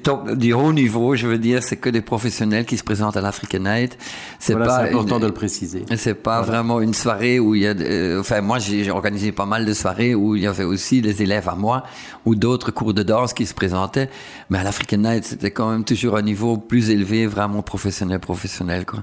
top, 0.05 0.31
du 0.35 0.53
haut 0.53 0.71
niveau, 0.71 1.15
je 1.15 1.25
veux 1.25 1.39
dire, 1.39 1.63
c'est 1.63 1.77
que 1.77 1.89
des 1.89 2.01
professionnels 2.01 2.65
qui 2.65 2.77
se 2.77 2.83
présentent 2.83 3.17
à 3.17 3.21
l'African 3.21 3.59
Night. 3.59 3.97
C'est 4.39 4.53
voilà, 4.53 4.67
pas 4.67 4.83
important 4.83 5.15
une, 5.15 5.21
de 5.23 5.27
le 5.27 5.33
préciser. 5.33 5.83
C'est 5.97 6.13
pas 6.13 6.41
voilà. 6.41 6.57
vraiment 6.57 6.79
une 6.79 6.93
soirée 6.93 7.39
où 7.39 7.55
il 7.55 7.63
y 7.63 7.67
a, 7.67 7.71
euh, 7.71 8.19
enfin 8.19 8.41
moi 8.41 8.59
j'ai 8.59 8.89
organisé 8.91 9.31
pas 9.31 9.47
mal 9.47 9.65
de 9.65 9.73
soirées 9.73 10.13
où 10.13 10.35
il 10.35 10.43
y 10.43 10.47
avait 10.47 10.63
aussi 10.63 11.01
des 11.01 11.23
élèves 11.23 11.49
à 11.49 11.55
moi 11.55 11.83
ou 12.23 12.35
d'autres 12.35 12.69
cours 12.69 12.93
de 12.93 13.01
danse 13.01 13.33
qui 13.33 13.47
se 13.47 13.55
présentaient, 13.55 14.09
mais 14.51 14.59
à 14.59 14.63
l'African 14.63 14.97
Night 14.97 15.25
c'était 15.25 15.49
quand 15.49 15.71
même 15.71 15.83
toujours 15.83 16.17
un 16.17 16.21
niveau 16.21 16.57
plus 16.57 16.91
élevé, 16.91 17.25
vraiment 17.25 17.63
professionnel, 17.63 18.19
professionnel 18.19 18.85
quoi. 18.85 18.99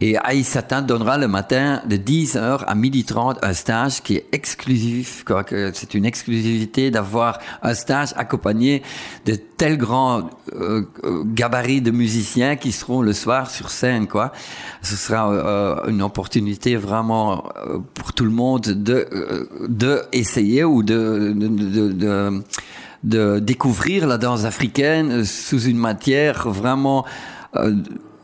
Et 0.00 0.18
Aïssata 0.18 0.80
donnera 0.80 1.16
le 1.16 1.28
matin 1.28 1.80
de 1.86 1.96
10h 1.96 2.64
à 2.66 2.74
12h30 2.74 3.36
un 3.42 3.52
stage 3.52 4.02
qui 4.02 4.16
est 4.16 4.26
exclusif, 4.32 5.22
quoi, 5.24 5.44
c'est 5.48 5.94
une 5.94 6.06
exclusivité 6.06 6.90
d'avoir 6.90 7.38
un 7.62 7.74
stage 7.74 8.12
accompagné 8.16 8.82
de 9.26 9.36
tels 9.60 9.76
grands 9.76 10.30
euh, 10.54 10.86
gabarits 11.26 11.82
de 11.82 11.90
musiciens 11.90 12.56
qui 12.56 12.72
seront 12.72 13.02
le 13.02 13.12
soir 13.12 13.50
sur 13.50 13.68
scène 13.68 14.06
quoi. 14.06 14.32
Ce 14.80 14.96
sera 14.96 15.30
euh, 15.30 15.86
une 15.86 16.00
opportunité 16.00 16.76
vraiment 16.76 17.44
euh, 17.58 17.76
pour 17.92 18.14
tout 18.14 18.24
le 18.24 18.30
monde 18.30 18.62
de, 18.62 19.06
euh, 19.12 19.46
de 19.68 20.00
essayer 20.12 20.64
ou 20.64 20.82
de, 20.82 21.34
de, 21.36 22.42
de, 23.04 23.38
découvrir 23.38 24.06
la 24.06 24.16
danse 24.16 24.46
africaine 24.46 25.26
sous 25.26 25.60
une 25.60 25.76
matière 25.76 26.48
vraiment 26.48 27.04
euh, 27.56 27.74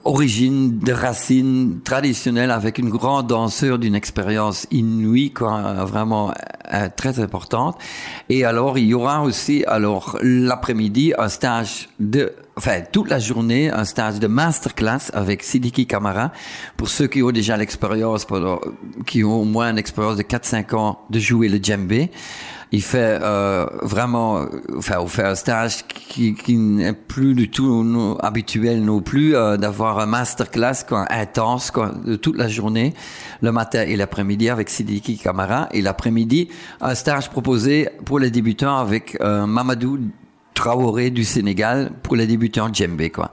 origine 0.06 0.78
de 0.78 0.92
racines 0.92 1.80
traditionnelles 1.84 2.50
avec 2.50 2.78
une 2.78 2.88
grande 2.88 3.26
danseur 3.26 3.78
d'une 3.78 3.94
expérience 3.94 4.66
inouïe, 4.70 5.32
quoi, 5.32 5.84
vraiment 5.84 6.32
euh, 6.72 6.88
très 6.96 7.20
importante. 7.20 7.76
Et 8.28 8.44
alors, 8.44 8.78
il 8.78 8.86
y 8.86 8.94
aura 8.94 9.22
aussi, 9.22 9.64
alors, 9.66 10.16
l'après-midi, 10.22 11.12
un 11.18 11.28
stage 11.28 11.88
de, 11.98 12.32
enfin, 12.56 12.82
toute 12.90 13.10
la 13.10 13.18
journée, 13.18 13.70
un 13.70 13.84
stage 13.84 14.20
de 14.20 14.26
masterclass 14.28 15.10
avec 15.12 15.42
Sidiki 15.42 15.86
Kamara. 15.86 16.32
Pour 16.76 16.88
ceux 16.88 17.08
qui 17.08 17.22
ont 17.22 17.32
déjà 17.32 17.56
l'expérience, 17.56 18.26
qui 19.06 19.24
ont 19.24 19.42
au 19.42 19.44
moins 19.44 19.70
une 19.70 19.78
expérience 19.78 20.16
de 20.16 20.22
4-5 20.22 20.74
ans 20.76 21.00
de 21.10 21.18
jouer 21.18 21.48
le 21.48 21.58
djembé. 21.62 22.10
Il 22.72 22.82
fait 22.82 23.18
euh, 23.22 23.66
vraiment, 23.82 24.38
euh, 24.38 24.46
enfin, 24.76 24.96
on 24.98 25.06
fait 25.06 25.22
un 25.22 25.36
stage 25.36 25.86
qui, 25.86 26.34
qui 26.34 26.56
n'est 26.56 26.92
plus 26.92 27.34
du 27.34 27.48
tout 27.48 28.18
habituel 28.20 28.84
non 28.84 29.00
plus, 29.00 29.36
euh, 29.36 29.56
d'avoir 29.56 30.00
un 30.00 30.06
masterclass 30.06 30.84
quoi, 30.86 31.06
intense 31.10 31.70
quoi, 31.70 31.92
de 32.04 32.16
toute 32.16 32.36
la 32.36 32.48
journée, 32.48 32.94
le 33.40 33.52
matin 33.52 33.82
et 33.82 33.94
l'après-midi 33.94 34.48
avec 34.48 34.68
Sidiki 34.68 35.16
Kamara, 35.16 35.68
et 35.72 35.80
l'après-midi 35.80 36.48
un 36.80 36.94
stage 36.94 37.30
proposé 37.30 37.88
pour 38.04 38.18
les 38.18 38.30
débutants 38.30 38.78
avec 38.78 39.16
euh, 39.20 39.46
Mamadou 39.46 39.98
Traoré 40.54 41.10
du 41.10 41.24
Sénégal 41.24 41.90
pour 42.02 42.16
les 42.16 42.26
débutants 42.26 42.72
djembé 42.72 43.10
quoi. 43.10 43.30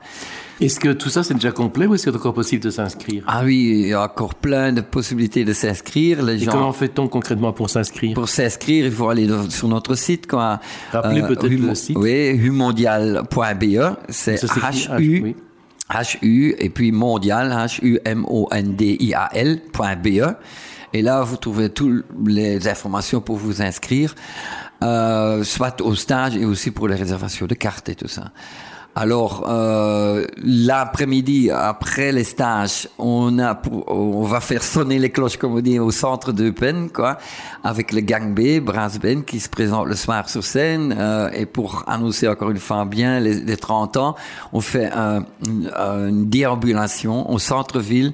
Est-ce 0.61 0.79
que 0.79 0.89
tout 0.89 1.09
ça 1.09 1.23
c'est 1.23 1.33
déjà 1.33 1.51
complet 1.51 1.85
ou 1.87 1.95
est-ce 1.95 2.03
qu'il 2.03 2.13
est 2.13 2.17
encore 2.17 2.33
possible 2.33 2.63
de 2.63 2.69
s'inscrire? 2.69 3.23
Ah 3.27 3.41
oui, 3.43 3.71
il 3.83 3.87
y 3.87 3.93
a 3.93 4.03
encore 4.03 4.35
plein 4.35 4.71
de 4.71 4.81
possibilités 4.81 5.43
de 5.45 5.53
s'inscrire. 5.53 6.21
Les 6.23 6.35
Et 6.35 6.45
gens 6.45 6.51
comment 6.51 6.71
fait-on 6.73 7.07
concrètement 7.07 7.53
pour 7.53 7.69
s'inscrire? 7.69 8.13
Pour 8.13 8.29
s'inscrire, 8.29 8.85
il 8.85 8.91
faut 8.91 9.09
aller 9.09 9.27
sur 9.49 9.67
notre 9.67 9.95
site. 9.95 10.27
Quoi. 10.27 10.59
Rappelez 10.91 11.21
peut-être 11.23 11.51
Hu- 11.51 11.57
le 11.57 11.75
site. 11.75 11.97
Oui, 11.97 12.29
humondial.be. 12.29 13.95
C'est 14.09 14.35
H-U, 14.35 15.21
oui. 15.23 15.35
H-U, 15.89 16.55
et 16.59 16.69
puis 16.69 16.91
mondial, 16.91 17.51
H-U-M-O-N-D-I-A-L.be. 19.03 20.35
Et 20.95 21.01
là, 21.01 21.23
vous 21.23 21.37
trouvez 21.37 21.69
toutes 21.69 22.05
les 22.25 22.67
informations 22.67 23.19
pour 23.21 23.37
vous 23.37 23.61
inscrire, 23.61 24.13
euh, 24.83 25.43
soit 25.43 25.81
au 25.81 25.95
stage 25.95 26.37
et 26.37 26.45
aussi 26.45 26.69
pour 26.71 26.87
les 26.87 26.95
réservations 26.95 27.47
de 27.47 27.55
cartes 27.55 27.89
et 27.89 27.95
tout 27.95 28.07
ça. 28.07 28.31
Alors, 28.95 29.45
euh, 29.49 30.23
l'après-midi, 30.43 31.49
après 31.49 32.11
les 32.11 32.23
stages, 32.23 32.87
on 32.99 33.39
a 33.39 33.59
on 33.87 34.21
va 34.23 34.39
faire 34.39 34.61
sonner 34.61 34.99
les 34.99 35.09
cloches, 35.09 35.37
comme 35.37 35.53
on 35.55 35.61
dit, 35.61 35.79
au 35.79 35.89
centre 35.89 36.31
de 36.31 36.51
Pen, 36.51 36.91
quoi, 36.91 37.17
avec 37.63 37.91
le 37.91 38.01
gang 38.01 38.35
B, 38.35 38.59
Brass 38.63 38.99
Band, 38.99 39.21
qui 39.21 39.39
se 39.39 39.49
présente 39.49 39.87
le 39.87 39.95
soir 39.95 40.29
sur 40.29 40.43
scène, 40.43 40.95
euh, 40.95 41.29
et 41.33 41.47
pour 41.47 41.83
annoncer 41.87 42.27
encore 42.27 42.51
une 42.51 42.59
fois 42.59 42.85
bien 42.85 43.19
les, 43.19 43.33
les 43.41 43.57
30 43.57 43.97
ans, 43.97 44.15
on 44.53 44.61
fait 44.61 44.91
un- 44.91 45.25
une, 45.47 45.71
une 45.75 46.29
déambulation 46.29 47.31
au 47.31 47.39
centre-ville 47.39 48.13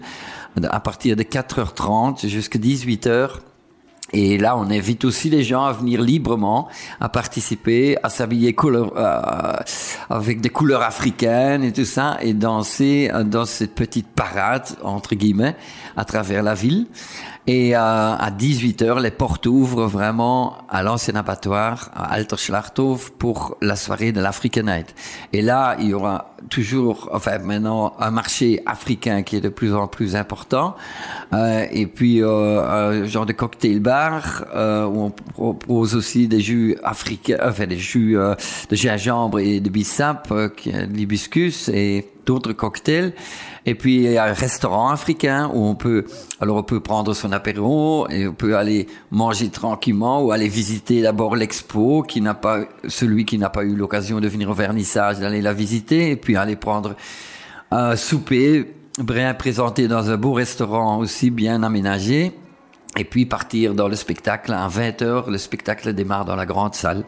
à 0.64 0.80
partir 0.80 1.18
de 1.18 1.24
4h30 1.24 2.26
jusqu'à 2.28 2.58
18h. 2.58 3.30
Et 4.12 4.38
là, 4.38 4.58
on 4.58 4.70
invite 4.72 5.06
aussi 5.06 5.30
les 5.30 5.44
gens 5.44 5.66
à 5.66 5.72
venir 5.72 6.02
librement, 6.02 6.68
à 7.00 7.10
participer, 7.10 7.98
à 8.02 8.10
s'habiller 8.10 8.54
couleur, 8.54 8.94
euh, 8.98 9.54
avec 10.10 10.42
des 10.42 10.50
couleurs 10.50 10.82
africaines 10.82 11.64
et 11.64 11.72
tout 11.72 11.86
ça, 11.86 12.18
et 12.22 12.34
danser 12.34 13.12
euh, 13.14 13.24
dans 13.24 13.46
cette 13.46 13.76
petite 13.76 14.08
parade, 14.08 14.66
entre 14.84 15.16
guillemets, 15.16 15.56
à 15.96 16.06
travers 16.06 16.42
la 16.42 16.56
ville. 16.56 16.88
Et 17.52 17.76
euh, 17.76 17.80
à 17.80 18.30
18h, 18.30 19.02
les 19.02 19.10
portes 19.10 19.48
ouvrent 19.48 19.88
vraiment 19.88 20.60
à 20.70 20.84
l'ancien 20.84 21.16
abattoir, 21.16 21.90
à 21.96 22.14
Alterschlachthof, 22.14 23.10
pour 23.10 23.58
la 23.60 23.76
soirée 23.76 24.12
de 24.12 24.22
l'African 24.22 24.62
Night. 24.62 24.94
Et 25.34 25.42
là, 25.42 25.76
il 25.80 25.88
y 25.88 25.94
aura 25.96 26.36
toujours, 26.52 27.10
enfin 27.12 27.40
maintenant, 27.40 27.96
un 28.00 28.12
marché 28.12 28.62
africain 28.68 29.24
qui 29.24 29.36
est 29.38 29.42
de 29.42 29.50
plus 29.50 29.74
en 29.74 29.88
plus 29.88 30.16
important. 30.16 30.76
Euh, 31.34 31.66
et 31.72 31.88
puis, 31.88 32.22
euh, 32.22 33.02
un 33.02 33.06
genre 33.06 33.26
de 33.26 33.34
cocktail 33.34 33.80
bar, 33.80 34.46
euh, 34.54 34.86
où 34.86 35.06
on 35.06 35.10
propose 35.10 35.96
aussi 35.96 36.28
des 36.28 36.42
jus 36.42 36.78
africains, 36.84 37.38
enfin 37.42 37.66
des 37.66 37.78
jus 37.80 38.16
euh, 38.16 38.36
de 38.70 38.76
gingembre 38.76 39.40
et 39.40 39.60
de 39.60 39.70
bissap, 39.72 40.28
euh, 40.30 40.50
l'hibiscus 40.94 41.68
et 41.70 42.06
d'autres 42.30 42.54
cocktails. 42.54 43.14
Et 43.66 43.74
puis 43.74 43.96
il 43.96 44.12
y 44.12 44.18
a 44.18 44.26
un 44.26 44.34
restaurant 44.34 44.90
africain 44.90 45.50
où 45.52 45.66
on 45.66 45.74
peut, 45.74 46.06
alors 46.40 46.58
on 46.58 46.64
peut 46.64 46.80
prendre 46.80 47.16
son 47.16 47.32
apéro 47.32 48.08
et 48.10 48.28
on 48.28 48.34
peut 48.34 48.56
aller 48.56 48.86
manger 49.10 49.50
tranquillement 49.50 50.22
ou 50.24 50.32
aller 50.32 50.48
visiter 50.48 51.02
d'abord 51.02 51.36
l'expo 51.36 52.04
qui 52.04 52.22
n'a 52.22 52.36
pas, 52.36 52.66
celui 52.88 53.26
qui 53.26 53.40
n'a 53.40 53.50
pas 53.50 53.64
eu 53.64 53.76
l'occasion 53.76 54.20
de 54.20 54.28
venir 54.28 54.50
au 54.52 54.54
vernissage 54.54 55.20
d'aller 55.20 55.42
la 55.42 55.54
visiter 55.54 56.12
et 56.12 56.16
puis 56.16 56.36
aller 56.36 56.56
prendre 56.56 56.96
un 57.72 57.96
souper 57.96 58.76
bien 59.00 59.34
présenté 59.34 59.88
dans 59.88 60.12
un 60.12 60.18
beau 60.18 60.34
restaurant 60.34 61.00
aussi 61.00 61.32
bien 61.32 61.64
aménagé. 61.64 62.34
Et 62.98 63.04
puis 63.04 63.26
partir 63.26 63.76
dans 63.76 63.88
le 63.88 63.96
spectacle 63.96 64.52
à 64.52 64.68
20h. 64.68 65.30
Le 65.30 65.38
spectacle 65.38 65.94
démarre 65.94 66.26
dans 66.26 66.36
la 66.36 66.46
grande 66.46 66.74
salle 66.74 67.04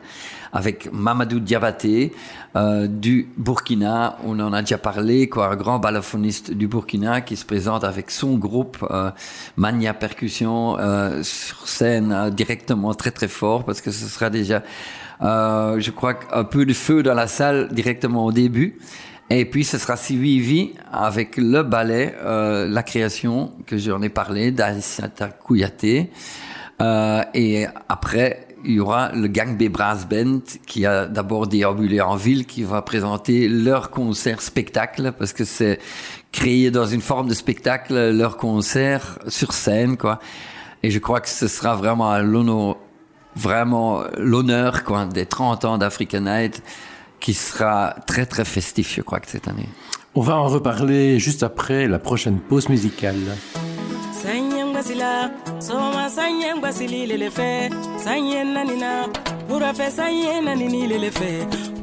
avec 0.53 0.91
Mamadou 0.91 1.39
Diabaté 1.39 2.13
euh, 2.55 2.87
du 2.87 3.29
Burkina. 3.37 4.17
On 4.23 4.39
en 4.39 4.53
a 4.53 4.61
déjà 4.61 4.77
parlé, 4.77 5.27
quoi, 5.27 5.47
un 5.47 5.55
grand 5.55 5.79
balafoniste 5.79 6.51
du 6.51 6.67
Burkina 6.67 7.21
qui 7.21 7.35
se 7.35 7.45
présente 7.45 7.83
avec 7.83 8.11
son 8.11 8.37
groupe 8.37 8.85
euh, 8.91 9.09
Mania 9.57 9.93
Percussion 9.93 10.77
euh, 10.77 11.23
sur 11.23 11.67
scène 11.67 12.11
euh, 12.11 12.29
directement 12.29 12.93
très 12.93 13.11
très 13.11 13.27
fort 13.27 13.63
parce 13.63 13.81
que 13.81 13.91
ce 13.91 14.05
sera 14.05 14.29
déjà, 14.29 14.61
euh, 15.21 15.79
je 15.79 15.91
crois, 15.91 16.19
un 16.31 16.43
peu 16.43 16.65
de 16.65 16.73
feu 16.73 17.01
dans 17.01 17.15
la 17.15 17.27
salle 17.27 17.69
directement 17.71 18.25
au 18.25 18.31
début. 18.31 18.77
Et 19.33 19.45
puis 19.45 19.63
ce 19.63 19.77
sera 19.77 19.95
suivi 19.95 20.73
avec 20.91 21.37
le 21.37 21.63
ballet, 21.63 22.13
euh, 22.21 22.67
la 22.67 22.83
création 22.83 23.53
que 23.65 23.77
j'en 23.77 24.01
ai 24.01 24.09
parlé 24.09 24.51
d'Aïssata 24.51 25.29
Kouyaté. 25.29 26.11
Euh, 26.81 27.23
et 27.33 27.65
après, 27.87 28.45
il 28.65 28.73
y 28.73 28.79
aura 28.81 29.13
le 29.13 29.29
Gang 29.29 29.57
B 29.57 29.69
Brass 29.69 30.05
Band 30.05 30.41
qui 30.67 30.85
a 30.85 31.05
d'abord 31.05 31.47
déambulé 31.47 32.01
en 32.01 32.17
ville, 32.17 32.45
qui 32.45 32.63
va 32.63 32.81
présenter 32.81 33.47
leur 33.47 33.89
concert 33.89 34.41
spectacle 34.41 35.13
parce 35.17 35.31
que 35.31 35.45
c'est 35.45 35.79
créé 36.33 36.69
dans 36.69 36.85
une 36.85 37.01
forme 37.01 37.29
de 37.29 37.33
spectacle 37.33 38.11
leur 38.11 38.35
concert 38.35 39.17
sur 39.29 39.53
scène, 39.53 39.95
quoi. 39.95 40.19
Et 40.83 40.91
je 40.91 40.99
crois 40.99 41.21
que 41.21 41.29
ce 41.29 41.47
sera 41.47 41.75
vraiment 41.77 42.17
l'honneur, 42.19 42.75
vraiment 43.37 44.03
des 45.13 45.25
30 45.25 45.63
ans 45.63 45.77
d'African 45.77 46.21
Night 46.21 46.61
qui 47.21 47.33
sera 47.33 47.95
très 48.07 48.25
très 48.25 48.43
festif, 48.43 48.95
je 48.95 49.01
crois 49.01 49.19
que 49.19 49.29
cette 49.29 49.47
année. 49.47 49.69
On 50.15 50.21
va 50.21 50.35
en 50.35 50.47
reparler 50.47 51.19
juste 51.19 51.43
après 51.43 51.87
la 51.87 51.99
prochaine 51.99 52.39
pause 52.39 52.67
musicale. 52.67 53.15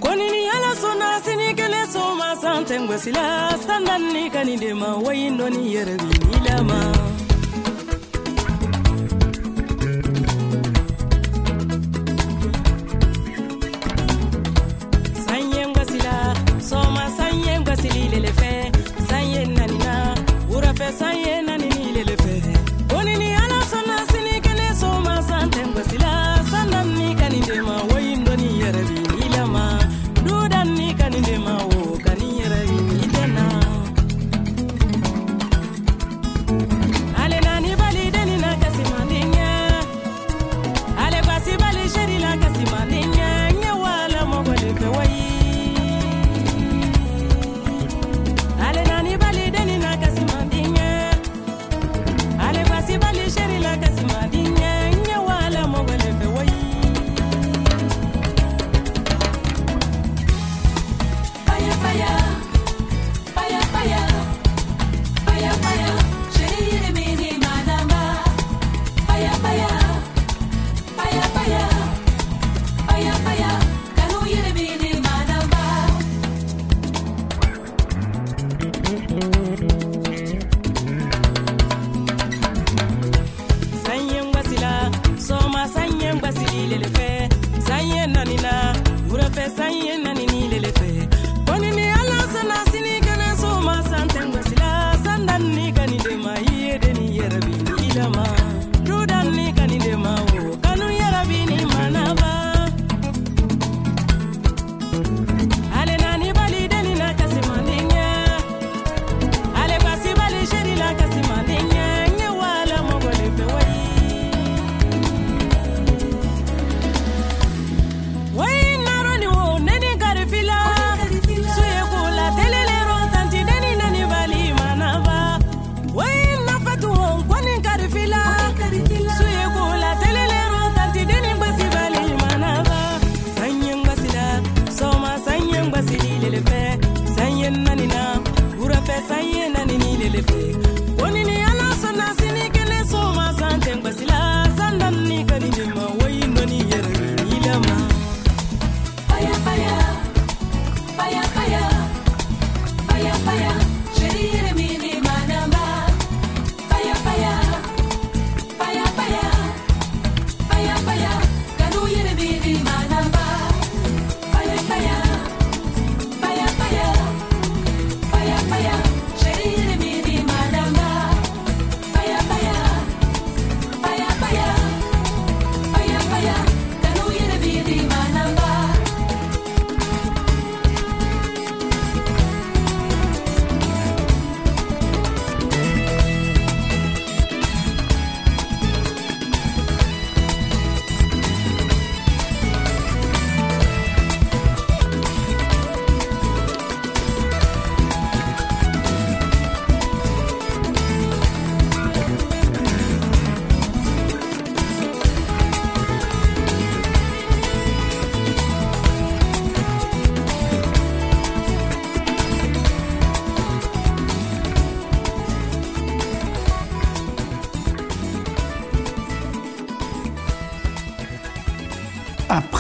konini 0.09 0.43
ala 0.55 0.73
sɔnna 0.83 1.11
sini 1.25 1.49
kelen 1.59 1.87
soma 1.93 2.29
san 2.41 2.65
tɛ 2.69 2.77
gwasila 2.87 3.25
de 4.63 4.73
ma 4.81 4.91
wayi 5.05 5.27
dɔni 5.39 5.63
yɛrɛ 5.75 5.95
bi 6.09 7.28
sɔma 16.71 17.05
san 17.17 17.35
ye 17.45 17.55
gwasililele 17.65 18.31
fɛ 18.39 18.51
san 19.09 19.25
ye 19.33 19.41
nanina 19.57 19.95
wurafɛ 20.51 20.89
san 20.99 21.15
ye 21.25 21.48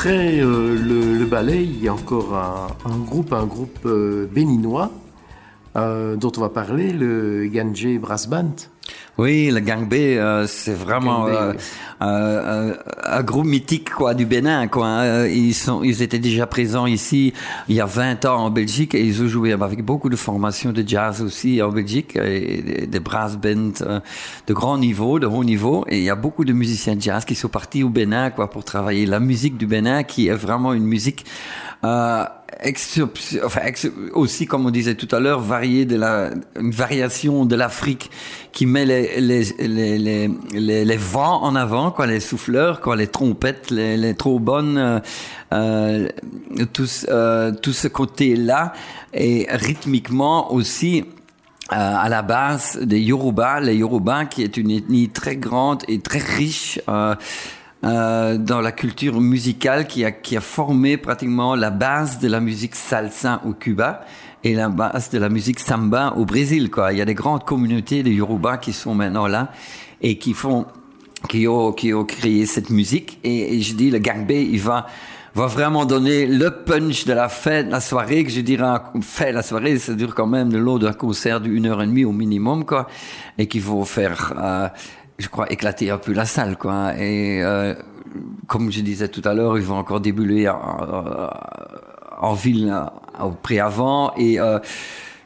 après 0.08 0.40
euh, 0.40 0.74
le, 0.74 1.18
le 1.18 1.24
ballet, 1.26 1.62
il 1.64 1.82
y 1.82 1.88
a 1.88 1.92
encore 1.92 2.34
un, 2.34 2.68
un 2.90 2.96
groupe, 2.96 3.30
un 3.34 3.44
groupe 3.44 3.80
euh, 3.84 4.26
béninois 4.26 4.90
euh, 5.76 6.16
dont 6.16 6.32
on 6.34 6.40
va 6.40 6.48
parler, 6.48 6.94
le 6.94 7.46
Ganje 7.48 7.98
Brass 8.00 8.26
Band. 8.26 8.54
Oui, 9.18 9.50
le 9.50 9.60
Gang 9.60 9.86
B, 9.86 10.16
c'est 10.46 10.72
vraiment 10.72 11.26
Gang 11.26 11.52
B, 11.52 11.56
oui. 12.00 12.06
Un 13.10 13.22
groupe 13.22 13.46
mythique 13.46 13.90
quoi 13.90 14.14
du 14.14 14.26
Bénin. 14.26 14.68
Quoi. 14.68 14.86
hein. 14.86 15.26
Ils 15.26 15.54
sont, 15.54 15.82
ils 15.82 16.02
étaient 16.02 16.18
déjà 16.18 16.46
présents 16.46 16.86
ici 16.86 17.32
il 17.68 17.74
y 17.74 17.80
a 17.80 17.86
20 17.86 18.24
ans 18.24 18.44
en 18.44 18.50
Belgique 18.50 18.94
et 18.94 19.00
ils 19.02 19.22
ont 19.22 19.28
joué 19.28 19.52
avec 19.52 19.84
beaucoup 19.84 20.08
de 20.08 20.16
formations 20.16 20.72
de 20.72 20.84
jazz 20.86 21.22
aussi 21.22 21.62
en 21.62 21.70
Belgique 21.70 22.16
et 22.16 22.62
des, 22.62 22.86
des 22.86 23.00
brass 23.00 23.36
bands 23.36 23.72
euh, 23.82 24.00
de 24.46 24.54
grand 24.54 24.78
niveau, 24.78 25.18
de 25.18 25.26
haut 25.26 25.44
niveau. 25.44 25.84
Et 25.88 25.98
il 25.98 26.04
y 26.04 26.10
a 26.10 26.16
beaucoup 26.16 26.44
de 26.44 26.52
musiciens 26.52 26.96
de 26.96 27.02
jazz 27.02 27.24
qui 27.24 27.34
sont 27.34 27.48
partis 27.48 27.82
au 27.82 27.88
Bénin 27.88 28.30
quoi 28.30 28.50
pour 28.50 28.64
travailler 28.64 29.06
la 29.06 29.20
musique 29.20 29.56
du 29.56 29.66
Bénin 29.66 30.02
qui 30.02 30.28
est 30.28 30.34
vraiment 30.34 30.72
une 30.72 30.84
musique 30.84 31.24
euh, 31.84 32.24
aussi, 34.14 34.46
comme 34.46 34.66
on 34.66 34.70
disait 34.70 34.94
tout 34.94 35.14
à 35.14 35.20
l'heure, 35.20 35.40
variée 35.40 35.84
de 35.84 35.96
la, 35.96 36.30
une 36.58 36.70
variation 36.70 37.44
de 37.44 37.54
l'Afrique 37.54 38.10
qui 38.52 38.66
met 38.66 38.84
les, 38.84 39.20
les, 39.20 39.44
les, 39.58 40.84
les, 40.84 40.96
vents 40.96 41.42
en 41.42 41.54
avant, 41.54 41.90
quoi, 41.90 42.06
les 42.06 42.20
souffleurs, 42.20 42.80
quoi, 42.80 42.96
les 42.96 43.06
trompettes, 43.06 43.70
les, 43.70 43.96
les 43.96 44.14
trombones, 44.14 44.78
euh, 44.78 45.00
euh, 45.52 46.08
tout, 46.72 46.88
euh, 47.08 47.52
tout 47.52 47.72
ce 47.72 47.86
côté-là, 47.86 48.72
et 49.14 49.46
rythmiquement 49.50 50.52
aussi, 50.52 51.04
euh, 51.70 51.76
à 51.76 52.08
la 52.08 52.22
base 52.22 52.78
des 52.80 52.98
Yoruba, 52.98 53.60
les 53.60 53.76
Yoruba 53.76 54.24
qui 54.24 54.42
est 54.42 54.56
une 54.56 54.70
ethnie 54.70 55.10
très 55.10 55.36
grande 55.36 55.82
et 55.86 55.98
très 55.98 56.18
riche 56.18 56.80
euh, 56.88 57.14
euh, 57.84 58.38
dans 58.38 58.60
la 58.60 58.72
culture 58.72 59.20
musicale 59.20 59.86
qui 59.86 60.04
a, 60.04 60.10
qui 60.10 60.36
a 60.36 60.40
formé 60.40 60.96
pratiquement 60.96 61.54
la 61.54 61.70
base 61.70 62.18
de 62.18 62.28
la 62.28 62.40
musique 62.40 62.74
salsa 62.74 63.40
au 63.46 63.52
Cuba 63.52 64.00
et 64.44 64.54
la 64.54 64.68
base 64.68 65.10
de 65.10 65.18
la 65.18 65.28
musique 65.28 65.60
samba 65.60 66.14
au 66.16 66.24
Brésil. 66.24 66.70
Quoi. 66.70 66.92
Il 66.92 66.98
y 66.98 67.02
a 67.02 67.04
des 67.04 67.14
grandes 67.14 67.44
communautés 67.44 68.02
de 68.02 68.10
Yoruba 68.10 68.58
qui 68.58 68.72
sont 68.72 68.94
maintenant 68.94 69.26
là 69.26 69.52
et 70.00 70.18
qui 70.18 70.34
font 70.34 70.66
qui 71.28 71.48
ont, 71.48 71.72
qui 71.72 71.92
ont 71.92 72.04
créé 72.04 72.46
cette 72.46 72.70
musique. 72.70 73.18
Et, 73.24 73.60
je 73.60 73.74
dis, 73.74 73.90
le 73.90 73.98
B, 73.98 74.30
il 74.30 74.60
va, 74.60 74.86
va 75.34 75.46
vraiment 75.46 75.84
donner 75.84 76.26
le 76.26 76.50
punch 76.50 77.04
de 77.04 77.12
la 77.12 77.28
fête, 77.28 77.68
la 77.68 77.80
soirée, 77.80 78.24
que 78.24 78.30
je 78.30 78.40
dirais, 78.40 78.78
fait, 79.02 79.32
la 79.32 79.42
soirée, 79.42 79.78
ça 79.78 79.94
dure 79.94 80.14
quand 80.14 80.26
même 80.26 80.50
de 80.50 80.58
l'eau 80.58 80.78
d'un 80.78 80.92
concert 80.92 81.40
d'une 81.40 81.66
heure 81.66 81.82
et 81.82 81.86
demie 81.86 82.04
au 82.04 82.12
minimum, 82.12 82.64
quoi. 82.64 82.88
Et 83.36 83.46
qu'il 83.46 83.62
faut 83.62 83.84
faire, 83.84 84.32
euh, 84.38 84.68
je 85.18 85.28
crois, 85.28 85.50
éclater 85.52 85.90
un 85.90 85.98
peu 85.98 86.12
la 86.12 86.24
salle, 86.24 86.56
quoi. 86.56 86.94
Et, 86.98 87.42
euh, 87.42 87.74
comme 88.46 88.70
je 88.70 88.80
disais 88.80 89.08
tout 89.08 89.22
à 89.24 89.34
l'heure, 89.34 89.58
ils 89.58 89.64
vont 89.64 89.76
encore 89.76 90.00
débuler 90.00 90.48
en, 90.48 91.30
en 92.20 92.32
ville 92.34 92.72
euh, 92.72 93.24
au 93.24 93.32
pré-avant. 93.32 94.12
Et, 94.16 94.40
euh, 94.40 94.58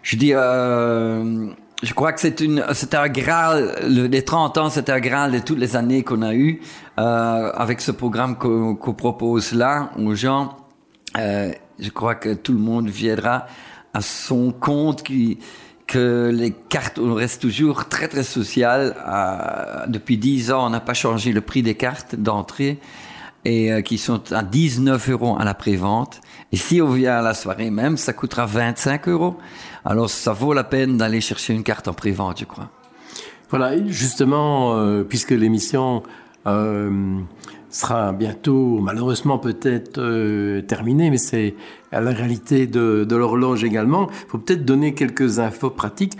je 0.02 0.16
dis, 0.16 0.32
euh, 0.34 1.46
je 1.82 1.94
crois 1.94 2.12
que 2.12 2.20
c'est 2.20 2.40
une, 2.40 2.64
c'est 2.72 2.94
un 2.94 3.08
graal, 3.08 3.76
le, 3.82 4.06
les 4.06 4.22
30 4.22 4.58
ans, 4.58 4.70
c'est 4.70 4.90
un 4.90 5.00
graal 5.00 5.32
de 5.32 5.38
toutes 5.38 5.58
les 5.58 5.76
années 5.76 6.02
qu'on 6.02 6.22
a 6.22 6.34
eu, 6.34 6.60
euh, 6.98 7.52
avec 7.54 7.80
ce 7.80 7.90
programme 7.92 8.36
qu'on, 8.36 8.74
qu'on 8.74 8.94
propose 8.94 9.52
là 9.52 9.90
aux 9.98 10.14
gens. 10.14 10.56
Euh, 11.18 11.52
je 11.78 11.90
crois 11.90 12.14
que 12.14 12.34
tout 12.34 12.52
le 12.52 12.58
monde 12.58 12.88
viendra 12.88 13.46
à 13.94 14.00
son 14.00 14.52
compte 14.52 15.02
qui, 15.02 15.38
que 15.92 16.30
les 16.32 16.52
cartes, 16.52 16.98
on 16.98 17.12
reste 17.12 17.42
toujours 17.42 17.86
très 17.86 18.08
très 18.08 18.22
social. 18.22 18.96
Euh, 19.06 19.86
depuis 19.88 20.16
10 20.16 20.50
ans, 20.50 20.66
on 20.66 20.70
n'a 20.70 20.80
pas 20.80 20.94
changé 20.94 21.32
le 21.32 21.42
prix 21.42 21.62
des 21.62 21.74
cartes 21.74 22.16
d'entrée 22.16 22.78
et 23.44 23.70
euh, 23.70 23.82
qui 23.82 23.98
sont 23.98 24.32
à 24.32 24.42
19 24.42 25.10
euros 25.10 25.36
à 25.38 25.44
la 25.44 25.52
prévente. 25.52 26.22
Et 26.50 26.56
si 26.56 26.80
on 26.80 26.88
vient 26.88 27.18
à 27.18 27.22
la 27.22 27.34
soirée 27.34 27.70
même, 27.70 27.98
ça 27.98 28.14
coûtera 28.14 28.46
25 28.46 29.06
euros. 29.08 29.36
Alors 29.84 30.08
ça 30.08 30.32
vaut 30.32 30.54
la 30.54 30.64
peine 30.64 30.96
d'aller 30.96 31.20
chercher 31.20 31.52
une 31.52 31.62
carte 31.62 31.88
en 31.88 31.92
prévente, 31.92 32.40
je 32.40 32.46
crois. 32.46 32.70
Voilà, 33.50 33.86
justement, 33.86 34.74
euh, 34.78 35.02
puisque 35.02 35.32
l'émission 35.32 36.02
sera 37.72 38.12
bientôt, 38.12 38.78
malheureusement 38.80 39.38
peut-être 39.38 39.98
euh, 39.98 40.62
terminée, 40.62 41.10
mais 41.10 41.16
c'est 41.16 41.54
la 41.90 42.00
réalité 42.00 42.66
de, 42.66 43.04
de 43.04 43.16
l'horloge 43.16 43.64
également, 43.64 44.08
il 44.10 44.30
faut 44.30 44.38
peut-être 44.38 44.64
donner 44.64 44.94
quelques 44.94 45.38
infos 45.38 45.70
pratiques. 45.70 46.16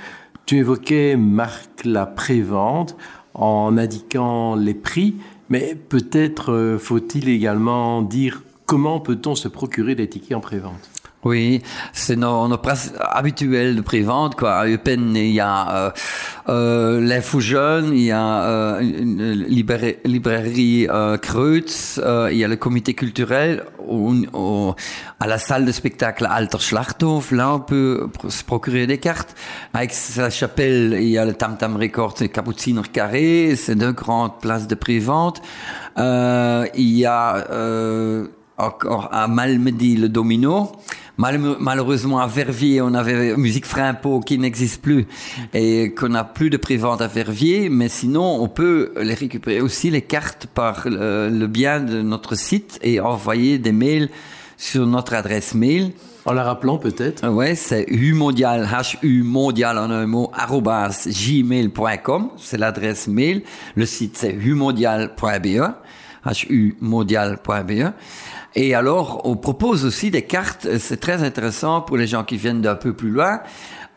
Tu 0.46 0.56
évoquais, 0.56 1.16
Marc, 1.16 1.84
la 1.84 2.06
prévente 2.06 2.96
en 3.34 3.78
indiquant 3.78 4.56
les 4.56 4.74
prix, 4.74 5.14
mais 5.48 5.76
peut-être 5.88 6.52
euh, 6.52 6.78
faut-il 6.78 7.28
également 7.28 8.02
dire 8.02 8.42
comment 8.66 9.00
peut-on 9.00 9.34
se 9.34 9.48
procurer 9.48 9.94
des 9.94 10.08
tickets 10.08 10.36
en 10.36 10.40
prévente? 10.40 10.91
Oui, 11.24 11.62
c'est 11.92 12.16
nos, 12.16 12.48
nos 12.48 12.58
habituelles 12.98 13.76
de 13.76 13.80
prévente. 13.80 14.34
Quoi. 14.34 14.54
À 14.54 14.66
Eupen, 14.66 15.14
il 15.14 15.30
y 15.30 15.38
a 15.38 15.70
euh, 15.86 15.90
euh, 16.48 17.00
l'info 17.00 17.38
jeune, 17.38 17.92
il 17.94 18.02
y 18.06 18.10
a 18.10 18.42
euh, 18.42 18.80
une 18.80 19.30
librairie, 19.30 19.98
librairie 20.04 20.88
euh, 20.90 21.16
Kreutz, 21.18 22.00
euh, 22.02 22.28
il 22.32 22.38
y 22.38 22.44
a 22.44 22.48
le 22.48 22.56
comité 22.56 22.94
culturel, 22.94 23.62
au- 23.86 24.12
au- 24.32 24.74
à 25.20 25.28
la 25.28 25.38
salle 25.38 25.64
de 25.64 25.70
spectacle 25.70 26.26
Alter 26.28 26.58
Schlachthof. 26.58 27.30
Là, 27.30 27.54
on 27.54 27.60
peut 27.60 28.08
se 28.28 28.42
procurer 28.42 28.88
des 28.88 28.98
cartes. 28.98 29.36
Avec 29.74 29.92
sa 29.92 30.28
chapelle, 30.28 30.96
il 31.00 31.08
y 31.08 31.18
a 31.18 31.24
le 31.24 31.34
Tam 31.34 31.56
Tam 31.56 31.76
Records 31.76 32.16
et 32.22 32.30
Cappucciner 32.30 32.82
Carré. 32.92 33.54
C'est 33.54 33.76
deux 33.76 33.92
grandes 33.92 34.40
places 34.40 34.66
de 34.66 34.74
prévente. 34.74 35.40
Euh, 35.98 36.66
il 36.74 36.96
y 36.98 37.06
a 37.06 37.44
encore 38.58 39.08
à 39.12 39.28
Malmedy 39.28 39.96
le 39.96 40.08
Domino. 40.08 40.72
Mal- 41.18 41.38
malheureusement, 41.60 42.18
à 42.20 42.26
Verviers, 42.26 42.80
on 42.80 42.94
avait 42.94 43.36
Musique 43.36 43.66
Frimpo 43.66 44.20
qui 44.20 44.38
n'existe 44.38 44.80
plus 44.82 45.06
et 45.52 45.92
qu'on 45.94 46.08
n'a 46.08 46.24
plus 46.24 46.48
de 46.50 46.56
prévente 46.56 47.00
à 47.02 47.06
Verviers. 47.06 47.68
Mais 47.68 47.88
sinon, 47.88 48.42
on 48.42 48.48
peut 48.48 48.92
les 49.00 49.14
récupérer 49.14 49.60
aussi, 49.60 49.90
les 49.90 50.02
cartes, 50.02 50.46
par 50.46 50.82
le, 50.86 51.28
le 51.28 51.46
bien 51.46 51.80
de 51.80 52.00
notre 52.02 52.34
site 52.34 52.78
et 52.82 52.98
envoyer 53.00 53.58
des 53.58 53.72
mails 53.72 54.08
sur 54.56 54.86
notre 54.86 55.14
adresse 55.14 55.54
mail. 55.54 55.92
En 56.24 56.32
la 56.34 56.44
rappelant 56.44 56.78
peut-être 56.78 57.26
Ouais, 57.28 57.56
c'est 57.56 57.84
humondial, 57.88 58.64
H-U 58.72 59.24
mondial 59.24 59.76
en 59.76 59.90
un 59.90 60.06
mot, 60.06 60.30
arrobas 60.32 61.08
gmail.com. 61.08 62.30
C'est 62.36 62.58
l'adresse 62.58 63.08
mail. 63.08 63.42
Le 63.74 63.84
site, 63.86 64.16
c'est 64.16 64.32
humondial.be, 64.32 65.72
H-U 66.24 66.76
mondial.be. 66.80 67.92
Et 68.54 68.74
alors, 68.74 69.22
on 69.24 69.36
propose 69.36 69.84
aussi 69.84 70.10
des 70.10 70.22
cartes. 70.22 70.68
C'est 70.78 71.00
très 71.00 71.22
intéressant 71.22 71.80
pour 71.80 71.96
les 71.96 72.06
gens 72.06 72.24
qui 72.24 72.36
viennent 72.36 72.60
d'un 72.60 72.74
peu 72.74 72.92
plus 72.92 73.10
loin. 73.10 73.40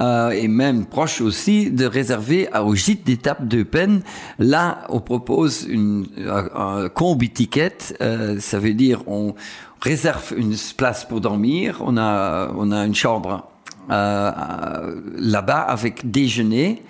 euh, 0.02 0.30
et 0.32 0.48
même 0.48 0.86
proche 0.86 1.22
aussi, 1.22 1.72
de 1.72 1.86
réserver 1.86 2.50
au 2.54 2.76
gîte 2.76 3.06
d'étape 3.06 3.48
de 3.48 3.64
peine. 3.64 4.02
Là, 4.40 4.86
on 4.90 5.00
propose 5.00 5.66
une, 5.70 6.06
un, 6.28 6.84
un 6.84 6.90
combi 6.90 7.30
ticket. 7.30 7.78
euh, 8.02 8.40
ça 8.40 8.60
veut 8.60 8.74
dire 8.74 9.04
on 9.08 9.36
réserve 9.82 10.34
une 10.36 10.56
place 10.78 11.06
pour 11.06 11.22
dormir. 11.22 11.82
On 11.86 11.98
a, 11.98 12.52
on 12.58 12.72
a 12.72 12.86
une 12.86 12.96
chambre 12.96 13.48
euh, 13.90 14.32
euh, 14.32 14.96
là-bas 15.18 15.60
avec 15.62 16.10
déjeuner 16.12 16.82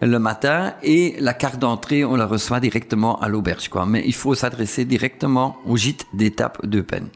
le 0.00 0.18
matin 0.18 0.74
et 0.82 1.14
la 1.20 1.34
carte 1.34 1.58
d'entrée, 1.58 2.04
on 2.04 2.16
la 2.16 2.26
reçoit 2.26 2.60
directement 2.60 3.20
à 3.20 3.28
l'auberge. 3.28 3.68
Quoi. 3.68 3.86
Mais 3.86 4.02
il 4.06 4.14
faut 4.14 4.34
s'adresser 4.34 4.84
directement 4.84 5.56
au 5.66 5.76
gîte 5.76 6.06
d'étape 6.14 6.64
de 6.66 6.80
peine. 6.80 7.08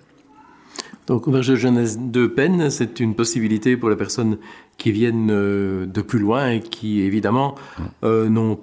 Donc, 1.06 1.28
auberge 1.28 1.48
de 1.48 1.56
jeunesse 1.56 1.98
de 1.98 2.27
peine, 2.27 2.70
c'est 2.70 2.98
une 2.98 3.15
possibilité 3.15 3.77
pour 3.77 3.90
les 3.90 3.97
personnes 3.97 4.39
qui 4.78 4.90
viennent 4.90 5.31
euh, 5.31 5.86
de 5.86 6.01
plus 6.01 6.19
loin 6.19 6.51
et 6.51 6.61
qui, 6.61 7.02
évidemment, 7.02 7.56
euh, 8.05 8.28
n'ont 8.28 8.59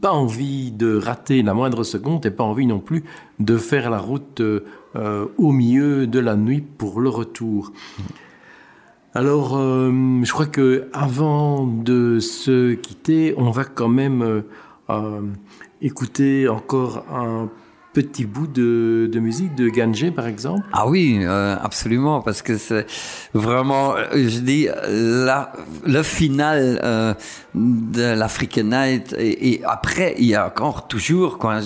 pas 0.00 0.12
envie 0.12 0.70
de 0.70 0.96
rater 0.96 1.42
la 1.42 1.54
moindre 1.54 1.82
seconde 1.82 2.24
et 2.26 2.30
pas 2.30 2.44
envie 2.44 2.66
non 2.66 2.78
plus 2.78 3.04
de 3.38 3.56
faire 3.56 3.90
la 3.90 3.98
route 3.98 4.40
euh, 4.40 5.26
au 5.36 5.52
milieu 5.52 6.06
de 6.06 6.18
la 6.18 6.36
nuit 6.36 6.60
pour 6.60 7.00
le 7.00 7.08
retour. 7.08 7.72
Alors, 9.12 9.56
euh, 9.58 9.90
je 10.22 10.32
crois 10.32 10.46
que 10.46 10.88
avant 10.92 11.66
de 11.66 12.20
se 12.20 12.74
quitter, 12.74 13.34
on 13.36 13.50
va 13.50 13.64
quand 13.64 13.88
même 13.88 14.22
euh, 14.22 14.42
euh, 14.88 15.22
écouter 15.82 16.48
encore 16.48 17.04
un 17.12 17.48
petit 17.92 18.24
bout 18.24 18.46
de, 18.46 19.10
de 19.12 19.18
musique 19.18 19.56
de 19.56 19.68
Ganjé, 19.68 20.12
par 20.12 20.28
exemple. 20.28 20.64
Ah 20.72 20.88
oui, 20.88 21.18
euh, 21.22 21.56
absolument, 21.60 22.20
parce 22.20 22.40
que 22.40 22.56
c'est 22.56 22.86
vraiment, 23.34 23.96
euh, 23.96 24.04
je 24.14 24.38
dis, 24.38 24.68
la, 24.88 25.52
le 25.84 26.02
final 26.04 26.80
euh, 26.84 27.14
de 27.54 28.14
l'African 28.14 28.64
Night, 28.64 29.14
et, 29.18 29.52
et 29.54 29.64
après, 29.64 30.14
il 30.18 30.26
y 30.26 30.34
a 30.34 30.46
encore 30.46 30.86
toujours 30.86 31.38
quoi, 31.38 31.60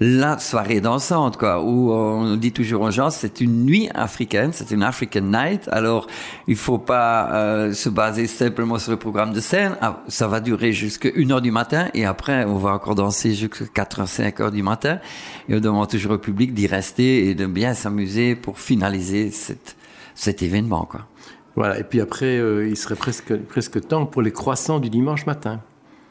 la 0.00 0.38
soirée 0.38 0.80
dansante, 0.80 1.36
quoi, 1.38 1.62
où 1.62 1.90
on 1.92 2.36
dit 2.36 2.52
toujours 2.52 2.82
aux 2.82 2.90
gens, 2.90 3.10
c'est 3.10 3.40
une 3.40 3.64
nuit 3.64 3.88
africaine, 3.94 4.50
c'est 4.52 4.70
une 4.70 4.82
African 4.82 5.22
Night, 5.22 5.68
alors 5.72 6.06
il 6.46 6.56
faut 6.56 6.78
pas 6.78 7.32
euh, 7.32 7.72
se 7.72 7.88
baser 7.88 8.26
simplement 8.26 8.78
sur 8.78 8.90
le 8.90 8.98
programme 8.98 9.32
de 9.32 9.40
scène, 9.40 9.76
Ah, 9.80 10.02
ça 10.08 10.28
va 10.28 10.40
durer 10.40 10.72
jusqu'à 10.72 11.08
1 11.16 11.30
heure 11.30 11.40
du 11.40 11.50
matin, 11.50 11.88
et 11.94 12.04
après, 12.04 12.44
on 12.44 12.56
va 12.56 12.70
encore 12.74 12.94
danser 12.94 13.34
jusqu'à 13.34 13.64
4 13.72 14.06
5 14.06 14.40
heures 14.40 14.52
du 14.52 14.62
matin, 14.62 14.98
et 15.48 15.60
demande 15.60 15.88
toujours 15.88 16.12
au 16.12 16.18
public 16.18 16.52
d'y 16.52 16.66
rester 16.66 17.28
et 17.28 17.34
de 17.34 17.46
bien 17.46 17.74
s'amuser 17.74 18.34
pour 18.34 18.58
finaliser 18.58 19.30
cette, 19.30 19.76
cet 20.14 20.42
événement. 20.42 20.84
Quoi. 20.84 21.06
Voilà, 21.56 21.78
et 21.78 21.84
puis 21.84 22.00
après, 22.00 22.38
euh, 22.38 22.68
il 22.68 22.76
serait 22.76 22.94
presque, 22.94 23.36
presque 23.36 23.86
temps 23.86 24.06
pour 24.06 24.22
les 24.22 24.32
croissants 24.32 24.80
du 24.80 24.88
dimanche 24.88 25.26
matin. 25.26 25.60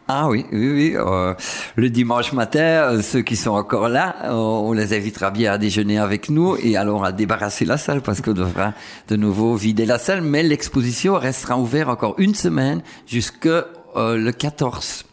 Ah 0.07 0.27
oui, 0.27 0.45
oui, 0.51 0.71
oui. 0.71 0.93
Euh, 0.95 1.33
le 1.75 1.89
dimanche 1.89 2.33
matin, 2.33 2.59
euh, 2.59 3.01
ceux 3.01 3.21
qui 3.21 3.35
sont 3.35 3.51
encore 3.51 3.87
là, 3.87 4.15
on 4.29 4.73
les 4.73 4.93
invitera 4.95 5.31
bien 5.31 5.53
à 5.53 5.57
déjeuner 5.57 5.97
avec 5.97 6.29
nous 6.29 6.57
et 6.61 6.75
alors 6.75 7.05
à 7.05 7.11
débarrasser 7.11 7.65
la 7.65 7.77
salle 7.77 8.01
parce 8.01 8.21
qu'on 8.21 8.33
devra 8.33 8.73
de 9.07 9.15
nouveau 9.15 9.55
vider 9.55 9.85
la 9.85 9.99
salle. 9.99 10.21
Mais 10.21 10.43
l'exposition 10.43 11.15
restera 11.15 11.57
ouverte 11.57 11.89
encore 11.89 12.15
une 12.17 12.35
semaine 12.35 12.81
jusque 13.07 13.47
le 13.95 14.31
14 14.31 15.05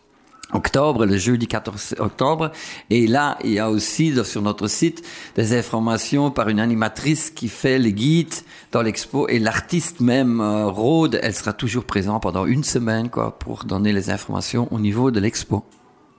octobre, 0.53 1.07
le 1.07 1.17
jeudi 1.17 1.47
14 1.47 1.97
octobre. 1.99 2.51
Et 2.91 3.07
là, 3.07 3.39
il 3.45 3.53
y 3.53 3.59
a 3.59 3.71
aussi 3.71 4.15
sur 4.25 4.43
notre 4.43 4.69
site 4.69 5.05
des 5.37 5.57
informations 5.57 6.31
par 6.31 6.49
une 6.49 6.61
animatrice 6.61 7.31
qui 7.31 7.49
fait 7.49 7.79
les 7.79 7.93
guides 7.93 8.35
dans 8.73 8.83
l'expo 8.83 9.29
et 9.29 9.39
l'artiste 9.39 10.01
même, 10.01 10.41
euh, 10.41 10.67
Rhodes, 10.67 11.19
elle 11.23 11.35
sera 11.35 11.53
toujours 11.53 11.85
présente 11.85 12.23
pendant 12.23 12.47
une 12.47 12.65
semaine 12.65 13.09
quoi, 13.09 13.39
pour 13.39 13.65
donner 13.65 13.93
les 13.93 14.11
informations 14.11 14.69
au 14.71 14.79
niveau 14.79 15.11
de 15.11 15.21
l'expo. 15.21 15.65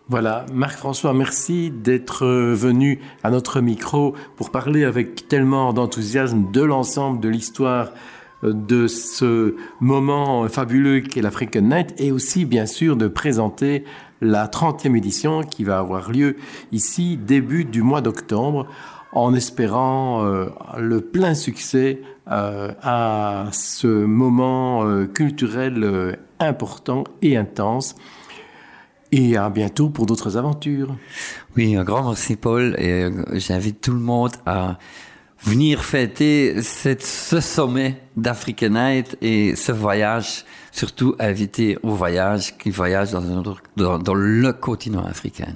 Voilà, 0.07 0.47
Marc-François, 0.51 1.14
merci 1.14 1.69
d'être 1.69 2.26
euh, 2.26 2.56
venu 2.56 2.99
à 3.23 3.30
notre 3.30 3.61
micro 3.61 4.15
pour 4.38 4.49
parler 4.49 4.84
avec 4.84 5.27
tellement 5.27 5.72
d'enthousiasme 5.72 6.51
de 6.51 6.61
l'ensemble 6.61 7.19
de 7.19 7.30
l'histoire 7.30 7.91
de 8.43 8.87
ce 8.87 9.55
moment 9.79 10.47
fabuleux 10.47 11.01
qu'est 11.01 11.21
l'African 11.21 11.61
Night 11.61 11.93
et 11.97 12.11
aussi 12.11 12.45
bien 12.45 12.65
sûr 12.65 12.95
de 12.95 13.07
présenter 13.07 13.83
la 14.21 14.47
30e 14.47 14.95
édition 14.95 15.43
qui 15.43 15.63
va 15.63 15.79
avoir 15.79 16.11
lieu 16.11 16.37
ici 16.71 17.17
début 17.17 17.65
du 17.65 17.81
mois 17.81 18.01
d'octobre 18.01 18.67
en 19.11 19.33
espérant 19.33 20.23
euh, 20.25 20.49
le 20.77 21.01
plein 21.01 21.33
succès 21.33 22.01
euh, 22.29 22.71
à 22.83 23.47
ce 23.51 23.87
moment 23.87 24.85
euh, 24.85 25.05
culturel 25.05 26.17
important 26.39 27.03
et 27.21 27.37
intense. 27.37 27.95
Et 29.11 29.37
à 29.37 29.49
bientôt 29.49 29.89
pour 29.89 30.05
d'autres 30.05 30.37
aventures. 30.37 30.95
Oui, 31.57 31.75
un 31.75 31.83
grand 31.83 32.03
merci 32.03 32.35
Paul 32.35 32.75
et 32.77 33.09
j'invite 33.33 33.81
tout 33.81 33.93
le 33.93 33.99
monde 33.99 34.33
à 34.45 34.77
venir 35.41 35.83
fêter 35.83 36.61
ce 36.61 37.39
sommet 37.39 38.01
d'African 38.15 38.69
Night 38.69 39.17
et 39.21 39.55
ce 39.55 39.71
voyage, 39.71 40.45
surtout 40.71 41.15
inviter 41.19 41.77
au 41.83 41.91
voyage 41.91 42.57
qui 42.57 42.69
voyage 42.69 43.11
dans 43.11 44.13
le 44.13 44.51
continent 44.51 45.05
africain. 45.05 45.53